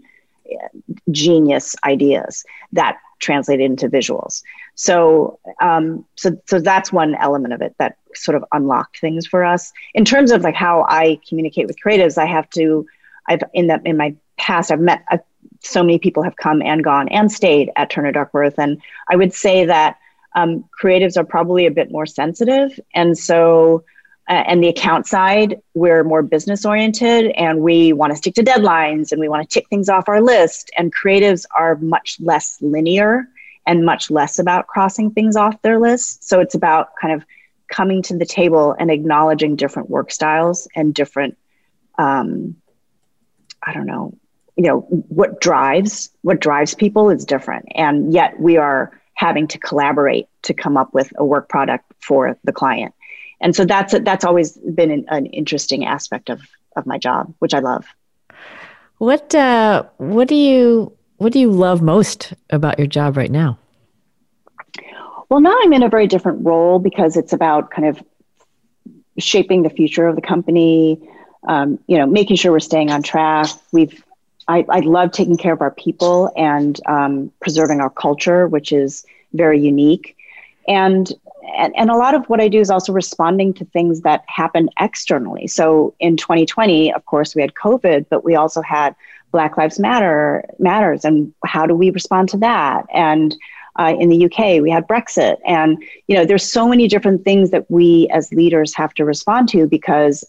genius 1.11 1.75
ideas 1.83 2.45
that 2.71 2.97
translated 3.19 3.65
into 3.65 3.89
visuals. 3.89 4.43
So 4.75 5.39
um, 5.59 6.05
so 6.15 6.39
so 6.45 6.59
that's 6.59 6.93
one 6.93 7.15
element 7.15 7.53
of 7.53 7.61
it 7.61 7.75
that 7.79 7.97
sort 8.13 8.35
of 8.35 8.45
unlocked 8.51 8.99
things 8.99 9.25
for 9.27 9.43
us. 9.43 9.73
In 9.93 10.05
terms 10.05 10.31
of 10.31 10.41
like 10.41 10.55
how 10.55 10.85
i 10.87 11.19
communicate 11.27 11.67
with 11.67 11.77
creatives 11.83 12.17
i 12.17 12.25
have 12.25 12.49
to 12.51 12.85
i've 13.27 13.41
in 13.53 13.67
that 13.67 13.85
in 13.85 13.97
my 13.97 14.15
past 14.37 14.71
i've 14.71 14.79
met 14.79 15.03
I've, 15.09 15.21
so 15.61 15.83
many 15.83 15.99
people 15.99 16.23
have 16.23 16.35
come 16.35 16.61
and 16.61 16.83
gone 16.83 17.07
and 17.09 17.31
stayed 17.31 17.71
at 17.75 17.89
turner 17.89 18.11
duckworth. 18.11 18.57
And 18.57 18.81
i 19.09 19.15
would 19.15 19.33
say 19.33 19.65
that 19.65 19.97
um, 20.35 20.65
creatives 20.81 21.17
are 21.17 21.23
probably 21.23 21.65
a 21.65 21.71
bit 21.71 21.91
more 21.91 22.05
sensitive. 22.05 22.79
And 22.93 23.17
so 23.17 23.83
uh, 24.29 24.43
and 24.45 24.61
the 24.61 24.67
account 24.67 25.07
side 25.07 25.61
we're 25.73 26.03
more 26.03 26.21
business 26.21 26.65
oriented 26.65 27.31
and 27.31 27.61
we 27.61 27.93
want 27.93 28.11
to 28.11 28.17
stick 28.17 28.33
to 28.35 28.43
deadlines 28.43 29.11
and 29.11 29.21
we 29.21 29.29
want 29.29 29.47
to 29.47 29.53
tick 29.53 29.67
things 29.69 29.89
off 29.89 30.09
our 30.09 30.21
list. 30.21 30.69
And 30.77 30.93
creatives 30.93 31.45
are 31.55 31.75
much 31.77 32.17
less 32.19 32.57
linear 32.61 33.27
and 33.65 33.85
much 33.85 34.11
less 34.11 34.37
about 34.39 34.67
crossing 34.67 35.11
things 35.11 35.35
off 35.35 35.61
their 35.61 35.79
list. 35.79 36.27
So 36.27 36.39
it's 36.39 36.55
about 36.55 36.89
kind 37.01 37.13
of 37.13 37.25
coming 37.67 38.01
to 38.01 38.17
the 38.17 38.25
table 38.25 38.75
and 38.77 38.89
acknowledging 38.89 39.55
different 39.55 39.89
work 39.89 40.11
styles 40.11 40.67
and 40.75 40.93
different 40.93 41.37
um, 41.97 42.55
i 43.63 43.73
don't 43.73 43.85
know 43.85 44.15
you 44.57 44.63
know 44.63 44.81
what 45.09 45.39
drives 45.39 46.09
what 46.21 46.39
drives 46.39 46.73
people 46.73 47.09
is 47.09 47.25
different 47.25 47.65
and 47.75 48.13
yet 48.13 48.39
we 48.39 48.57
are 48.57 48.99
having 49.13 49.47
to 49.47 49.57
collaborate 49.59 50.27
to 50.43 50.53
come 50.53 50.77
up 50.77 50.93
with 50.93 51.11
a 51.17 51.25
work 51.25 51.49
product 51.49 51.85
for 51.99 52.37
the 52.43 52.51
client 52.51 52.93
and 53.39 53.55
so 53.55 53.65
that's 53.65 53.93
that's 54.01 54.25
always 54.25 54.57
been 54.57 54.91
an, 54.91 55.05
an 55.09 55.25
interesting 55.27 55.85
aspect 55.85 56.29
of 56.29 56.41
of 56.75 56.85
my 56.85 56.97
job 56.97 57.33
which 57.39 57.53
i 57.53 57.59
love 57.59 57.85
what 58.97 59.33
uh 59.35 59.83
what 59.97 60.27
do 60.27 60.35
you 60.35 60.91
what 61.17 61.31
do 61.31 61.39
you 61.39 61.51
love 61.51 61.81
most 61.81 62.33
about 62.49 62.77
your 62.77 62.87
job 62.87 63.15
right 63.15 63.31
now 63.31 63.57
well, 65.29 65.41
now 65.41 65.57
I'm 65.61 65.73
in 65.73 65.83
a 65.83 65.89
very 65.89 66.07
different 66.07 66.45
role 66.45 66.79
because 66.79 67.17
it's 67.17 67.33
about 67.33 67.69
kind 67.71 67.87
of 67.87 68.01
shaping 69.19 69.63
the 69.63 69.69
future 69.69 70.07
of 70.07 70.15
the 70.15 70.21
company. 70.21 71.01
Um, 71.47 71.79
you 71.87 71.97
know, 71.97 72.05
making 72.05 72.37
sure 72.37 72.51
we're 72.51 72.59
staying 72.59 72.91
on 72.91 73.03
track. 73.03 73.47
We've 73.71 74.03
I, 74.47 74.65
I 74.69 74.79
love 74.79 75.11
taking 75.11 75.37
care 75.37 75.53
of 75.53 75.61
our 75.61 75.71
people 75.71 76.31
and 76.37 76.79
um, 76.87 77.31
preserving 77.41 77.81
our 77.81 77.89
culture, 77.89 78.47
which 78.47 78.71
is 78.71 79.05
very 79.33 79.59
unique. 79.59 80.15
And, 80.67 81.11
and 81.55 81.73
and 81.77 81.89
a 81.89 81.95
lot 81.95 82.13
of 82.13 82.25
what 82.25 82.41
I 82.41 82.47
do 82.47 82.59
is 82.59 82.69
also 82.69 82.93
responding 82.93 83.53
to 83.55 83.65
things 83.65 84.01
that 84.01 84.23
happen 84.27 84.69
externally. 84.79 85.47
So 85.47 85.93
in 85.99 86.17
2020, 86.17 86.93
of 86.93 87.05
course, 87.05 87.35
we 87.35 87.41
had 87.41 87.53
COVID, 87.53 88.07
but 88.09 88.23
we 88.23 88.35
also 88.35 88.61
had 88.61 88.95
Black 89.31 89.57
Lives 89.57 89.79
Matter 89.79 90.43
matters, 90.59 91.03
and 91.05 91.33
how 91.45 91.65
do 91.65 91.75
we 91.75 91.89
respond 91.89 92.29
to 92.29 92.37
that? 92.37 92.85
And 92.93 93.35
uh, 93.77 93.95
in 93.99 94.09
the 94.09 94.25
UK, 94.25 94.61
we 94.61 94.71
had 94.71 94.87
Brexit, 94.87 95.37
and 95.45 95.81
you 96.07 96.15
know, 96.15 96.25
there's 96.25 96.49
so 96.49 96.67
many 96.67 96.87
different 96.87 97.23
things 97.23 97.51
that 97.51 97.69
we 97.69 98.09
as 98.11 98.31
leaders 98.33 98.73
have 98.75 98.93
to 98.95 99.05
respond 99.05 99.49
to 99.49 99.67
because 99.67 100.23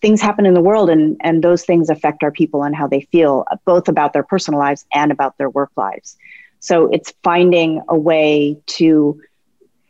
things 0.00 0.20
happen 0.20 0.46
in 0.46 0.54
the 0.54 0.60
world, 0.60 0.90
and 0.90 1.16
and 1.20 1.42
those 1.42 1.64
things 1.64 1.90
affect 1.90 2.22
our 2.22 2.30
people 2.30 2.62
and 2.62 2.74
how 2.74 2.86
they 2.86 3.00
feel, 3.00 3.44
both 3.64 3.88
about 3.88 4.12
their 4.12 4.22
personal 4.22 4.60
lives 4.60 4.84
and 4.92 5.12
about 5.12 5.38
their 5.38 5.50
work 5.50 5.70
lives. 5.76 6.16
So 6.60 6.88
it's 6.92 7.12
finding 7.22 7.82
a 7.88 7.96
way 7.96 8.58
to 8.78 9.20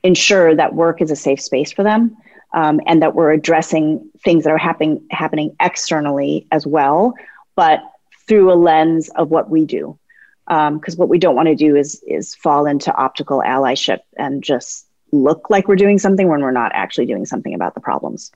ensure 0.02 0.54
that 0.54 0.74
work 0.74 1.00
is 1.00 1.10
a 1.10 1.16
safe 1.16 1.40
space 1.40 1.72
for 1.72 1.82
them, 1.82 2.16
um, 2.52 2.80
and 2.86 3.00
that 3.02 3.14
we're 3.14 3.32
addressing 3.32 4.10
things 4.24 4.44
that 4.44 4.50
are 4.50 4.58
happening 4.58 5.04
happening 5.10 5.54
externally 5.60 6.46
as 6.50 6.66
well, 6.66 7.14
but 7.54 7.82
through 8.26 8.52
a 8.52 8.54
lens 8.54 9.08
of 9.10 9.30
what 9.30 9.50
we 9.50 9.64
do. 9.64 9.98
Because 10.46 10.94
um, 10.94 10.98
what 10.98 11.08
we 11.08 11.18
don't 11.18 11.36
want 11.36 11.48
to 11.48 11.54
do 11.54 11.74
is 11.74 12.02
is 12.06 12.34
fall 12.34 12.66
into 12.66 12.94
optical 12.94 13.42
allyship 13.44 14.00
and 14.16 14.44
just 14.44 14.86
look 15.10 15.48
like 15.48 15.68
we're 15.68 15.76
doing 15.76 15.98
something 15.98 16.28
when 16.28 16.40
we're 16.40 16.50
not 16.50 16.72
actually 16.74 17.06
doing 17.06 17.24
something 17.24 17.54
about 17.54 17.74
the 17.74 17.80
problems. 17.80 18.30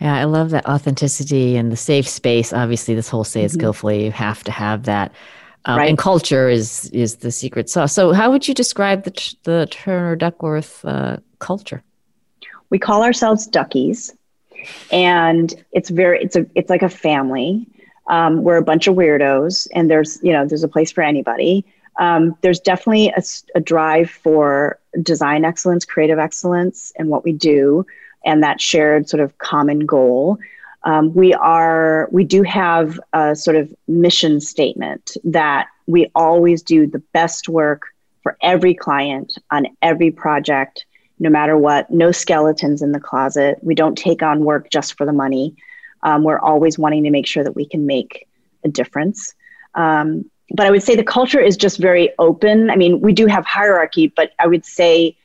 Yeah, 0.00 0.16
I 0.16 0.24
love 0.24 0.50
that 0.50 0.66
authenticity 0.66 1.56
and 1.56 1.70
the 1.70 1.76
safe 1.76 2.08
space. 2.08 2.52
Obviously, 2.52 2.94
this 2.94 3.08
whole 3.08 3.24
say 3.24 3.42
it 3.42 3.46
mm-hmm. 3.46 3.58
skillfully, 3.58 4.04
you 4.04 4.12
have 4.12 4.42
to 4.44 4.50
have 4.50 4.84
that. 4.84 5.12
Um, 5.66 5.78
right. 5.78 5.88
And 5.90 5.98
culture 5.98 6.48
is 6.48 6.88
is 6.90 7.16
the 7.16 7.30
secret 7.30 7.68
sauce. 7.68 7.92
So, 7.92 8.12
how 8.12 8.30
would 8.30 8.48
you 8.48 8.54
describe 8.54 9.04
the 9.04 9.34
the 9.44 9.68
Turner 9.70 10.16
Duckworth 10.16 10.84
uh, 10.84 11.18
culture? 11.38 11.82
We 12.70 12.78
call 12.78 13.02
ourselves 13.02 13.46
Duckies, 13.46 14.14
and 14.90 15.52
it's 15.72 15.90
very 15.90 16.22
it's 16.22 16.36
a 16.36 16.46
it's 16.54 16.70
like 16.70 16.82
a 16.82 16.88
family. 16.88 17.66
Um, 18.08 18.42
we're 18.42 18.56
a 18.56 18.62
bunch 18.62 18.86
of 18.86 18.96
weirdos, 18.96 19.68
and 19.74 19.90
there's 19.90 20.18
you 20.22 20.32
know 20.32 20.46
there's 20.46 20.64
a 20.64 20.68
place 20.68 20.90
for 20.90 21.02
anybody. 21.02 21.66
Um, 21.98 22.34
there's 22.40 22.60
definitely 22.60 23.08
a, 23.08 23.22
a 23.54 23.60
drive 23.60 24.10
for 24.10 24.78
design 25.02 25.44
excellence, 25.44 25.84
creative 25.84 26.18
excellence, 26.18 26.90
and 26.96 27.10
what 27.10 27.24
we 27.24 27.32
do, 27.32 27.84
and 28.24 28.42
that 28.42 28.60
shared 28.60 29.08
sort 29.08 29.22
of 29.22 29.36
common 29.38 29.80
goal. 29.80 30.38
Um, 30.84 31.12
we 31.14 31.34
are 31.34 32.08
we 32.10 32.24
do 32.24 32.42
have 32.42 32.98
a 33.12 33.36
sort 33.36 33.56
of 33.56 33.72
mission 33.86 34.40
statement 34.40 35.16
that 35.24 35.68
we 35.86 36.10
always 36.14 36.62
do 36.62 36.86
the 36.86 37.02
best 37.12 37.48
work 37.48 37.82
for 38.22 38.36
every 38.42 38.74
client 38.74 39.36
on 39.50 39.66
every 39.82 40.10
project 40.10 40.86
no 41.18 41.28
matter 41.28 41.56
what 41.56 41.90
no 41.90 42.10
skeletons 42.10 42.80
in 42.80 42.92
the 42.92 43.00
closet. 43.00 43.58
We 43.62 43.74
don't 43.74 43.96
take 43.96 44.22
on 44.22 44.44
work 44.44 44.70
just 44.70 44.96
for 44.96 45.04
the 45.04 45.12
money. 45.12 45.54
Um, 46.02 46.24
we're 46.24 46.38
always 46.38 46.78
wanting 46.78 47.04
to 47.04 47.10
make 47.10 47.26
sure 47.26 47.44
that 47.44 47.54
we 47.54 47.66
can 47.66 47.84
make 47.84 48.26
a 48.64 48.68
difference. 48.68 49.34
Um, 49.74 50.30
but 50.52 50.66
i 50.66 50.70
would 50.70 50.82
say 50.82 50.96
the 50.96 51.04
culture 51.04 51.38
is 51.38 51.56
just 51.56 51.78
very 51.78 52.10
open. 52.18 52.70
I 52.70 52.76
mean 52.76 53.00
we 53.00 53.12
do 53.12 53.26
have 53.26 53.44
hierarchy 53.44 54.08
but 54.08 54.32
i 54.38 54.46
would 54.46 54.64
say 54.64 55.16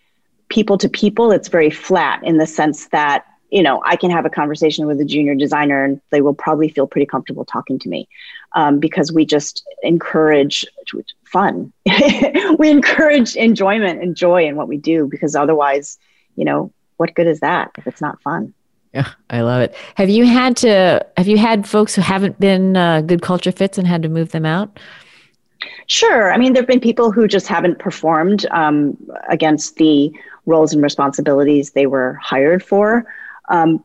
people 0.50 0.78
to 0.78 0.88
people 0.88 1.32
it's 1.32 1.48
very 1.48 1.70
flat 1.70 2.24
in 2.24 2.38
the 2.38 2.48
sense 2.48 2.88
that 2.88 3.26
you 3.52 3.64
know, 3.64 3.82
I 3.86 3.96
can 3.96 4.12
have 4.12 4.26
a 4.26 4.30
conversation 4.30 4.86
with 4.86 5.00
a 5.00 5.06
junior 5.06 5.36
designer 5.36 5.84
and 5.84 6.02
they 6.10 6.22
will 6.22 6.34
probably 6.34 6.68
feel 6.68 6.88
pretty 6.88 7.06
comfortable 7.06 7.46
talking 7.46 7.80
to 7.80 7.88
me 7.88 8.10
um, 8.54 8.80
because 8.80 9.14
we 9.14 9.26
just 9.26 9.66
encourage 9.82 10.66
fun. 11.24 11.72
we 12.60 12.70
encourage 12.70 13.36
enjoyment 13.38 14.02
and 14.02 14.16
joy 14.16 14.46
in 14.46 14.56
what 14.56 14.68
we 14.68 14.76
do 14.76 15.08
because 15.08 15.36
otherwise, 15.36 15.98
you 16.36 16.44
know, 16.44 16.70
what 16.98 17.14
good 17.14 17.28
is 17.28 17.40
that 17.40 17.72
if 17.78 17.88
it's 17.88 18.02
not 18.02 18.22
fun? 18.22 18.54
Yeah, 18.94 19.10
I 19.30 19.42
love 19.42 19.62
it. 19.62 19.76
Have 19.96 20.10
you 20.10 20.26
had 20.26 20.58
to, 20.58 21.06
have 21.18 21.28
you 21.28 21.38
had 21.38 21.68
folks 21.68 21.96
who 21.96 22.02
haven't 22.02 22.40
been 22.40 22.76
uh, 22.76 23.02
good 23.02 23.22
culture 23.22 23.52
fits 23.52 23.78
and 23.78 23.86
had 23.88 24.02
to 24.04 24.10
move 24.10 24.32
them 24.32 24.46
out? 24.46 24.80
Sure. 25.88 26.34
I 26.34 26.38
mean, 26.38 26.54
there 26.54 26.62
have 26.62 26.68
been 26.68 26.80
people 26.80 27.12
who 27.12 27.28
just 27.28 27.48
haven't 27.48 27.80
performed 27.80 28.46
um, 28.52 28.98
against 29.30 29.76
the 29.76 30.12
roles 30.46 30.74
and 30.74 30.82
responsibilities 30.82 31.72
they 31.72 31.88
were 31.88 32.20
hired 32.22 32.64
for. 32.64 33.06
Um, 33.50 33.84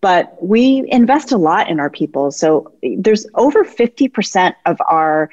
but 0.00 0.36
we 0.42 0.84
invest 0.88 1.30
a 1.32 1.36
lot 1.36 1.68
in 1.68 1.78
our 1.78 1.90
people. 1.90 2.30
So 2.32 2.72
there's 2.98 3.26
over 3.34 3.64
50% 3.64 4.54
of 4.66 4.76
our 4.88 5.30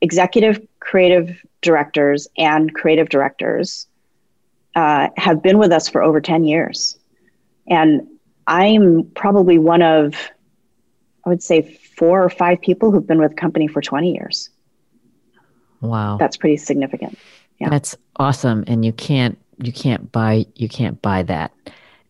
executive 0.00 0.66
creative 0.80 1.42
directors 1.60 2.26
and 2.38 2.74
creative 2.74 3.08
directors 3.08 3.86
uh, 4.74 5.08
have 5.16 5.42
been 5.42 5.58
with 5.58 5.72
us 5.72 5.88
for 5.88 6.02
over 6.02 6.20
10 6.20 6.44
years. 6.44 6.98
And 7.68 8.06
I'm 8.46 9.04
probably 9.14 9.58
one 9.58 9.82
of, 9.82 10.14
I 11.24 11.28
would 11.28 11.42
say, 11.42 11.62
four 11.96 12.22
or 12.22 12.30
five 12.30 12.60
people 12.60 12.90
who've 12.90 13.06
been 13.06 13.18
with 13.18 13.30
the 13.32 13.36
company 13.36 13.66
for 13.66 13.82
20 13.82 14.12
years. 14.12 14.50
Wow. 15.80 16.16
That's 16.18 16.36
pretty 16.36 16.56
significant. 16.56 17.18
Yeah. 17.58 17.70
That's 17.70 17.96
awesome. 18.16 18.64
And 18.66 18.84
you 18.84 18.92
can't, 18.92 19.38
you 19.58 19.72
can't 19.72 20.10
buy, 20.12 20.46
you 20.54 20.68
can't 20.68 21.00
buy 21.02 21.22
that 21.24 21.52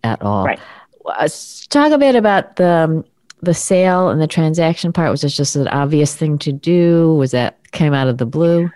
at 0.05 0.23
all. 0.23 0.45
Right. 0.45 0.61
Uh, 1.05 1.29
talk 1.69 1.93
a 1.93 1.99
bit 1.99 2.17
about 2.17 2.57
the 2.57 2.69
um, 2.69 3.05
the 3.43 3.55
sale 3.55 4.09
and 4.09 4.21
the 4.21 4.27
transaction 4.27 4.93
part. 4.93 5.11
Was 5.11 5.21
this 5.21 5.37
just 5.37 5.57
an 5.57 5.69
obvious 5.69 6.15
thing 6.15 6.39
to 6.39 6.53
do? 6.53 7.15
Was 7.15 7.31
that 7.31 7.59
came 7.73 7.95
out 7.95 8.09
of 8.09 8.19
the 8.19 8.27
blue? 8.27 8.71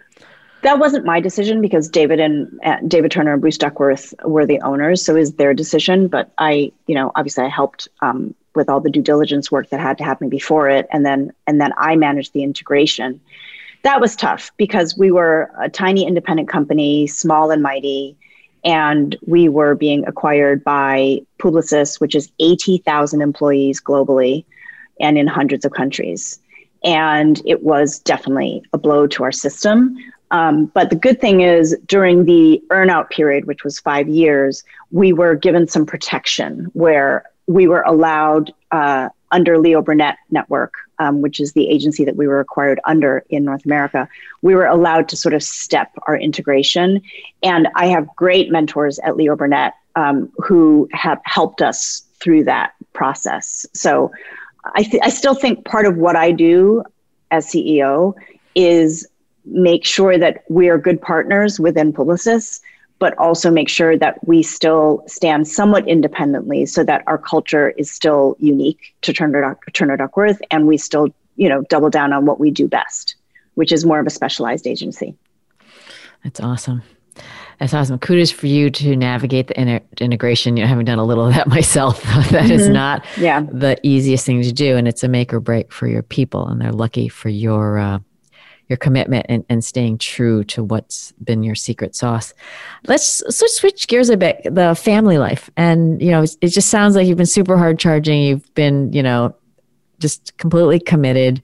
That 0.63 0.79
wasn't 0.79 1.07
my 1.07 1.21
decision 1.21 1.63
because 1.63 1.89
David 1.89 2.21
and 2.21 2.61
uh, 2.65 2.77
David 2.87 3.11
Turner 3.11 3.33
and 3.33 3.41
Bruce 3.41 3.57
Duckworth 3.57 4.15
were 4.25 4.45
the 4.45 4.61
owners, 4.61 5.05
so 5.05 5.17
it 5.17 5.21
was 5.21 5.33
their 5.35 5.55
decision. 5.55 6.07
But 6.07 6.31
I, 6.39 6.71
you 6.87 6.95
know, 6.95 7.13
obviously 7.17 7.45
I 7.45 7.49
helped 7.49 7.89
um, 8.03 8.35
with 8.55 8.69
all 8.69 8.81
the 8.81 8.91
due 8.91 9.03
diligence 9.03 9.51
work 9.51 9.71
that 9.71 9.81
had 9.81 9.97
to 9.99 10.05
happen 10.05 10.29
before 10.29 10.69
it, 10.69 10.87
and 10.93 11.05
then 11.05 11.33
and 11.47 11.61
then 11.61 11.73
I 11.79 11.97
managed 11.97 12.35
the 12.35 12.43
integration. 12.43 13.21
That 13.83 14.01
was 14.01 14.15
tough 14.15 14.53
because 14.59 14.99
we 14.99 15.11
were 15.11 15.51
a 15.59 15.71
tiny 15.71 16.07
independent 16.07 16.51
company, 16.51 17.07
small 17.07 17.51
and 17.51 17.63
mighty 17.63 18.19
and 18.65 19.17
we 19.27 19.49
were 19.49 19.75
being 19.75 20.07
acquired 20.07 20.63
by 20.63 21.21
Publicis, 21.39 22.01
which 22.01 22.15
is 22.15 22.31
80,000 22.39 23.23
employees 23.23 23.81
globally 23.81 24.45
and 25.01 25.17
in 25.17 25.27
hundreds 25.27 25.65
of 25.65 25.73
countries. 25.73 26.39
And 26.85 27.41
it 27.47 27.63
was 27.63 27.99
definitely 28.01 28.63
a 28.73 28.79
blow 28.79 29.07
to 29.07 29.25
our 29.25 29.33
system. 29.33 29.97
Um, 30.31 30.67
but 30.67 30.91
the 30.91 30.97
good 30.97 31.21
thing 31.21 31.41
is, 31.41 31.77
during 31.87 32.25
the 32.25 32.63
earnout 32.69 33.11
period, 33.11 33.47
which 33.47 33.65
was 33.65 33.81
five 33.81 34.09
years, 34.09 34.63
we 34.91 35.13
were 35.13 35.35
given 35.35 35.67
some 35.67 35.85
protection 35.85 36.67
where 36.73 37.25
we 37.47 37.67
were 37.67 37.83
allowed 37.83 38.53
uh, 38.71 39.09
under 39.33 39.59
Leo 39.59 39.83
Burnett 39.83 40.19
Network, 40.31 40.75
um, 41.01 41.23
which 41.23 41.41
is 41.41 41.55
the 41.55 41.69
agency 41.69 42.05
that 42.05 42.15
we 42.15 42.29
were 42.29 42.39
acquired 42.39 42.79
under 42.85 43.25
in 43.31 43.43
North 43.43 43.65
America, 43.65 44.09
we 44.43 44.55
were 44.55 44.67
allowed 44.67 45.09
to 45.09 45.17
sort 45.17 45.35
of 45.35 45.43
step 45.43 45.91
our 46.07 46.17
integration. 46.17 47.01
And 47.43 47.67
I 47.75 47.87
have 47.87 48.07
great 48.15 48.53
mentors 48.53 49.01
at 49.01 49.17
Leo 49.17 49.35
Burnett 49.35 49.73
um, 49.97 50.31
who 50.37 50.89
have 50.93 51.19
helped 51.25 51.63
us 51.63 52.03
through 52.21 52.45
that 52.45 52.75
process. 52.93 53.67
So 53.73 54.13
I, 54.77 54.83
th- 54.83 55.03
I 55.03 55.09
still 55.09 55.35
think 55.35 55.65
part 55.65 55.87
of 55.87 55.97
what 55.97 56.17
I 56.17 56.33
do 56.33 56.85
as 57.31 57.47
CEO 57.47 58.15
is 58.55 59.09
make 59.47 59.87
sure 59.87 60.19
that 60.19 60.45
we 60.51 60.69
are 60.69 60.77
good 60.77 61.01
partners 61.01 61.59
within 61.59 61.95
Publicis 61.95 62.61
but 63.01 63.17
also 63.19 63.51
make 63.51 63.69
sure 63.69 63.97
that 63.97 64.25
we 64.29 64.43
still 64.43 65.03
stand 65.09 65.49
somewhat 65.49 65.89
independently 65.89 66.67
so 66.67 66.85
that 66.85 67.03
our 67.09 67.19
culture 67.19 67.71
is 67.71 67.91
still 67.91 68.37
unique 68.39 68.95
to 69.01 69.13
Turner, 69.13 69.59
Turner 69.73 69.97
Duckworth 69.97 70.41
and 70.51 70.69
we 70.69 70.77
still, 70.77 71.09
you 71.37 71.49
know, 71.49 71.63
double 71.63 71.91
down 71.91 72.13
on 72.13 72.27
what 72.27 72.39
we 72.39 72.51
do 72.51 72.69
best, 72.69 73.17
which 73.55 73.73
is 73.73 73.85
more 73.85 73.99
of 73.99 74.07
a 74.07 74.11
specialized 74.11 74.67
agency. 74.67 75.17
That's 76.23 76.41
awesome. 76.41 76.83
That's 77.59 77.73
awesome. 77.73 77.99
Kudos 77.99 78.31
for 78.31 78.47
you 78.47 78.71
to 78.71 78.95
navigate 78.97 79.49
the 79.49 79.61
inter- 79.61 79.85
integration. 79.99 80.57
You 80.57 80.65
know, 80.65 80.69
having 80.69 80.85
done 80.85 80.99
a 80.99 81.05
little 81.05 81.27
of 81.27 81.35
that 81.35 81.47
myself, 81.49 82.03
that 82.03 82.27
mm-hmm. 82.27 82.53
is 82.53 82.69
not 82.69 83.05
yeah. 83.19 83.41
the 83.41 83.79
easiest 83.83 84.27
thing 84.27 84.43
to 84.43 84.53
do, 84.53 84.77
and 84.77 84.87
it's 84.87 85.03
a 85.03 85.09
make 85.09 85.33
or 85.33 85.41
break 85.41 85.73
for 85.73 85.87
your 85.87 86.03
people. 86.03 86.47
And 86.47 86.61
they're 86.61 86.73
lucky 86.73 87.09
for 87.09 87.29
your 87.29 87.79
uh, 87.79 87.99
your 88.71 88.77
commitment 88.77 89.27
and, 89.29 89.45
and 89.49 89.65
staying 89.65 89.99
true 89.99 90.45
to 90.45 90.63
what's 90.63 91.13
been 91.25 91.43
your 91.43 91.57
secret 91.57 91.97
sauce. 91.97 92.33
Let's, 92.87 93.21
let's 93.23 93.57
switch 93.57 93.89
gears 93.89 94.09
a 94.09 94.17
bit. 94.17 94.43
The 94.45 94.75
family 94.75 95.19
life, 95.19 95.51
and 95.57 96.01
you 96.01 96.13
know, 96.13 96.23
it 96.23 96.49
just 96.49 96.71
sounds 96.71 96.95
like 96.95 97.07
you've 97.07 97.19
been 97.19 97.27
super 97.27 97.59
hard 97.59 97.79
charging. 97.81 98.23
You've 98.23 98.55
been, 98.55 98.93
you 98.93 99.03
know, 99.03 99.35
just 99.99 100.37
completely 100.39 100.79
committed. 100.79 101.43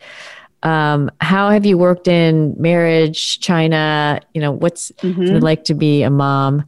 Um, 0.63 1.11
how 1.21 1.51
have 1.51 1.67
you 1.67 1.77
worked 1.77 2.09
in 2.09 2.55
marriage, 2.59 3.41
China? 3.41 4.21
You 4.33 4.41
know, 4.41 4.53
what's 4.53 4.93
mm-hmm. 4.93 5.23
it 5.23 5.43
like 5.43 5.65
to 5.65 5.75
be 5.75 6.03
a 6.03 6.11
mom 6.11 6.65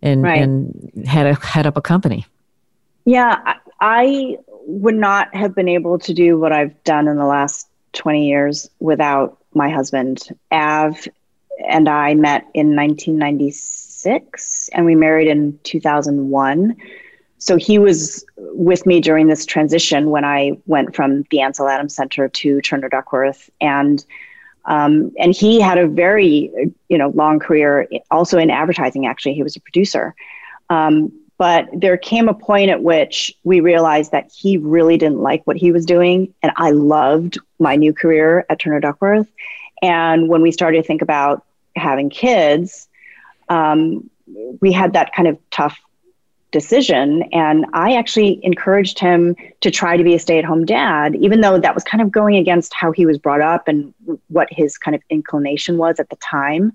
and 0.00 0.22
right. 0.22 0.40
and 0.40 1.06
head 1.06 1.26
a, 1.26 1.34
head 1.34 1.66
up 1.66 1.76
a 1.76 1.82
company? 1.82 2.24
Yeah, 3.04 3.56
I 3.80 4.38
would 4.66 4.94
not 4.94 5.34
have 5.34 5.54
been 5.54 5.68
able 5.68 5.98
to 5.98 6.14
do 6.14 6.38
what 6.38 6.52
I've 6.52 6.82
done 6.84 7.08
in 7.08 7.16
the 7.16 7.26
last 7.26 7.68
20 7.94 8.28
years 8.28 8.70
without 8.80 9.37
my 9.54 9.68
husband. 9.68 10.28
Av 10.50 10.96
and 11.68 11.88
I 11.88 12.14
met 12.14 12.42
in 12.54 12.76
1996 12.76 14.70
and 14.72 14.86
we 14.86 14.94
married 14.94 15.28
in 15.28 15.58
2001. 15.64 16.76
So 17.38 17.56
he 17.56 17.78
was 17.78 18.24
with 18.36 18.86
me 18.86 19.00
during 19.00 19.26
this 19.28 19.46
transition 19.46 20.10
when 20.10 20.24
I 20.24 20.52
went 20.66 20.94
from 20.94 21.24
the 21.30 21.40
Ansel 21.40 21.68
Adams 21.68 21.94
Center 21.94 22.28
to 22.28 22.60
Turner 22.60 22.88
Duckworth. 22.88 23.50
And 23.60 24.04
um, 24.64 25.12
and 25.18 25.34
he 25.34 25.60
had 25.60 25.78
a 25.78 25.86
very 25.86 26.72
you 26.88 26.98
know 26.98 27.08
long 27.10 27.38
career 27.38 27.88
also 28.10 28.38
in 28.38 28.50
advertising 28.50 29.06
actually 29.06 29.34
he 29.34 29.42
was 29.42 29.56
a 29.56 29.60
producer 29.60 30.14
um, 30.68 31.10
but 31.38 31.68
there 31.72 31.96
came 31.96 32.28
a 32.28 32.34
point 32.34 32.68
at 32.70 32.82
which 32.82 33.32
we 33.44 33.60
realized 33.60 34.10
that 34.10 34.30
he 34.32 34.58
really 34.58 34.98
didn't 34.98 35.20
like 35.20 35.46
what 35.46 35.56
he 35.56 35.70
was 35.70 35.86
doing. 35.86 36.34
And 36.42 36.52
I 36.56 36.72
loved 36.72 37.38
my 37.60 37.76
new 37.76 37.94
career 37.94 38.44
at 38.50 38.58
Turner 38.58 38.80
Duckworth. 38.80 39.28
And 39.80 40.28
when 40.28 40.42
we 40.42 40.50
started 40.50 40.82
to 40.82 40.86
think 40.86 41.00
about 41.00 41.44
having 41.76 42.10
kids, 42.10 42.88
um, 43.48 44.10
we 44.60 44.72
had 44.72 44.92
that 44.94 45.14
kind 45.14 45.28
of 45.28 45.38
tough 45.52 45.78
decision. 46.50 47.22
And 47.32 47.66
I 47.72 47.94
actually 47.94 48.40
encouraged 48.42 48.98
him 48.98 49.36
to 49.60 49.70
try 49.70 49.96
to 49.96 50.02
be 50.02 50.14
a 50.14 50.18
stay 50.18 50.38
at 50.38 50.44
home 50.44 50.64
dad, 50.64 51.14
even 51.16 51.40
though 51.40 51.58
that 51.58 51.74
was 51.74 51.84
kind 51.84 52.02
of 52.02 52.10
going 52.10 52.36
against 52.36 52.74
how 52.74 52.90
he 52.90 53.06
was 53.06 53.18
brought 53.18 53.42
up 53.42 53.68
and 53.68 53.94
what 54.28 54.48
his 54.50 54.76
kind 54.76 54.94
of 54.94 55.02
inclination 55.08 55.78
was 55.78 56.00
at 56.00 56.08
the 56.10 56.16
time. 56.16 56.72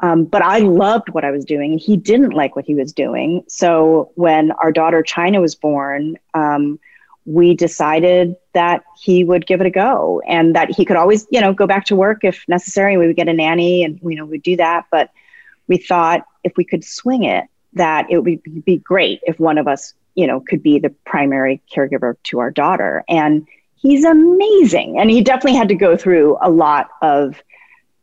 Um, 0.00 0.24
but 0.24 0.42
I 0.42 0.58
loved 0.58 1.10
what 1.10 1.24
I 1.24 1.30
was 1.30 1.44
doing, 1.44 1.72
and 1.72 1.80
he 1.80 1.96
didn't 1.96 2.32
like 2.32 2.56
what 2.56 2.64
he 2.64 2.74
was 2.74 2.92
doing. 2.92 3.44
So 3.46 4.10
when 4.16 4.50
our 4.52 4.72
daughter 4.72 5.02
China 5.02 5.40
was 5.40 5.54
born, 5.54 6.18
um, 6.34 6.80
we 7.24 7.54
decided 7.54 8.34
that 8.52 8.82
he 9.00 9.22
would 9.22 9.46
give 9.46 9.60
it 9.60 9.66
a 9.66 9.70
go, 9.70 10.20
and 10.26 10.56
that 10.56 10.70
he 10.70 10.84
could 10.84 10.96
always, 10.96 11.26
you 11.30 11.40
know, 11.40 11.52
go 11.52 11.68
back 11.68 11.84
to 11.86 11.96
work 11.96 12.24
if 12.24 12.44
necessary. 12.48 12.96
We 12.96 13.06
would 13.06 13.16
get 13.16 13.28
a 13.28 13.32
nanny, 13.32 13.84
and 13.84 14.00
you 14.02 14.16
know, 14.16 14.24
we'd 14.24 14.42
do 14.42 14.56
that. 14.56 14.86
But 14.90 15.10
we 15.68 15.76
thought 15.76 16.26
if 16.42 16.56
we 16.56 16.64
could 16.64 16.84
swing 16.84 17.22
it, 17.22 17.44
that 17.74 18.10
it 18.10 18.18
would 18.18 18.64
be 18.64 18.78
great 18.78 19.20
if 19.22 19.38
one 19.38 19.56
of 19.56 19.68
us, 19.68 19.94
you 20.16 20.26
know, 20.26 20.40
could 20.40 20.62
be 20.62 20.80
the 20.80 20.90
primary 21.06 21.62
caregiver 21.72 22.16
to 22.24 22.40
our 22.40 22.50
daughter. 22.50 23.04
And 23.08 23.46
he's 23.76 24.04
amazing, 24.04 24.98
and 24.98 25.10
he 25.10 25.22
definitely 25.22 25.56
had 25.56 25.68
to 25.68 25.76
go 25.76 25.96
through 25.96 26.38
a 26.42 26.50
lot 26.50 26.88
of 27.02 27.40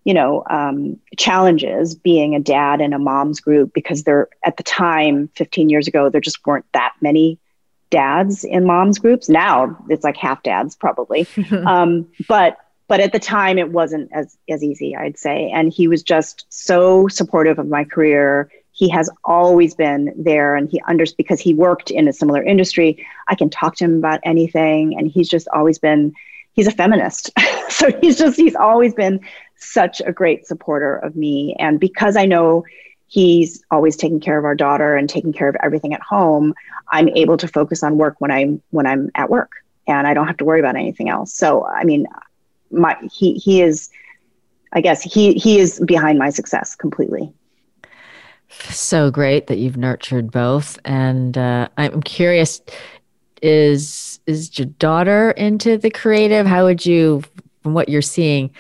you 0.03 0.13
know 0.13 0.43
um, 0.49 0.99
challenges 1.17 1.95
being 1.95 2.35
a 2.35 2.39
dad 2.39 2.81
in 2.81 2.93
a 2.93 2.99
mom's 2.99 3.39
group 3.39 3.73
because 3.73 4.03
there 4.03 4.27
at 4.43 4.57
the 4.57 4.63
time 4.63 5.29
15 5.35 5.69
years 5.69 5.87
ago 5.87 6.09
there 6.09 6.21
just 6.21 6.45
weren't 6.45 6.65
that 6.73 6.93
many 7.01 7.39
dads 7.89 8.43
in 8.43 8.65
moms 8.65 8.99
groups. 8.99 9.29
Now 9.29 9.77
it's 9.89 10.03
like 10.03 10.17
half 10.17 10.43
dads 10.43 10.75
probably. 10.75 11.27
Um, 11.65 12.07
but 12.27 12.57
but 12.87 12.99
at 12.99 13.11
the 13.11 13.19
time 13.19 13.57
it 13.57 13.71
wasn't 13.71 14.09
as 14.13 14.37
as 14.49 14.63
easy 14.63 14.95
i'd 14.95 15.17
say. 15.17 15.51
And 15.53 15.71
he 15.71 15.87
was 15.87 16.01
just 16.03 16.45
so 16.49 17.07
supportive 17.07 17.59
of 17.59 17.67
my 17.67 17.83
career. 17.83 18.49
He 18.71 18.89
has 18.89 19.09
always 19.25 19.75
been 19.75 20.13
there 20.17 20.55
and 20.55 20.69
he 20.69 20.81
understands 20.87 21.17
because 21.17 21.39
he 21.39 21.53
worked 21.53 21.91
in 21.91 22.07
a 22.07 22.13
similar 22.13 22.41
industry 22.41 23.05
i 23.27 23.35
can 23.35 23.49
talk 23.49 23.75
to 23.77 23.85
him 23.85 23.97
about 23.97 24.19
anything. 24.23 24.97
And 24.97 25.07
he's 25.07 25.29
just 25.29 25.47
always 25.53 25.77
been 25.77 26.13
he's 26.59 26.67
a 26.67 26.71
feminist 26.71 27.31
so 27.69 27.89
he's 28.01 28.17
just 28.17 28.35
he's 28.35 28.55
always 28.55 28.93
been 28.93 29.21
such 29.55 30.01
a 30.05 30.11
great 30.11 30.45
supporter 30.45 30.95
of 30.97 31.15
me. 31.15 31.55
And 31.59 31.79
because 31.79 32.17
I 32.17 32.25
know 32.25 32.65
he's 33.07 33.63
always 33.71 33.95
taking 33.95 34.19
care 34.19 34.37
of 34.37 34.45
our 34.45 34.55
daughter 34.55 34.95
and 34.95 35.09
taking 35.09 35.33
care 35.33 35.49
of 35.49 35.55
everything 35.61 35.93
at 35.93 36.01
home, 36.01 36.53
I'm 36.91 37.09
able 37.09 37.37
to 37.37 37.47
focus 37.47 37.83
on 37.83 37.97
work 37.97 38.15
when 38.19 38.31
I'm 38.31 38.61
when 38.71 38.85
I'm 38.85 39.11
at 39.15 39.29
work 39.29 39.51
and 39.87 40.07
I 40.07 40.13
don't 40.13 40.27
have 40.27 40.37
to 40.37 40.45
worry 40.45 40.59
about 40.59 40.75
anything 40.75 41.09
else. 41.09 41.33
So 41.33 41.65
I 41.65 41.83
mean 41.83 42.07
my 42.71 42.97
he 43.11 43.35
he 43.35 43.61
is 43.61 43.89
I 44.73 44.81
guess 44.81 45.01
he 45.01 45.33
he 45.33 45.59
is 45.59 45.79
behind 45.79 46.19
my 46.19 46.29
success 46.29 46.75
completely. 46.75 47.31
So 48.51 49.11
great 49.11 49.47
that 49.47 49.59
you've 49.59 49.77
nurtured 49.77 50.31
both, 50.31 50.79
and 50.83 51.37
uh, 51.37 51.69
I'm 51.77 52.01
curious: 52.01 52.61
is 53.41 54.19
is 54.25 54.57
your 54.57 54.67
daughter 54.79 55.31
into 55.31 55.77
the 55.77 55.89
creative? 55.89 56.45
How 56.45 56.65
would 56.65 56.85
you, 56.85 57.23
from 57.63 57.73
what 57.73 57.89
you're 57.89 58.01
seeing, 58.01 58.51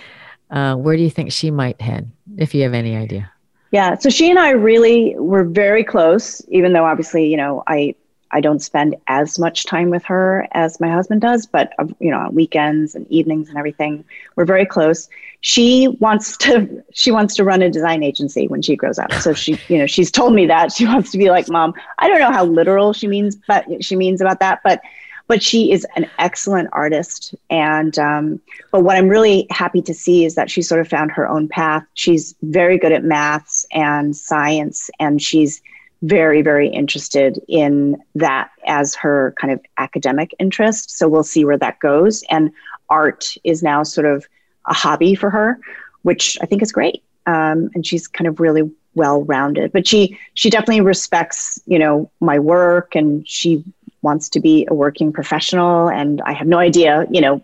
uh, 0.49 0.75
where 0.75 0.97
do 0.97 1.03
you 1.03 1.09
think 1.09 1.31
she 1.31 1.51
might 1.51 1.79
head, 1.79 2.09
if 2.37 2.55
you 2.55 2.63
have 2.63 2.73
any 2.73 2.95
idea? 2.95 3.31
Yeah, 3.71 3.95
so 3.97 4.09
she 4.09 4.29
and 4.29 4.39
I 4.39 4.51
really 4.51 5.15
were 5.17 5.43
very 5.43 5.83
close, 5.83 6.41
even 6.49 6.73
though 6.73 6.85
obviously, 6.85 7.27
you 7.27 7.37
know, 7.37 7.63
I 7.67 7.93
I 8.31 8.41
don't 8.41 8.59
spend 8.59 8.95
as 9.07 9.39
much 9.39 9.65
time 9.65 9.89
with 9.89 10.03
her 10.05 10.47
as 10.51 10.79
my 10.79 10.89
husband 10.89 11.21
does, 11.21 11.45
but 11.45 11.73
uh, 11.79 11.85
you 11.99 12.11
know, 12.11 12.19
on 12.19 12.35
weekends 12.35 12.95
and 12.95 13.07
evenings 13.11 13.49
and 13.49 13.57
everything, 13.57 14.03
we're 14.35 14.45
very 14.45 14.65
close. 14.65 15.09
She 15.41 15.87
wants 15.99 16.37
to 16.37 16.83
she 16.93 17.11
wants 17.11 17.35
to 17.35 17.43
run 17.43 17.61
a 17.61 17.69
design 17.69 18.03
agency 18.03 18.47
when 18.47 18.61
she 18.61 18.75
grows 18.75 18.99
up. 18.99 19.13
So 19.13 19.33
she, 19.33 19.59
you 19.67 19.77
know, 19.77 19.87
she's 19.87 20.11
told 20.11 20.33
me 20.33 20.45
that 20.47 20.71
she 20.71 20.85
wants 20.85 21.11
to 21.11 21.17
be 21.17 21.29
like 21.29 21.49
mom. 21.49 21.73
I 21.97 22.07
don't 22.07 22.19
know 22.19 22.31
how 22.31 22.45
literal 22.45 22.93
she 22.93 23.07
means, 23.07 23.37
but 23.47 23.83
she 23.83 23.95
means 23.95 24.21
about 24.21 24.39
that, 24.39 24.61
but 24.63 24.81
but 25.29 25.43
she 25.43 25.71
is 25.71 25.85
an 25.95 26.09
excellent 26.17 26.69
artist. 26.73 27.35
And 27.49 27.97
um, 27.99 28.41
but 28.71 28.81
what 28.81 28.97
I'm 28.97 29.07
really 29.07 29.47
happy 29.51 29.81
to 29.83 29.93
see 29.93 30.25
is 30.25 30.35
that 30.35 30.51
she 30.51 30.61
sort 30.61 30.81
of 30.81 30.87
found 30.87 31.11
her 31.11 31.29
own 31.29 31.47
path. 31.47 31.85
She's 31.93 32.35
very 32.41 32.77
good 32.77 32.91
at 32.91 33.03
maths 33.03 33.65
and 33.71 34.17
science, 34.17 34.89
and 34.99 35.21
she's 35.21 35.61
very 36.01 36.41
very 36.41 36.69
interested 36.69 37.41
in 37.47 38.01
that 38.15 38.49
as 38.65 38.95
her 38.95 39.33
kind 39.39 39.51
of 39.51 39.59
academic 39.77 40.33
interest. 40.39 40.97
So 40.97 41.07
we'll 41.09 41.23
see 41.23 41.43
where 41.43 41.57
that 41.57 41.79
goes. 41.79 42.23
And 42.29 42.51
art 42.89 43.35
is 43.43 43.61
now 43.61 43.83
sort 43.83 44.07
of 44.07 44.27
a 44.67 44.73
hobby 44.73 45.15
for 45.15 45.29
her, 45.29 45.59
which 46.03 46.37
I 46.41 46.45
think 46.45 46.61
is 46.61 46.71
great. 46.71 47.03
Um, 47.25 47.69
and 47.75 47.85
she's 47.85 48.07
kind 48.07 48.27
of 48.27 48.39
really 48.39 48.63
well 48.95 49.23
rounded 49.25 49.71
but 49.71 49.87
she 49.87 50.17
she 50.33 50.49
definitely 50.49 50.81
respects 50.81 51.59
you 51.65 51.77
know 51.77 52.11
my 52.19 52.39
work 52.39 52.95
and 52.95 53.27
she 53.27 53.63
wants 54.01 54.29
to 54.29 54.39
be 54.39 54.67
a 54.69 54.73
working 54.73 55.13
professional 55.13 55.89
and 55.89 56.21
i 56.21 56.33
have 56.33 56.47
no 56.47 56.57
idea 56.57 57.05
you 57.11 57.21
know 57.21 57.43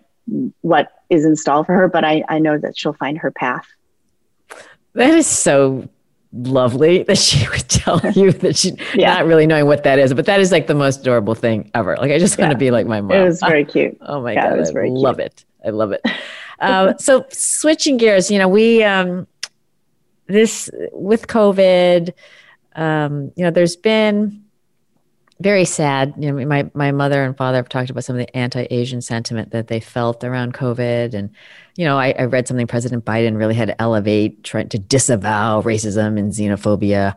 what 0.62 0.92
is 1.10 1.24
installed 1.24 1.66
for 1.68 1.74
her 1.74 1.88
but 1.88 2.04
i, 2.04 2.24
I 2.28 2.40
know 2.40 2.58
that 2.58 2.78
she'll 2.78 2.94
find 2.94 3.18
her 3.20 3.32
path 3.32 3.68
that 4.94 5.12
is 5.12 5.28
so 5.28 5.88
lovely 6.36 7.04
that 7.08 7.18
she 7.18 7.48
would 7.50 7.68
tell 7.70 8.00
you 8.14 8.32
that 8.32 8.56
she 8.58 8.74
yeah. 8.94 9.14
not 9.14 9.26
really 9.26 9.48
knowing 9.48 9.66
what 9.66 9.84
that 9.84 10.00
is 10.00 10.14
but 10.14 10.26
that 10.26 10.40
is 10.40 10.52
like 10.52 10.68
the 10.68 10.76
most 10.76 11.02
adorable 11.02 11.36
thing 11.36 11.72
ever. 11.74 11.96
Like 11.98 12.12
i 12.12 12.20
just 12.20 12.38
want 12.38 12.52
to 12.52 12.58
be 12.58 12.72
like 12.72 12.86
my 12.88 13.02
mom. 13.02 13.12
It 13.12 13.26
was 13.26 13.40
very 13.40 13.66
cute. 13.66 13.98
Oh 14.02 14.22
my 14.22 14.34
yeah, 14.34 14.50
god 14.50 14.58
it 14.58 14.60
was 14.60 14.72
very 14.72 14.90
i 14.90 14.94
love 14.94 15.18
cute. 15.18 15.26
it. 15.28 15.46
I 15.66 15.70
love 15.70 15.92
it. 15.92 16.02
Um, 16.60 16.98
so 17.00 17.26
switching 17.32 17.98
gears 17.98 18.30
you 18.30 18.38
know 18.40 18.48
we 18.48 18.84
um, 18.84 19.28
this 20.28 20.70
with 20.92 21.28
covid 21.28 22.14
um, 22.76 23.32
you 23.36 23.44
know 23.44 23.52
there's 23.52 23.76
been 23.76 24.45
very 25.40 25.66
sad. 25.66 26.14
You 26.18 26.32
know, 26.32 26.46
my 26.46 26.70
my 26.74 26.92
mother 26.92 27.24
and 27.24 27.36
father 27.36 27.58
have 27.58 27.70
talked 27.70 27.90
about 27.90 28.04
some 28.04 28.16
of 28.16 28.26
the 28.26 28.38
anti-Asian 28.38 29.02
sentiment 29.02 29.52
that 29.52 29.68
they 29.68 29.80
felt 29.80 30.24
around 30.24 30.54
COVID, 30.54 31.14
and 31.14 31.30
you 31.76 31.86
know, 31.86 31.98
I, 31.98 32.16
I 32.18 32.24
read 32.24 32.48
something 32.48 32.68
President 32.68 33.04
Biden 33.04 33.38
really 33.38 33.56
had 33.56 33.68
to 33.68 33.82
elevate, 33.82 34.44
trying 34.44 34.70
to 34.70 34.80
disavow 34.80 35.62
racism 35.62 36.18
and 36.18 36.32
xenophobia 36.32 37.16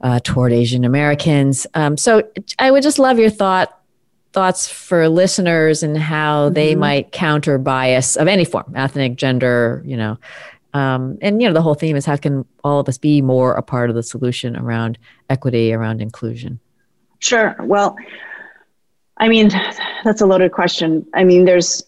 uh, 0.00 0.20
toward 0.22 0.52
Asian 0.52 0.84
Americans. 0.84 1.66
Um, 1.74 1.96
so, 1.96 2.22
I 2.58 2.70
would 2.70 2.84
just 2.84 2.98
love 2.98 3.18
your 3.18 3.30
thought 3.30 3.76
thoughts 4.32 4.68
for 4.68 5.08
listeners 5.08 5.82
and 5.82 5.96
how 5.96 6.44
mm-hmm. 6.44 6.54
they 6.54 6.74
might 6.74 7.10
counter 7.10 7.58
bias 7.58 8.16
of 8.16 8.28
any 8.28 8.44
form, 8.44 8.72
ethnic, 8.76 9.16
gender, 9.16 9.82
you 9.84 9.96
know. 9.96 10.18
Um, 10.74 11.16
and 11.22 11.40
you 11.40 11.48
know, 11.48 11.54
the 11.54 11.62
whole 11.62 11.74
theme 11.74 11.96
is 11.96 12.04
how 12.04 12.16
can 12.16 12.44
all 12.62 12.78
of 12.78 12.88
us 12.88 12.98
be 12.98 13.22
more 13.22 13.54
a 13.54 13.62
part 13.62 13.88
of 13.88 13.96
the 13.96 14.02
solution 14.02 14.54
around 14.56 14.98
equity, 15.30 15.72
around 15.72 16.02
inclusion. 16.02 16.60
Sure. 17.18 17.56
Well, 17.60 17.96
I 19.16 19.28
mean, 19.28 19.48
that's 20.04 20.20
a 20.20 20.26
loaded 20.26 20.52
question. 20.52 21.06
I 21.14 21.24
mean, 21.24 21.44
there's 21.44 21.82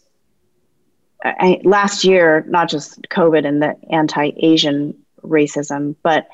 I, 1.24 1.60
last 1.64 2.04
year, 2.04 2.44
not 2.48 2.68
just 2.68 3.02
COVID 3.10 3.46
and 3.46 3.62
the 3.62 3.76
anti 3.90 4.30
Asian 4.36 4.94
racism, 5.22 5.96
but 6.02 6.28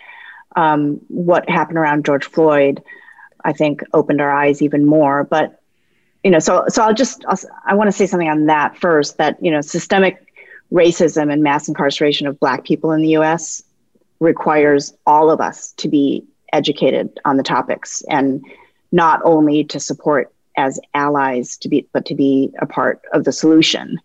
um, 0.57 1.01
what 1.09 1.49
happened 1.49 1.79
around 1.79 2.05
George 2.05 2.27
Floyd, 2.27 2.83
I 3.45 3.53
think 3.53 3.83
opened 3.93 4.21
our 4.21 4.33
eyes 4.33 4.63
even 4.63 4.85
more. 4.85 5.25
But, 5.25 5.61
you 6.23 6.31
know, 6.31 6.39
so, 6.39 6.65
so 6.69 6.83
I'll 6.83 6.95
just, 6.95 7.25
I'll, 7.27 7.39
I 7.67 7.75
want 7.75 7.89
to 7.89 7.93
say 7.93 8.07
something 8.07 8.29
on 8.29 8.47
that 8.47 8.77
first 8.77 9.19
that, 9.19 9.43
you 9.43 9.51
know, 9.51 9.61
systemic 9.61 10.33
racism 10.73 11.33
and 11.33 11.43
mass 11.43 11.67
incarceration 11.69 12.27
of 12.27 12.39
Black 12.39 12.65
people 12.65 12.93
in 12.93 13.01
the 13.01 13.17
US 13.17 13.63
requires 14.21 14.95
all 15.07 15.31
of 15.31 15.41
us 15.41 15.73
to 15.73 15.89
be 15.89 16.25
educated 16.53 17.19
on 17.25 17.37
the 17.37 17.43
topics 17.43 18.03
and 18.09 18.45
not 18.95 19.21
only 19.25 19.65
to 19.65 19.81
support 19.81 20.33
as 20.57 20.79
allies 20.95 21.57
to 21.57 21.69
be 21.69 21.87
but 21.93 22.07
to 22.07 22.15
be 22.15 22.53
a 22.61 22.67
part 22.67 23.03
of 23.13 23.25
the 23.25 23.33
solution. 23.33 24.01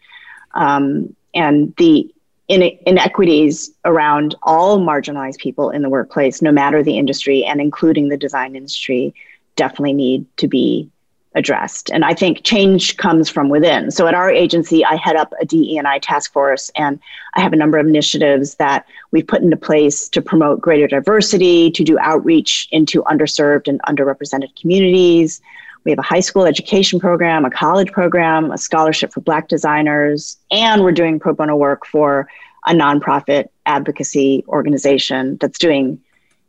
Um, 0.56 1.16
and 1.36 1.76
the 1.78 2.12
inequities 2.48 3.70
around 3.86 4.34
all 4.42 4.80
marginalized 4.80 5.38
people 5.38 5.70
in 5.70 5.84
the 5.84 5.90
workplace 5.90 6.42
no 6.42 6.52
matter 6.52 6.82
the 6.82 6.98
industry 6.98 7.46
and 7.46 7.62
including 7.62 8.10
the 8.10 8.18
design 8.18 8.56
industry 8.56 9.14
definitely 9.56 9.94
need 9.94 10.26
to 10.38 10.48
be 10.48 10.90
addressed. 11.36 11.92
And 11.92 12.04
I 12.04 12.14
think 12.14 12.44
change 12.44 12.98
comes 12.98 13.30
from 13.30 13.50
within. 13.50 13.92
So 13.92 14.08
at 14.08 14.16
our 14.16 14.32
agency, 14.32 14.84
I 14.84 14.96
head 14.96 15.16
up 15.16 15.34
a 15.40 15.46
DE&I 15.46 16.00
task 16.00 16.34
force, 16.34 16.72
and 16.76 17.00
I 17.36 17.42
have 17.42 17.54
a 17.54 17.56
number 17.56 17.78
of 17.78 17.88
initiatives 17.88 18.56
that 18.56 18.86
we've 19.12 19.28
put 19.28 19.42
into 19.42 19.58
place 19.58 20.10
to 20.10 20.22
promote 20.22 20.60
greater 20.60 20.88
diversity, 20.88 21.70
to 21.72 21.84
do 21.84 22.00
outreach 22.00 22.68
into 22.72 23.04
underserved 23.04 23.68
and 23.68 23.82
underrepresented 23.84 24.60
communities. 24.60 25.40
We 25.84 25.92
have 25.92 26.00
a 26.00 26.04
high 26.04 26.20
school 26.20 26.46
education 26.46 27.00
program, 27.00 27.46
a 27.46 27.52
college 27.52 27.92
program, 27.92 28.52
a 28.52 28.58
scholarship 28.58 29.14
for 29.14 29.22
Black 29.22 29.48
designers, 29.48 30.38
and 30.52 30.84
we're 30.84 30.92
doing 30.92 31.20
pro 31.20 31.34
bono 31.34 31.56
work 31.56 31.86
for 31.86 32.28
a 32.66 32.74
nonprofit 32.74 33.50
advocacy 33.66 34.44
organization 34.48 35.38
that's 35.40 35.58
doing 35.58 36.00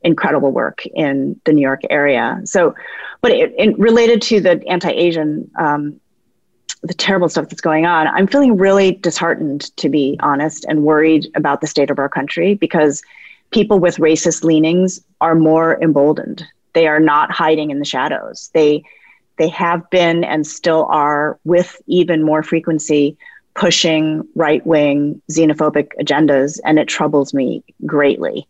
incredible 0.03 0.51
work 0.51 0.85
in 0.95 1.41
the 1.45 1.53
New 1.53 1.63
York 1.63 1.83
area. 1.91 2.41
So, 2.45 2.75
but 3.21 3.33
it, 3.33 3.53
it 3.59 3.79
related 3.79 4.23
to 4.23 4.41
the 4.41 4.63
anti-Asian, 4.69 5.51
um, 5.59 6.01
the 6.83 6.95
terrible 6.95 7.29
stuff 7.29 7.49
that's 7.49 7.61
going 7.61 7.85
on, 7.85 8.07
I'm 8.07 8.27
feeling 8.27 8.57
really 8.57 8.93
disheartened, 8.93 9.77
to 9.77 9.89
be 9.89 10.19
honest, 10.21 10.65
and 10.67 10.85
worried 10.85 11.31
about 11.35 11.61
the 11.61 11.67
state 11.67 11.91
of 11.91 11.99
our 11.99 12.09
country 12.09 12.55
because 12.55 13.03
people 13.51 13.79
with 13.79 13.97
racist 13.97 14.45
leanings 14.45 15.01
are 15.21 15.35
more 15.35 15.79
emboldened 15.83 16.47
They 16.73 16.87
are 16.87 17.01
not 17.01 17.31
hiding 17.31 17.71
in 17.71 17.79
the 17.79 17.85
shadows. 17.85 18.51
They 18.55 18.85
they 19.39 19.49
have 19.49 19.89
been 19.91 20.23
and 20.23 20.47
still 20.47 20.87
are 20.91 21.39
with 21.45 21.81
even 21.87 22.23
more 22.23 22.43
frequency 22.43 23.17
pushing 23.55 24.23
right 24.35 24.65
wing 24.67 25.21
xenophobic 25.31 25.89
agendas, 26.01 26.61
and 26.65 26.79
it 26.79 26.89
troubles 26.89 27.33
me 27.35 27.65
greatly. 27.87 28.47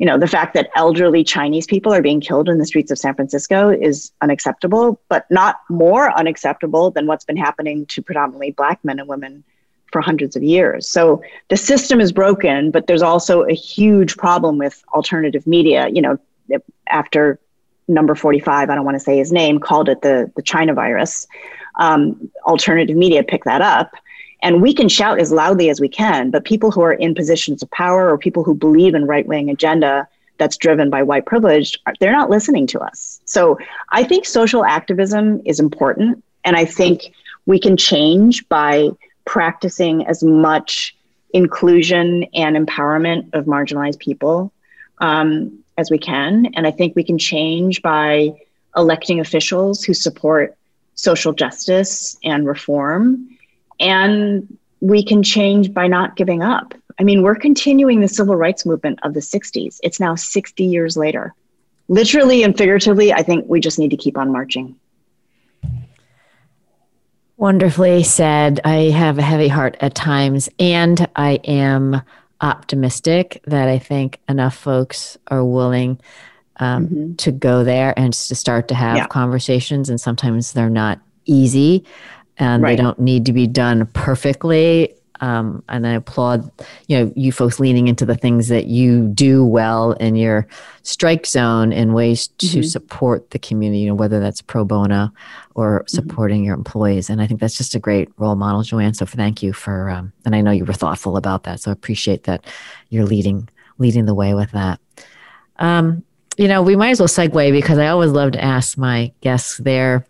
You 0.00 0.06
know, 0.06 0.16
the 0.18 0.26
fact 0.26 0.54
that 0.54 0.70
elderly 0.74 1.22
Chinese 1.22 1.66
people 1.66 1.92
are 1.92 2.00
being 2.00 2.22
killed 2.22 2.48
in 2.48 2.56
the 2.56 2.64
streets 2.64 2.90
of 2.90 2.98
San 2.98 3.14
Francisco 3.14 3.68
is 3.68 4.10
unacceptable, 4.22 4.98
but 5.10 5.26
not 5.30 5.60
more 5.68 6.10
unacceptable 6.18 6.90
than 6.90 7.06
what's 7.06 7.26
been 7.26 7.36
happening 7.36 7.84
to 7.86 8.00
predominantly 8.00 8.50
Black 8.50 8.82
men 8.82 8.98
and 8.98 9.06
women 9.06 9.44
for 9.92 10.00
hundreds 10.00 10.36
of 10.36 10.42
years. 10.42 10.88
So 10.88 11.22
the 11.50 11.56
system 11.58 12.00
is 12.00 12.12
broken, 12.12 12.70
but 12.70 12.86
there's 12.86 13.02
also 13.02 13.42
a 13.42 13.52
huge 13.52 14.16
problem 14.16 14.56
with 14.56 14.82
alternative 14.94 15.46
media. 15.46 15.88
You 15.88 16.00
know, 16.00 16.18
after 16.86 17.38
number 17.86 18.14
45, 18.14 18.70
I 18.70 18.74
don't 18.74 18.86
want 18.86 18.94
to 18.94 19.04
say 19.04 19.18
his 19.18 19.32
name, 19.32 19.58
called 19.58 19.90
it 19.90 20.00
the, 20.00 20.32
the 20.34 20.42
China 20.42 20.72
virus, 20.72 21.26
um, 21.74 22.30
alternative 22.46 22.96
media 22.96 23.22
picked 23.22 23.44
that 23.44 23.60
up. 23.60 23.92
And 24.42 24.62
we 24.62 24.72
can 24.72 24.88
shout 24.88 25.20
as 25.20 25.32
loudly 25.32 25.68
as 25.70 25.80
we 25.80 25.88
can, 25.88 26.30
but 26.30 26.44
people 26.44 26.70
who 26.70 26.80
are 26.80 26.94
in 26.94 27.14
positions 27.14 27.62
of 27.62 27.70
power 27.70 28.10
or 28.10 28.16
people 28.16 28.42
who 28.42 28.54
believe 28.54 28.94
in 28.94 29.06
right 29.06 29.26
wing 29.26 29.50
agenda 29.50 30.08
that's 30.38 30.56
driven 30.56 30.88
by 30.88 31.02
white 31.02 31.26
privilege, 31.26 31.78
they're 32.00 32.12
not 32.12 32.30
listening 32.30 32.66
to 32.68 32.80
us. 32.80 33.20
So 33.26 33.58
I 33.90 34.02
think 34.02 34.24
social 34.24 34.64
activism 34.64 35.42
is 35.44 35.60
important. 35.60 36.24
And 36.44 36.56
I 36.56 36.64
think 36.64 37.12
we 37.44 37.60
can 37.60 37.76
change 37.76 38.48
by 38.48 38.88
practicing 39.26 40.06
as 40.06 40.22
much 40.22 40.96
inclusion 41.32 42.24
and 42.34 42.56
empowerment 42.56 43.32
of 43.34 43.44
marginalized 43.44 43.98
people 43.98 44.52
um, 44.98 45.62
as 45.76 45.90
we 45.90 45.98
can. 45.98 46.46
And 46.54 46.66
I 46.66 46.70
think 46.70 46.96
we 46.96 47.04
can 47.04 47.18
change 47.18 47.82
by 47.82 48.32
electing 48.76 49.20
officials 49.20 49.84
who 49.84 49.94
support 49.94 50.56
social 50.94 51.32
justice 51.32 52.16
and 52.24 52.46
reform. 52.46 53.28
And 53.80 54.58
we 54.80 55.02
can 55.02 55.22
change 55.22 55.72
by 55.74 55.86
not 55.86 56.16
giving 56.16 56.42
up. 56.42 56.74
I 56.98 57.02
mean, 57.02 57.22
we're 57.22 57.34
continuing 57.34 58.00
the 58.00 58.08
civil 58.08 58.36
rights 58.36 58.66
movement 58.66 58.98
of 59.02 59.14
the 59.14 59.20
60s. 59.20 59.78
It's 59.82 60.00
now 60.00 60.14
60 60.14 60.64
years 60.64 60.96
later. 60.96 61.34
Literally 61.88 62.42
and 62.42 62.56
figuratively, 62.56 63.12
I 63.12 63.22
think 63.22 63.46
we 63.48 63.60
just 63.60 63.78
need 63.78 63.90
to 63.90 63.96
keep 63.96 64.16
on 64.16 64.30
marching. 64.30 64.76
Wonderfully 67.36 68.02
said. 68.02 68.60
I 68.64 68.90
have 68.90 69.18
a 69.18 69.22
heavy 69.22 69.48
heart 69.48 69.76
at 69.80 69.94
times, 69.94 70.50
and 70.58 71.08
I 71.16 71.40
am 71.44 72.02
optimistic 72.42 73.42
that 73.46 73.68
I 73.68 73.78
think 73.78 74.20
enough 74.28 74.56
folks 74.56 75.16
are 75.28 75.44
willing 75.44 75.98
um, 76.56 76.86
mm-hmm. 76.86 77.14
to 77.14 77.32
go 77.32 77.64
there 77.64 77.98
and 77.98 78.12
to 78.12 78.34
start 78.34 78.68
to 78.68 78.74
have 78.74 78.96
yeah. 78.98 79.06
conversations. 79.06 79.88
And 79.88 79.98
sometimes 79.98 80.52
they're 80.52 80.68
not 80.68 81.00
easy 81.24 81.84
and 82.40 82.62
right. 82.62 82.76
they 82.76 82.82
don't 82.82 82.98
need 82.98 83.26
to 83.26 83.32
be 83.32 83.46
done 83.46 83.86
perfectly 83.92 84.92
um, 85.20 85.62
and 85.68 85.86
I 85.86 85.92
applaud 85.92 86.50
you 86.88 86.98
know 86.98 87.12
you 87.14 87.30
folks 87.30 87.60
leaning 87.60 87.88
into 87.88 88.06
the 88.06 88.16
things 88.16 88.48
that 88.48 88.66
you 88.66 89.06
do 89.08 89.44
well 89.44 89.92
in 89.92 90.16
your 90.16 90.48
strike 90.82 91.26
zone 91.26 91.72
in 91.72 91.92
ways 91.92 92.28
to 92.28 92.46
mm-hmm. 92.46 92.62
support 92.62 93.30
the 93.30 93.38
community, 93.38 93.80
you 93.80 93.88
know, 93.88 93.94
whether 93.94 94.18
that's 94.18 94.40
pro 94.40 94.64
bono 94.64 95.10
or 95.54 95.80
mm-hmm. 95.80 95.86
supporting 95.88 96.38
mm-hmm. 96.38 96.46
your 96.46 96.54
employees. 96.54 97.10
And 97.10 97.20
I 97.20 97.26
think 97.26 97.40
that's 97.40 97.56
just 97.56 97.74
a 97.74 97.78
great 97.78 98.08
role 98.16 98.34
model, 98.34 98.62
Joanne. 98.62 98.94
So 98.94 99.04
thank 99.06 99.42
you 99.42 99.52
for 99.52 99.90
um, 99.90 100.12
and 100.24 100.34
I 100.34 100.40
know 100.40 100.50
you 100.50 100.64
were 100.64 100.72
thoughtful 100.72 101.16
about 101.16 101.44
that. 101.44 101.60
So 101.60 101.70
I 101.70 101.72
appreciate 101.72 102.24
that 102.24 102.46
you're 102.88 103.06
leading 103.06 103.48
leading 103.78 104.06
the 104.06 104.14
way 104.14 104.34
with 104.34 104.50
that. 104.52 104.80
Um, 105.58 106.02
you 106.36 106.48
know, 106.48 106.62
we 106.62 106.76
might 106.76 106.90
as 106.90 107.00
well 107.00 107.08
segue 107.08 107.52
because 107.52 107.78
I 107.78 107.88
always 107.88 108.12
love 108.12 108.32
to 108.32 108.42
ask 108.42 108.78
my 108.78 109.12
guests 109.20 109.58
their 109.58 110.06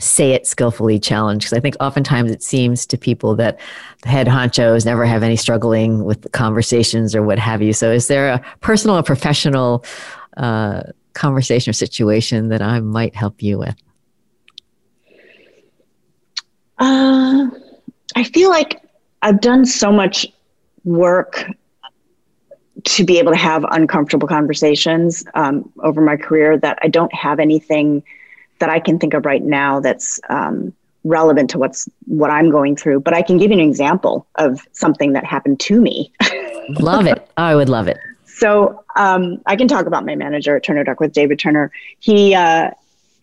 say 0.00 0.32
it 0.32 0.46
skillfully 0.46 0.98
challenge 0.98 1.44
because 1.44 1.52
I 1.52 1.60
think 1.60 1.76
oftentimes 1.78 2.30
it 2.30 2.42
seems 2.42 2.86
to 2.86 2.98
people 2.98 3.34
that 3.36 3.60
the 4.02 4.08
head 4.08 4.26
honchos 4.26 4.84
never 4.84 5.04
have 5.04 5.22
any 5.22 5.36
struggling 5.36 6.04
with 6.04 6.30
conversations 6.32 7.14
or 7.14 7.22
what 7.22 7.38
have 7.38 7.62
you. 7.62 7.72
So, 7.72 7.92
is 7.92 8.08
there 8.08 8.28
a 8.28 8.40
personal 8.60 8.96
or 8.96 9.02
professional 9.02 9.84
uh, 10.36 10.82
conversation 11.12 11.70
or 11.70 11.74
situation 11.74 12.48
that 12.48 12.62
I 12.62 12.80
might 12.80 13.14
help 13.14 13.42
you 13.42 13.58
with? 13.58 13.76
Uh, 16.78 17.48
I 18.16 18.24
feel 18.24 18.48
like 18.48 18.82
I've 19.22 19.40
done 19.40 19.66
so 19.66 19.92
much 19.92 20.26
work 20.84 21.46
to 22.84 23.04
be 23.04 23.18
able 23.18 23.32
to 23.32 23.38
have 23.38 23.64
uncomfortable 23.70 24.26
conversations 24.26 25.24
um, 25.34 25.70
over 25.82 26.00
my 26.00 26.16
career 26.16 26.56
that 26.58 26.78
I 26.80 26.88
don't 26.88 27.12
have 27.12 27.38
anything 27.38 28.02
that 28.60 28.70
I 28.70 28.78
can 28.78 28.98
think 28.98 29.14
of 29.14 29.26
right 29.26 29.42
now 29.42 29.80
that's 29.80 30.20
um, 30.28 30.72
relevant 31.04 31.50
to 31.50 31.58
what's 31.58 31.88
what 32.06 32.30
I'm 32.30 32.50
going 32.50 32.76
through. 32.76 33.00
But 33.00 33.14
I 33.14 33.22
can 33.22 33.38
give 33.38 33.50
you 33.50 33.58
an 33.58 33.68
example 33.68 34.26
of 34.36 34.60
something 34.72 35.12
that 35.14 35.24
happened 35.24 35.60
to 35.60 35.80
me. 35.80 36.12
love 36.68 37.06
it. 37.06 37.28
I 37.36 37.54
would 37.54 37.68
love 37.68 37.88
it. 37.88 37.98
So 38.24 38.84
um, 38.96 39.40
I 39.46 39.56
can 39.56 39.68
talk 39.68 39.86
about 39.86 40.06
my 40.06 40.14
manager 40.14 40.56
at 40.56 40.62
Turner 40.62 40.84
Duckworth, 40.84 41.12
David 41.12 41.38
Turner. 41.38 41.70
He 41.98 42.34
uh, 42.34 42.70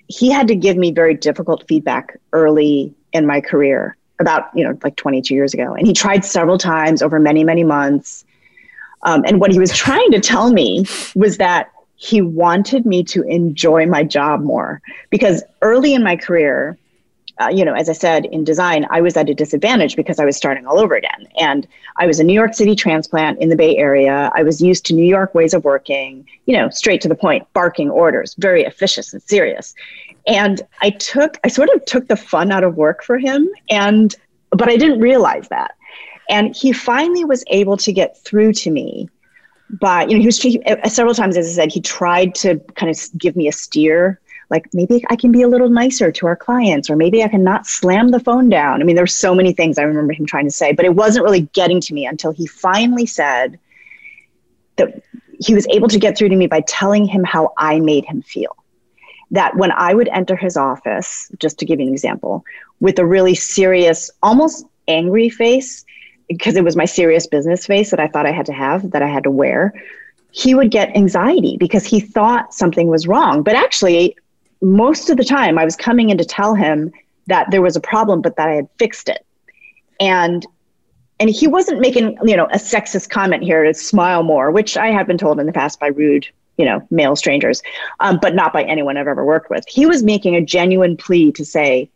he 0.08 0.30
had 0.30 0.48
to 0.48 0.56
give 0.56 0.78
me 0.78 0.92
very 0.92 1.14
difficult 1.14 1.68
feedback 1.68 2.18
early 2.34 2.94
in 3.14 3.26
my 3.26 3.42
career, 3.42 3.98
about 4.20 4.50
you 4.56 4.64
know 4.64 4.78
like 4.84 4.96
22 4.96 5.34
years 5.34 5.54
ago, 5.54 5.74
and 5.74 5.88
he 5.88 5.94
tried 5.94 6.24
several 6.24 6.58
times 6.58 7.02
over 7.02 7.20
many 7.20 7.44
many 7.44 7.64
months. 7.64 8.26
Um, 9.04 9.24
and 9.26 9.40
what 9.40 9.52
he 9.52 9.60
was 9.60 9.76
trying 9.76 10.12
to 10.12 10.20
tell 10.20 10.52
me 10.52 10.86
was 11.16 11.38
that 11.38 11.72
he 11.98 12.22
wanted 12.22 12.86
me 12.86 13.04
to 13.04 13.24
enjoy 13.24 13.86
my 13.86 14.04
job 14.04 14.42
more. 14.42 14.82
Because 15.10 15.44
early 15.62 15.94
in 15.94 16.04
my 16.04 16.16
career 16.16 16.78
uh, 17.40 17.50
you 17.50 17.64
know 17.64 17.74
as 17.74 17.90
i 17.90 17.94
said 17.94 18.26
in 18.26 18.44
design 18.44 18.88
i 18.90 19.00
was 19.00 19.16
at 19.16 19.30
a 19.30 19.34
disadvantage 19.34 19.96
because 19.96 20.20
i 20.20 20.26
was 20.26 20.36
starting 20.36 20.66
all 20.66 20.80
over 20.80 20.96
again. 20.96 21.28
And 21.38 21.68
i 21.98 22.08
was 22.08 22.20
a 22.20 22.24
new 22.24 22.34
york 22.34 22.54
city 22.54 22.76
transplant 22.76 23.40
in 23.40 23.50
the 23.50 23.56
bay 23.56 23.78
area. 23.78 24.32
I 24.36 24.44
was 24.44 24.62
used 24.62 24.86
to 24.88 24.94
new 24.94 25.06
york 25.06 25.36
ways 25.36 25.54
of 25.54 25.64
working 25.64 26.28
you 26.46 26.58
know 26.58 26.70
straight 26.70 27.02
to 27.02 27.08
the 27.08 27.16
point 27.16 27.48
barking 27.54 27.90
orders 27.90 28.36
very 28.40 28.64
officious 28.64 29.14
and 29.14 29.22
serious. 29.22 29.76
And 30.26 30.62
i 30.82 30.90
took 30.90 31.38
i 31.44 31.48
sort 31.48 31.70
of 31.70 31.86
took 31.86 32.08
the 32.08 32.18
fun 32.18 32.52
out 32.52 32.64
of 32.64 32.76
work 32.76 33.04
for 33.04 33.18
him 33.18 33.48
and 33.70 34.16
but 34.52 34.70
i 34.70 34.78
didn't 34.78 35.00
realize 35.00 35.48
that. 35.50 35.76
And 36.30 36.56
he 36.56 36.74
finally 36.74 37.24
was 37.24 37.44
able 37.48 37.78
to 37.78 37.94
get 37.94 38.18
through 38.18 38.54
to 38.54 38.72
me 38.72 39.10
but 39.70 40.10
you 40.10 40.16
know 40.16 40.22
he 40.22 40.26
was 40.26 40.42
he, 40.42 40.62
uh, 40.64 40.88
several 40.88 41.14
times 41.14 41.38
as 41.38 41.48
i 41.48 41.52
said 41.52 41.72
he 41.72 41.82
tried 41.82 42.34
to 42.34 42.58
kind 42.76 42.90
of 42.90 43.00
give 43.18 43.36
me 43.36 43.48
a 43.48 43.52
steer 43.52 44.20
like 44.50 44.66
maybe 44.74 45.04
i 45.10 45.16
can 45.16 45.32
be 45.32 45.42
a 45.42 45.48
little 45.48 45.70
nicer 45.70 46.12
to 46.12 46.26
our 46.26 46.36
clients 46.36 46.90
or 46.90 46.96
maybe 46.96 47.24
i 47.24 47.28
can 47.28 47.44
not 47.44 47.66
slam 47.66 48.10
the 48.10 48.20
phone 48.20 48.50
down. 48.50 48.82
I 48.82 48.86
mean 48.86 48.96
there's 48.96 49.16
so 49.16 49.36
many 49.36 49.54
things 49.54 49.78
i 49.78 49.84
remember 49.84 50.14
him 50.14 50.26
trying 50.26 50.46
to 50.46 50.52
say 50.52 50.72
but 50.72 50.86
it 50.86 50.96
wasn't 50.96 51.26
really 51.26 51.42
getting 51.54 51.82
to 51.82 51.94
me 51.94 52.06
until 52.06 52.32
he 52.32 52.48
finally 52.48 53.06
said 53.06 53.60
that 54.78 55.02
he 55.40 55.54
was 55.54 55.68
able 55.68 55.88
to 55.88 56.00
get 56.00 56.18
through 56.18 56.30
to 56.30 56.36
me 56.36 56.48
by 56.48 56.62
telling 56.62 57.06
him 57.06 57.24
how 57.24 57.54
i 57.58 57.80
made 57.80 58.06
him 58.06 58.22
feel. 58.22 58.56
That 59.32 59.58
when 59.58 59.72
i 59.74 59.94
would 59.94 60.08
enter 60.08 60.38
his 60.38 60.56
office 60.56 61.30
just 61.40 61.60
to 61.60 61.66
give 61.66 61.80
you 61.80 61.88
an 61.88 61.94
example 61.94 62.46
with 62.80 63.00
a 63.00 63.06
really 63.06 63.36
serious 63.36 64.10
almost 64.24 64.66
angry 64.88 65.30
face 65.30 65.84
because 66.28 66.56
it 66.56 66.64
was 66.64 66.76
my 66.76 66.86
serious 66.86 67.28
business 67.28 67.66
face 67.66 67.92
that 67.92 68.00
I 68.00 68.08
thought 68.08 68.26
I 68.26 68.32
had 68.32 68.46
to 68.48 68.54
have, 68.54 68.92
that 68.92 69.02
I 69.02 69.08
had 69.08 69.24
to 69.24 69.32
wear, 69.32 69.74
he 70.32 70.54
would 70.54 70.72
get 70.72 70.96
anxiety 70.96 71.58
because 71.58 71.86
he 71.86 72.00
thought 72.00 72.54
something 72.54 72.88
was 72.88 73.08
wrong. 73.08 73.44
But 73.44 73.56
actually, 73.56 74.16
most 74.62 75.10
of 75.10 75.18
the 75.18 75.24
time, 75.24 75.58
I 75.58 75.66
was 75.66 75.76
coming 75.76 76.10
in 76.10 76.18
to 76.18 76.26
tell 76.26 76.54
him 76.54 76.92
that 77.28 77.50
there 77.52 77.62
was 77.62 77.76
a 77.76 77.82
problem, 77.82 78.22
but 78.22 78.36
that 78.36 78.50
I 78.50 78.54
had 78.54 78.68
fixed 78.78 79.10
it. 79.10 79.26
And 80.00 80.46
and 81.20 81.32
he 81.32 81.48
wasn't 81.48 81.80
making 81.80 82.18
you 82.24 82.38
know 82.38 82.46
a 82.46 82.58
sexist 82.58 83.10
comment 83.10 83.44
here 83.44 83.64
to 83.64 83.74
smile 83.74 84.24
more, 84.24 84.52
which 84.52 84.78
I 84.78 84.88
have 84.88 85.08
been 85.08 85.18
told 85.18 85.40
in 85.40 85.46
the 85.46 85.54
past 85.54 85.80
by 85.80 85.88
rude 85.88 86.28
you 86.58 86.66
know 86.66 86.86
male 86.92 87.16
strangers, 87.16 87.62
um, 88.00 88.20
but 88.22 88.36
not 88.36 88.54
by 88.54 88.64
anyone 88.64 88.98
I've 88.98 89.08
ever 89.08 89.26
worked 89.26 89.50
with. 89.50 89.64
He 89.68 89.86
was 89.86 90.04
making 90.04 90.36
a 90.36 90.42
genuine 90.42 90.98
plea 90.98 91.32
to 91.32 91.46
say, 91.46 91.90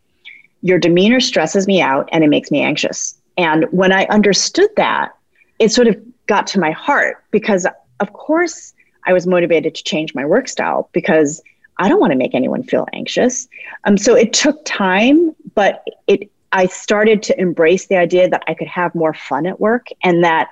"Your 0.62 0.78
demeanor 0.78 1.20
stresses 1.20 1.66
me 1.66 1.80
out 1.80 2.08
and 2.12 2.24
it 2.24 2.28
makes 2.28 2.50
me 2.50 2.60
anxious." 2.60 3.14
And 3.36 3.64
when 3.70 3.92
I 3.92 4.04
understood 4.06 4.70
that, 4.76 5.12
it 5.58 5.70
sort 5.70 5.88
of 5.88 5.96
got 6.26 6.46
to 6.48 6.60
my 6.60 6.70
heart 6.70 7.24
because, 7.30 7.66
of 8.00 8.12
course, 8.12 8.74
I 9.06 9.12
was 9.12 9.26
motivated 9.26 9.74
to 9.74 9.84
change 9.84 10.14
my 10.14 10.24
work 10.24 10.48
style 10.48 10.88
because 10.92 11.42
I 11.78 11.88
don't 11.88 12.00
want 12.00 12.12
to 12.12 12.18
make 12.18 12.34
anyone 12.34 12.62
feel 12.62 12.86
anxious. 12.92 13.48
Um, 13.84 13.96
so 13.96 14.14
it 14.14 14.32
took 14.32 14.64
time, 14.64 15.34
but 15.54 15.84
it 16.06 16.30
I 16.52 16.66
started 16.66 17.22
to 17.24 17.40
embrace 17.40 17.86
the 17.86 17.96
idea 17.96 18.28
that 18.28 18.42
I 18.46 18.54
could 18.54 18.68
have 18.68 18.94
more 18.94 19.14
fun 19.14 19.46
at 19.46 19.58
work 19.58 19.86
and 20.04 20.22
that, 20.22 20.50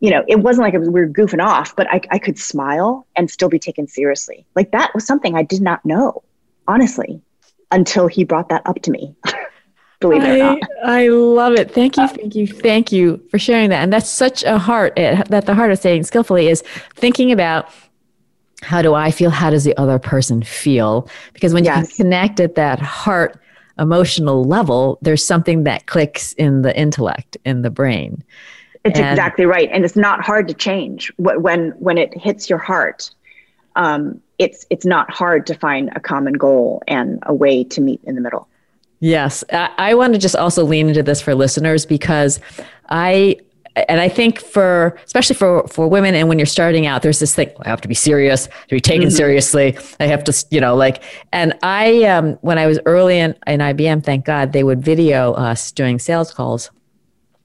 you 0.00 0.10
know, 0.10 0.24
it 0.26 0.40
wasn't 0.40 0.64
like 0.64 0.74
we 0.74 0.88
were 0.88 1.06
goofing 1.06 1.42
off, 1.42 1.74
but 1.76 1.86
I, 1.90 2.00
I 2.10 2.18
could 2.18 2.36
smile 2.36 3.06
and 3.14 3.30
still 3.30 3.48
be 3.48 3.60
taken 3.60 3.86
seriously. 3.86 4.44
Like 4.56 4.72
that 4.72 4.92
was 4.92 5.06
something 5.06 5.36
I 5.36 5.44
did 5.44 5.62
not 5.62 5.84
know, 5.84 6.24
honestly, 6.66 7.20
until 7.70 8.08
he 8.08 8.24
brought 8.24 8.48
that 8.48 8.62
up 8.66 8.82
to 8.82 8.90
me. 8.90 9.14
believe 10.00 10.22
it 10.22 10.28
or 10.28 10.38
not. 10.38 10.58
I 10.84 11.08
love 11.08 11.54
it. 11.54 11.70
Thank 11.70 11.96
you, 11.96 12.08
thank 12.08 12.34
you, 12.34 12.46
thank 12.46 12.92
you 12.92 13.22
for 13.30 13.38
sharing 13.38 13.70
that. 13.70 13.82
And 13.82 13.92
that's 13.92 14.08
such 14.08 14.42
a 14.44 14.58
heart. 14.58 14.96
That 14.96 15.46
the 15.46 15.54
heart 15.54 15.72
of 15.72 15.78
saying 15.78 16.04
skillfully 16.04 16.48
is 16.48 16.62
thinking 16.94 17.32
about 17.32 17.68
how 18.62 18.82
do 18.82 18.94
I 18.94 19.10
feel? 19.10 19.30
How 19.30 19.50
does 19.50 19.64
the 19.64 19.76
other 19.76 19.98
person 19.98 20.42
feel? 20.42 21.08
Because 21.32 21.52
when 21.52 21.64
yes. 21.64 21.76
you 21.76 21.86
can 21.86 21.96
connect 21.96 22.40
at 22.40 22.54
that 22.54 22.80
heart 22.80 23.40
emotional 23.78 24.44
level, 24.44 24.98
there's 25.02 25.24
something 25.24 25.64
that 25.64 25.86
clicks 25.86 26.32
in 26.34 26.62
the 26.62 26.76
intellect, 26.78 27.36
in 27.44 27.62
the 27.62 27.70
brain. 27.70 28.24
It's 28.84 28.98
and, 28.98 29.08
exactly 29.10 29.44
right, 29.44 29.68
and 29.72 29.84
it's 29.84 29.96
not 29.96 30.24
hard 30.24 30.48
to 30.48 30.54
change 30.54 31.12
when 31.16 31.70
when 31.72 31.98
it 31.98 32.16
hits 32.16 32.48
your 32.48 32.58
heart. 32.58 33.10
Um, 33.74 34.20
it's 34.38 34.64
it's 34.70 34.86
not 34.86 35.10
hard 35.10 35.46
to 35.48 35.54
find 35.54 35.90
a 35.94 36.00
common 36.00 36.34
goal 36.34 36.82
and 36.86 37.18
a 37.24 37.34
way 37.34 37.64
to 37.64 37.80
meet 37.80 38.00
in 38.04 38.14
the 38.14 38.20
middle. 38.20 38.48
Yes, 39.00 39.44
I, 39.52 39.70
I 39.78 39.94
want 39.94 40.14
to 40.14 40.18
just 40.18 40.36
also 40.36 40.64
lean 40.64 40.88
into 40.88 41.02
this 41.02 41.20
for 41.20 41.34
listeners 41.34 41.84
because 41.84 42.40
I 42.88 43.38
and 43.88 44.00
I 44.00 44.08
think 44.08 44.40
for 44.40 44.98
especially 45.04 45.36
for 45.36 45.66
for 45.68 45.86
women 45.86 46.14
and 46.14 46.28
when 46.28 46.38
you're 46.38 46.46
starting 46.46 46.86
out, 46.86 47.02
there's 47.02 47.18
this 47.18 47.34
thing 47.34 47.50
I 47.60 47.68
have 47.68 47.82
to 47.82 47.88
be 47.88 47.94
serious, 47.94 48.46
to 48.46 48.52
be 48.70 48.80
taken 48.80 49.08
mm-hmm. 49.08 49.16
seriously. 49.16 49.78
I 50.00 50.06
have 50.06 50.24
to, 50.24 50.46
you 50.50 50.60
know, 50.60 50.74
like. 50.74 51.02
And 51.32 51.52
I, 51.62 52.04
um, 52.04 52.34
when 52.40 52.58
I 52.58 52.66
was 52.66 52.80
early 52.86 53.18
in, 53.18 53.34
in 53.46 53.60
IBM, 53.60 54.02
thank 54.02 54.24
God 54.24 54.52
they 54.52 54.64
would 54.64 54.82
video 54.82 55.34
us 55.34 55.72
doing 55.72 55.98
sales 55.98 56.32
calls 56.32 56.70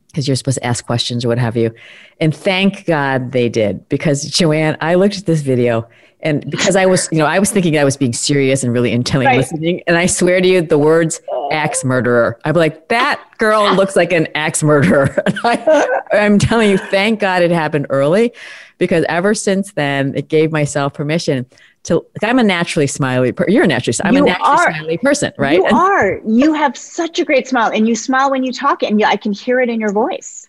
because 0.08 0.28
you're 0.28 0.36
supposed 0.36 0.58
to 0.58 0.66
ask 0.66 0.86
questions 0.86 1.26
or 1.26 1.30
what 1.30 1.38
have 1.38 1.58
you. 1.58 1.74
And 2.20 2.36
thank 2.36 2.86
God 2.86 3.32
they 3.32 3.50
did 3.50 3.88
because 3.90 4.24
Joanne, 4.24 4.78
I 4.80 4.96
looked 4.96 5.18
at 5.18 5.26
this 5.26 5.42
video 5.42 5.88
and 6.24 6.50
because 6.50 6.76
I 6.76 6.86
was, 6.86 7.10
you 7.12 7.18
know, 7.18 7.26
I 7.26 7.40
was 7.40 7.52
thinking 7.52 7.78
I 7.78 7.84
was 7.84 7.98
being 7.98 8.14
serious 8.14 8.64
and 8.64 8.72
really 8.72 8.92
intently 8.92 9.26
right. 9.26 9.38
listening. 9.38 9.82
And 9.88 9.98
I 9.98 10.06
swear 10.06 10.40
to 10.40 10.48
you, 10.48 10.62
the 10.62 10.78
words 10.78 11.22
uh. 11.32 11.48
axe 11.50 11.84
murderer, 11.84 12.40
I'm 12.46 12.56
like, 12.56 12.90
that 12.90 13.24
girl 13.38 13.74
looks 13.76 13.96
like 13.96 14.12
an 14.12 14.28
axe 14.36 14.62
murderer. 14.62 15.16
I, 15.44 15.88
I'm 16.14 16.38
telling 16.38 16.70
you, 16.70 16.78
thank 16.78 17.20
God 17.20 17.42
it 17.42 17.52
happened 17.52 17.88
early 17.90 18.34
because 18.78 19.06
ever 19.10 19.34
since 19.34 19.74
then, 19.74 20.14
it 20.16 20.28
gave 20.28 20.52
myself 20.52 20.94
permission 20.94 21.46
to, 21.84 21.96
like, 21.96 22.30
I'm 22.30 22.38
a 22.38 22.44
naturally 22.44 22.88
smiley, 22.88 23.32
per- 23.32 23.50
you're 23.50 23.64
a 23.64 23.68
naturally, 23.68 23.98
I'm 24.04 24.16
you 24.16 24.24
a 24.24 24.28
naturally 24.28 24.52
are. 24.52 24.74
smiley 24.74 24.98
person, 25.00 25.34
right? 25.38 25.58
You 25.58 25.66
and, 25.66 25.76
are. 25.76 26.22
You 26.28 26.54
have 26.54 26.78
such 26.78 27.18
a 27.18 27.26
great 27.26 27.48
smile 27.48 27.72
and 27.72 27.88
you 27.88 27.96
smile 27.96 28.30
when 28.30 28.44
you 28.44 28.54
talk 28.54 28.84
and 28.84 29.04
I 29.04 29.16
can 29.16 29.34
hear 29.34 29.60
it 29.60 29.70
in 29.70 29.80
your 29.80 29.92
voice. 29.92 30.41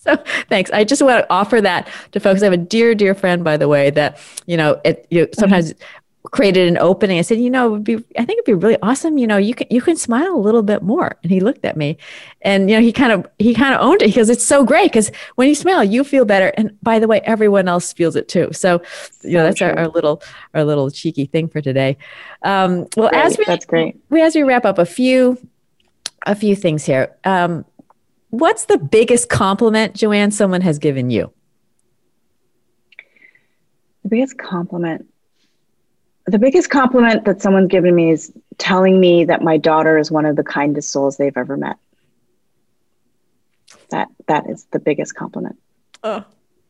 So 0.02 0.16
thanks. 0.48 0.70
I 0.70 0.84
just 0.84 1.02
want 1.02 1.18
to 1.18 1.30
offer 1.30 1.60
that 1.60 1.86
to 2.12 2.20
folks. 2.20 2.40
I 2.40 2.46
have 2.46 2.54
a 2.54 2.56
dear, 2.56 2.94
dear 2.94 3.14
friend, 3.14 3.44
by 3.44 3.58
the 3.58 3.68
way, 3.68 3.90
that 3.90 4.18
you 4.46 4.56
know, 4.56 4.80
it 4.82 5.06
you 5.10 5.20
know, 5.20 5.28
sometimes 5.34 5.74
created 6.24 6.68
an 6.68 6.78
opening. 6.78 7.18
I 7.18 7.22
said, 7.22 7.38
you 7.38 7.50
know, 7.50 7.66
it 7.66 7.70
would 7.70 7.84
be, 7.84 7.94
I 7.94 8.24
think 8.24 8.30
it'd 8.38 8.44
be 8.44 8.54
really 8.54 8.76
awesome. 8.82 9.18
You 9.18 9.26
know, 9.26 9.36
you 9.36 9.54
can, 9.54 9.66
you 9.70 9.80
can 9.80 9.96
smile 9.96 10.34
a 10.34 10.38
little 10.38 10.62
bit 10.62 10.82
more. 10.82 11.16
And 11.22 11.32
he 11.32 11.40
looked 11.40 11.64
at 11.64 11.76
me 11.76 11.96
and, 12.42 12.70
you 12.70 12.76
know, 12.76 12.82
he 12.82 12.92
kind 12.92 13.12
of, 13.12 13.26
he 13.38 13.54
kind 13.54 13.74
of 13.74 13.80
owned 13.80 14.02
it 14.02 14.06
because 14.06 14.28
it's 14.28 14.44
so 14.44 14.64
great. 14.64 14.92
Cause 14.92 15.10
when 15.36 15.48
you 15.48 15.54
smile, 15.54 15.82
you 15.82 16.04
feel 16.04 16.24
better. 16.24 16.48
And 16.56 16.78
by 16.82 16.98
the 16.98 17.08
way, 17.08 17.20
everyone 17.22 17.68
else 17.68 17.92
feels 17.92 18.16
it 18.16 18.28
too. 18.28 18.50
So, 18.52 18.82
you 19.22 19.32
know, 19.32 19.44
that's 19.44 19.62
our, 19.62 19.76
our, 19.78 19.88
little, 19.88 20.22
our 20.54 20.62
little 20.62 20.90
cheeky 20.90 21.26
thing 21.26 21.48
for 21.48 21.60
today. 21.60 21.96
Um, 22.42 22.86
well, 22.96 23.08
great. 23.08 23.24
as 23.24 23.38
we, 23.38 23.44
that's 23.46 23.66
great. 23.66 23.96
We, 24.10 24.20
as 24.20 24.34
we 24.34 24.42
wrap 24.42 24.66
up 24.66 24.78
a 24.78 24.86
few, 24.86 25.38
a 26.26 26.34
few 26.34 26.54
things 26.54 26.84
here. 26.84 27.16
Um, 27.24 27.64
what's 28.30 28.64
the 28.64 28.78
biggest 28.78 29.28
compliment, 29.28 29.94
Joanne, 29.94 30.30
someone 30.30 30.60
has 30.62 30.78
given 30.78 31.10
you? 31.10 31.32
The 34.02 34.08
biggest 34.08 34.38
compliment 34.38 35.06
the 36.26 36.38
biggest 36.38 36.70
compliment 36.70 37.24
that 37.24 37.42
someone's 37.42 37.68
given 37.68 37.94
me 37.94 38.10
is 38.10 38.32
telling 38.58 39.00
me 39.00 39.24
that 39.24 39.42
my 39.42 39.56
daughter 39.56 39.98
is 39.98 40.10
one 40.10 40.26
of 40.26 40.36
the 40.36 40.44
kindest 40.44 40.90
souls 40.90 41.16
they've 41.16 41.36
ever 41.36 41.56
met. 41.56 41.76
That 43.90 44.08
that 44.28 44.48
is 44.48 44.66
the 44.70 44.78
biggest 44.78 45.14
compliment. 45.14 45.58
Oh, 46.04 46.24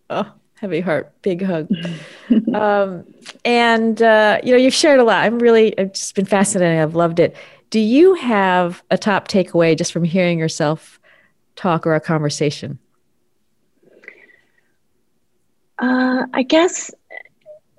oh, 0.08 0.32
heavy 0.54 0.80
heart, 0.80 1.12
big 1.22 1.42
hug. 1.42 1.68
um, 2.54 3.04
and 3.44 4.00
uh, 4.00 4.40
you 4.42 4.52
know, 4.52 4.58
you've 4.58 4.74
shared 4.74 5.00
a 5.00 5.04
lot. 5.04 5.24
I'm 5.24 5.38
really, 5.38 5.78
I've 5.78 5.92
just 5.92 6.14
been 6.14 6.24
fascinated. 6.24 6.80
I've 6.80 6.94
loved 6.94 7.20
it. 7.20 7.36
Do 7.68 7.80
you 7.80 8.14
have 8.14 8.82
a 8.90 8.98
top 8.98 9.28
takeaway 9.28 9.76
just 9.76 9.92
from 9.92 10.04
hearing 10.04 10.38
yourself 10.38 10.99
talk 11.60 11.86
or 11.86 11.94
a 11.94 12.00
conversation? 12.00 12.78
Uh, 15.78 16.26
I 16.32 16.42
guess 16.42 16.90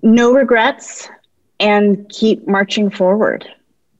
no 0.03 0.34
regrets 0.34 1.09
and 1.59 2.07
keep 2.09 2.47
marching 2.47 2.89
forward, 2.89 3.47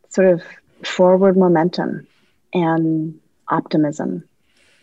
sort 0.10 0.28
of 0.28 0.42
forward 0.84 1.38
momentum 1.38 2.08
and 2.54 3.20
optimism. 3.48 4.24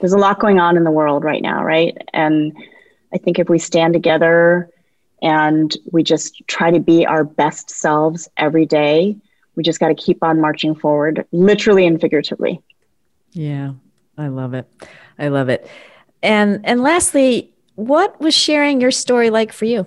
There's 0.01 0.13
a 0.13 0.19
lot 0.19 0.39
going 0.39 0.61
on 0.61 0.77
in 0.77 0.85
the 0.85 0.91
world 0.91 1.25
right 1.25 1.43
now, 1.43 1.65
right? 1.65 1.97
And 2.13 2.57
I 3.13 3.19
think 3.19 3.39
if 3.39 3.49
we 3.49 3.59
stand 3.59 3.95
together 3.95 4.71
and 5.21 5.77
we 5.91 6.05
just 6.05 6.47
try 6.47 6.71
to 6.71 6.79
be 6.79 7.07
our 7.07 7.25
best 7.25 7.71
selves 7.71 8.29
every 8.37 8.67
day, 8.67 9.17
we 9.57 9.65
just 9.65 9.81
got 9.81 9.89
to 9.89 9.95
keep 9.95 10.23
on 10.23 10.41
marching 10.41 10.77
forward, 10.77 11.27
literally 11.33 11.85
and 11.87 12.01
figuratively. 12.01 12.63
Yeah, 13.33 13.73
I 14.19 14.29
love 14.29 14.53
it. 14.53 14.69
I 15.19 15.29
love 15.29 15.49
it. 15.49 15.67
And 16.23 16.61
and 16.65 16.83
lastly, 16.83 17.53
what 17.77 18.21
was 18.21 18.35
sharing 18.35 18.81
your 18.81 18.91
story 18.91 19.31
like 19.31 19.53
for 19.53 19.65
you? 19.65 19.87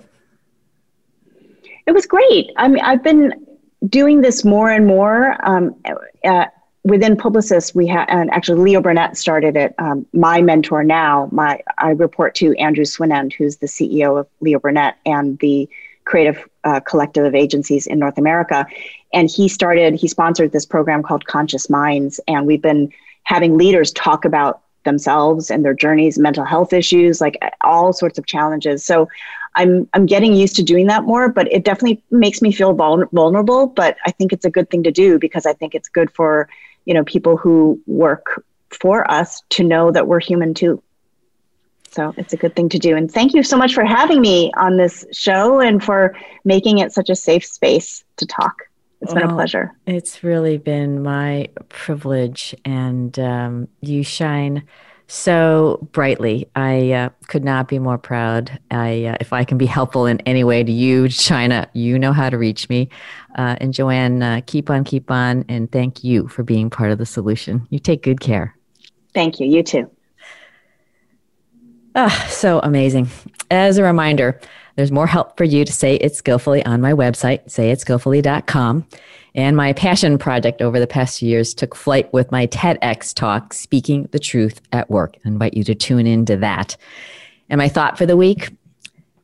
It 1.86 1.92
was 1.92 2.06
great. 2.06 2.50
I 2.56 2.68
mean, 2.68 2.82
I've 2.82 3.02
been 3.02 3.46
doing 3.88 4.22
this 4.22 4.44
more 4.44 4.70
and 4.70 4.86
more. 4.86 5.36
Um, 5.46 5.76
uh, 6.24 6.46
within 6.84 7.16
Publicis, 7.16 7.74
we 7.74 7.86
have, 7.88 8.06
and 8.08 8.30
actually 8.32 8.60
Leo 8.60 8.80
Burnett 8.80 9.16
started 9.16 9.56
it. 9.56 9.74
Um, 9.78 10.06
my 10.12 10.40
mentor 10.40 10.82
now, 10.82 11.28
my 11.32 11.60
I 11.78 11.90
report 11.90 12.34
to 12.36 12.54
Andrew 12.54 12.84
Swinand, 12.84 13.34
who's 13.34 13.58
the 13.58 13.66
CEO 13.66 14.18
of 14.18 14.26
Leo 14.40 14.58
Burnett 14.58 14.96
and 15.04 15.38
the 15.40 15.68
creative 16.04 16.48
uh, 16.64 16.80
collective 16.80 17.24
of 17.24 17.34
agencies 17.34 17.86
in 17.86 17.98
North 17.98 18.18
America. 18.18 18.66
And 19.12 19.30
he 19.30 19.48
started, 19.48 19.94
he 19.94 20.08
sponsored 20.08 20.52
this 20.52 20.66
program 20.66 21.02
called 21.02 21.26
Conscious 21.26 21.68
Minds, 21.68 22.18
and 22.26 22.46
we've 22.46 22.62
been 22.62 22.92
having 23.24 23.56
leaders 23.56 23.92
talk 23.92 24.24
about 24.24 24.62
themselves 24.84 25.50
and 25.50 25.64
their 25.64 25.74
journeys, 25.74 26.18
mental 26.18 26.44
health 26.44 26.72
issues, 26.72 27.20
like 27.20 27.38
all 27.60 27.92
sorts 27.92 28.18
of 28.18 28.26
challenges. 28.26 28.84
So 28.84 29.08
I'm 29.54 29.88
I'm 29.92 30.06
getting 30.06 30.34
used 30.34 30.56
to 30.56 30.62
doing 30.62 30.86
that 30.86 31.04
more, 31.04 31.28
but 31.28 31.52
it 31.52 31.64
definitely 31.64 32.02
makes 32.10 32.42
me 32.42 32.52
feel 32.52 32.72
vulnerable. 32.74 33.66
But 33.66 33.96
I 34.06 34.10
think 34.10 34.32
it's 34.32 34.44
a 34.44 34.50
good 34.50 34.70
thing 34.70 34.82
to 34.84 34.90
do 34.90 35.18
because 35.18 35.46
I 35.46 35.52
think 35.52 35.74
it's 35.74 35.88
good 35.88 36.10
for 36.10 36.48
you 36.84 36.94
know 36.94 37.04
people 37.04 37.36
who 37.36 37.80
work 37.86 38.44
for 38.70 39.08
us 39.10 39.42
to 39.50 39.64
know 39.64 39.90
that 39.90 40.06
we're 40.06 40.20
human 40.20 40.54
too. 40.54 40.82
So 41.90 42.14
it's 42.16 42.32
a 42.32 42.38
good 42.38 42.56
thing 42.56 42.70
to 42.70 42.78
do. 42.78 42.96
And 42.96 43.12
thank 43.12 43.34
you 43.34 43.42
so 43.42 43.58
much 43.58 43.74
for 43.74 43.84
having 43.84 44.22
me 44.22 44.50
on 44.56 44.78
this 44.78 45.04
show 45.12 45.60
and 45.60 45.84
for 45.84 46.16
making 46.42 46.78
it 46.78 46.90
such 46.90 47.10
a 47.10 47.14
safe 47.14 47.44
space 47.44 48.02
to 48.16 48.24
talk. 48.24 48.62
It's 49.02 49.12
well, 49.12 49.22
been 49.22 49.30
a 49.30 49.34
pleasure. 49.34 49.72
It's 49.86 50.22
really 50.22 50.58
been 50.58 51.02
my 51.02 51.48
privilege, 51.68 52.54
and 52.64 53.18
um, 53.18 53.68
you 53.80 54.04
shine 54.04 54.62
so 55.08 55.86
brightly. 55.92 56.48
I 56.54 56.92
uh, 56.92 57.08
could 57.26 57.44
not 57.44 57.68
be 57.68 57.80
more 57.80 57.98
proud. 57.98 58.58
I, 58.70 59.06
uh, 59.06 59.16
if 59.20 59.32
I 59.32 59.44
can 59.44 59.58
be 59.58 59.66
helpful 59.66 60.06
in 60.06 60.20
any 60.20 60.44
way 60.44 60.62
to 60.62 60.70
you, 60.72 61.08
China, 61.08 61.68
you 61.74 61.98
know 61.98 62.12
how 62.12 62.30
to 62.30 62.38
reach 62.38 62.68
me. 62.68 62.88
Uh, 63.36 63.56
and 63.60 63.74
Joanne, 63.74 64.22
uh, 64.22 64.40
keep 64.46 64.70
on, 64.70 64.84
keep 64.84 65.10
on, 65.10 65.44
and 65.48 65.70
thank 65.70 66.04
you 66.04 66.28
for 66.28 66.44
being 66.44 66.70
part 66.70 66.92
of 66.92 66.98
the 66.98 67.06
solution. 67.06 67.66
You 67.70 67.80
take 67.80 68.02
good 68.02 68.20
care. 68.20 68.56
Thank 69.14 69.40
you. 69.40 69.46
You 69.46 69.62
too. 69.62 69.90
Ah, 71.94 72.26
so 72.30 72.60
amazing. 72.60 73.08
As 73.50 73.76
a 73.76 73.82
reminder, 73.82 74.40
there's 74.76 74.92
more 74.92 75.06
help 75.06 75.36
for 75.36 75.44
you 75.44 75.64
to 75.64 75.72
say 75.72 75.96
it 75.96 76.14
skillfully 76.14 76.64
on 76.64 76.80
my 76.80 76.92
website, 76.92 77.44
sayitskillfully.com. 77.46 78.86
And 79.34 79.56
my 79.56 79.72
passion 79.72 80.18
project 80.18 80.60
over 80.60 80.78
the 80.78 80.86
past 80.86 81.22
years 81.22 81.54
took 81.54 81.74
flight 81.74 82.12
with 82.12 82.30
my 82.30 82.46
TEDx 82.46 83.14
talk, 83.14 83.54
Speaking 83.54 84.08
the 84.12 84.18
Truth 84.18 84.60
at 84.72 84.90
Work. 84.90 85.16
I 85.24 85.28
invite 85.28 85.54
you 85.54 85.64
to 85.64 85.74
tune 85.74 86.06
into 86.06 86.36
that. 86.38 86.76
And 87.48 87.58
my 87.58 87.68
thought 87.68 87.96
for 87.98 88.06
the 88.06 88.16
week 88.16 88.50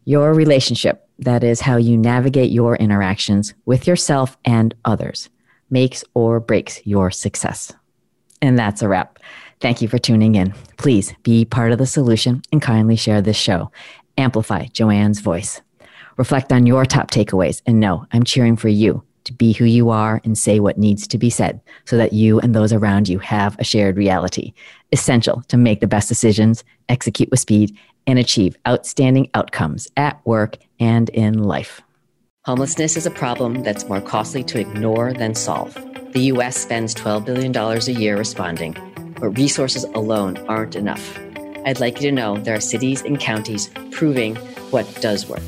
your 0.05 0.33
relationship, 0.33 1.07
that 1.19 1.45
is 1.45 1.61
how 1.61 1.77
you 1.77 1.97
navigate 1.97 2.51
your 2.51 2.77
interactions 2.77 3.53
with 3.67 3.87
yourself 3.87 4.39
and 4.45 4.75
others, 4.87 5.29
makes 5.69 6.03
or 6.15 6.41
breaks 6.41 6.81
your 6.87 7.11
success. 7.11 7.73
And 8.41 8.59
that's 8.59 8.81
a 8.81 8.89
wrap. 8.89 9.19
Thank 9.61 9.83
you 9.83 9.89
for 9.89 9.99
tuning 9.99 10.37
in. 10.37 10.55
Please 10.77 11.13
be 11.25 11.45
part 11.45 11.73
of 11.73 11.79
the 11.79 11.87
solution 11.87 12.43
and 12.53 12.63
kindly 12.63 12.97
share 12.97 13.21
this 13.21 13.37
show. 13.37 13.71
Amplify 14.19 14.67
Joanne's 14.67 15.21
voice. 15.21 15.63
Reflect 16.19 16.53
on 16.53 16.67
your 16.67 16.85
top 16.85 17.11
takeaways 17.11 17.63
and 17.65 17.81
know 17.81 18.05
I'm 18.13 18.25
cheering 18.25 18.57
for 18.57 18.69
you 18.69 19.03
to 19.25 19.33
be 19.33 19.53
who 19.53 19.65
you 19.65 19.91
are 19.91 20.21
and 20.25 20.37
say 20.37 20.59
what 20.59 20.79
needs 20.79 21.07
to 21.07 21.19
be 21.19 21.31
said 21.31 21.61
so 21.85 21.97
that 21.97 22.13
you 22.13 22.41
and 22.41 22.55
those 22.55 22.73
around 22.73 23.09
you 23.09 23.19
have 23.21 23.59
a 23.59 23.65
shared 23.65 23.97
reality. 23.97 24.53
Essential 24.91 25.43
to 25.49 25.57
make 25.57 25.81
the 25.81 25.87
best 25.87 26.09
decisions, 26.09 26.65
execute 26.89 27.31
with 27.31 27.41
speed, 27.41 27.77
and 28.07 28.19
achieve 28.19 28.57
outstanding 28.67 29.31
outcomes 29.35 29.87
at 29.97 30.21
work 30.27 30.57
and 30.81 31.11
in 31.11 31.43
life. 31.43 31.81
Homelessness 32.47 32.97
is 32.97 33.05
a 33.05 33.11
problem 33.11 33.63
that's 33.63 33.87
more 33.87 34.01
costly 34.01 34.43
to 34.45 34.59
ignore 34.59 35.13
than 35.13 35.35
solve. 35.35 35.75
The 36.13 36.33
US 36.33 36.57
spends 36.57 36.95
$12 36.95 37.27
billion 37.27 37.55
a 37.55 38.01
year 38.01 38.17
responding, 38.17 38.75
but 39.21 39.29
resources 39.31 39.85
alone 39.85 40.39
aren't 40.49 40.75
enough. 40.75 41.19
I'd 41.69 41.81
like 41.81 42.01
you 42.01 42.09
to 42.09 42.13
know 42.13 42.39
there 42.39 42.57
are 42.57 42.61
cities 42.61 43.03
and 43.03 43.21
counties 43.21 43.69
proving 43.91 44.37
what 44.71 44.87
does 45.03 45.29
work. 45.29 45.43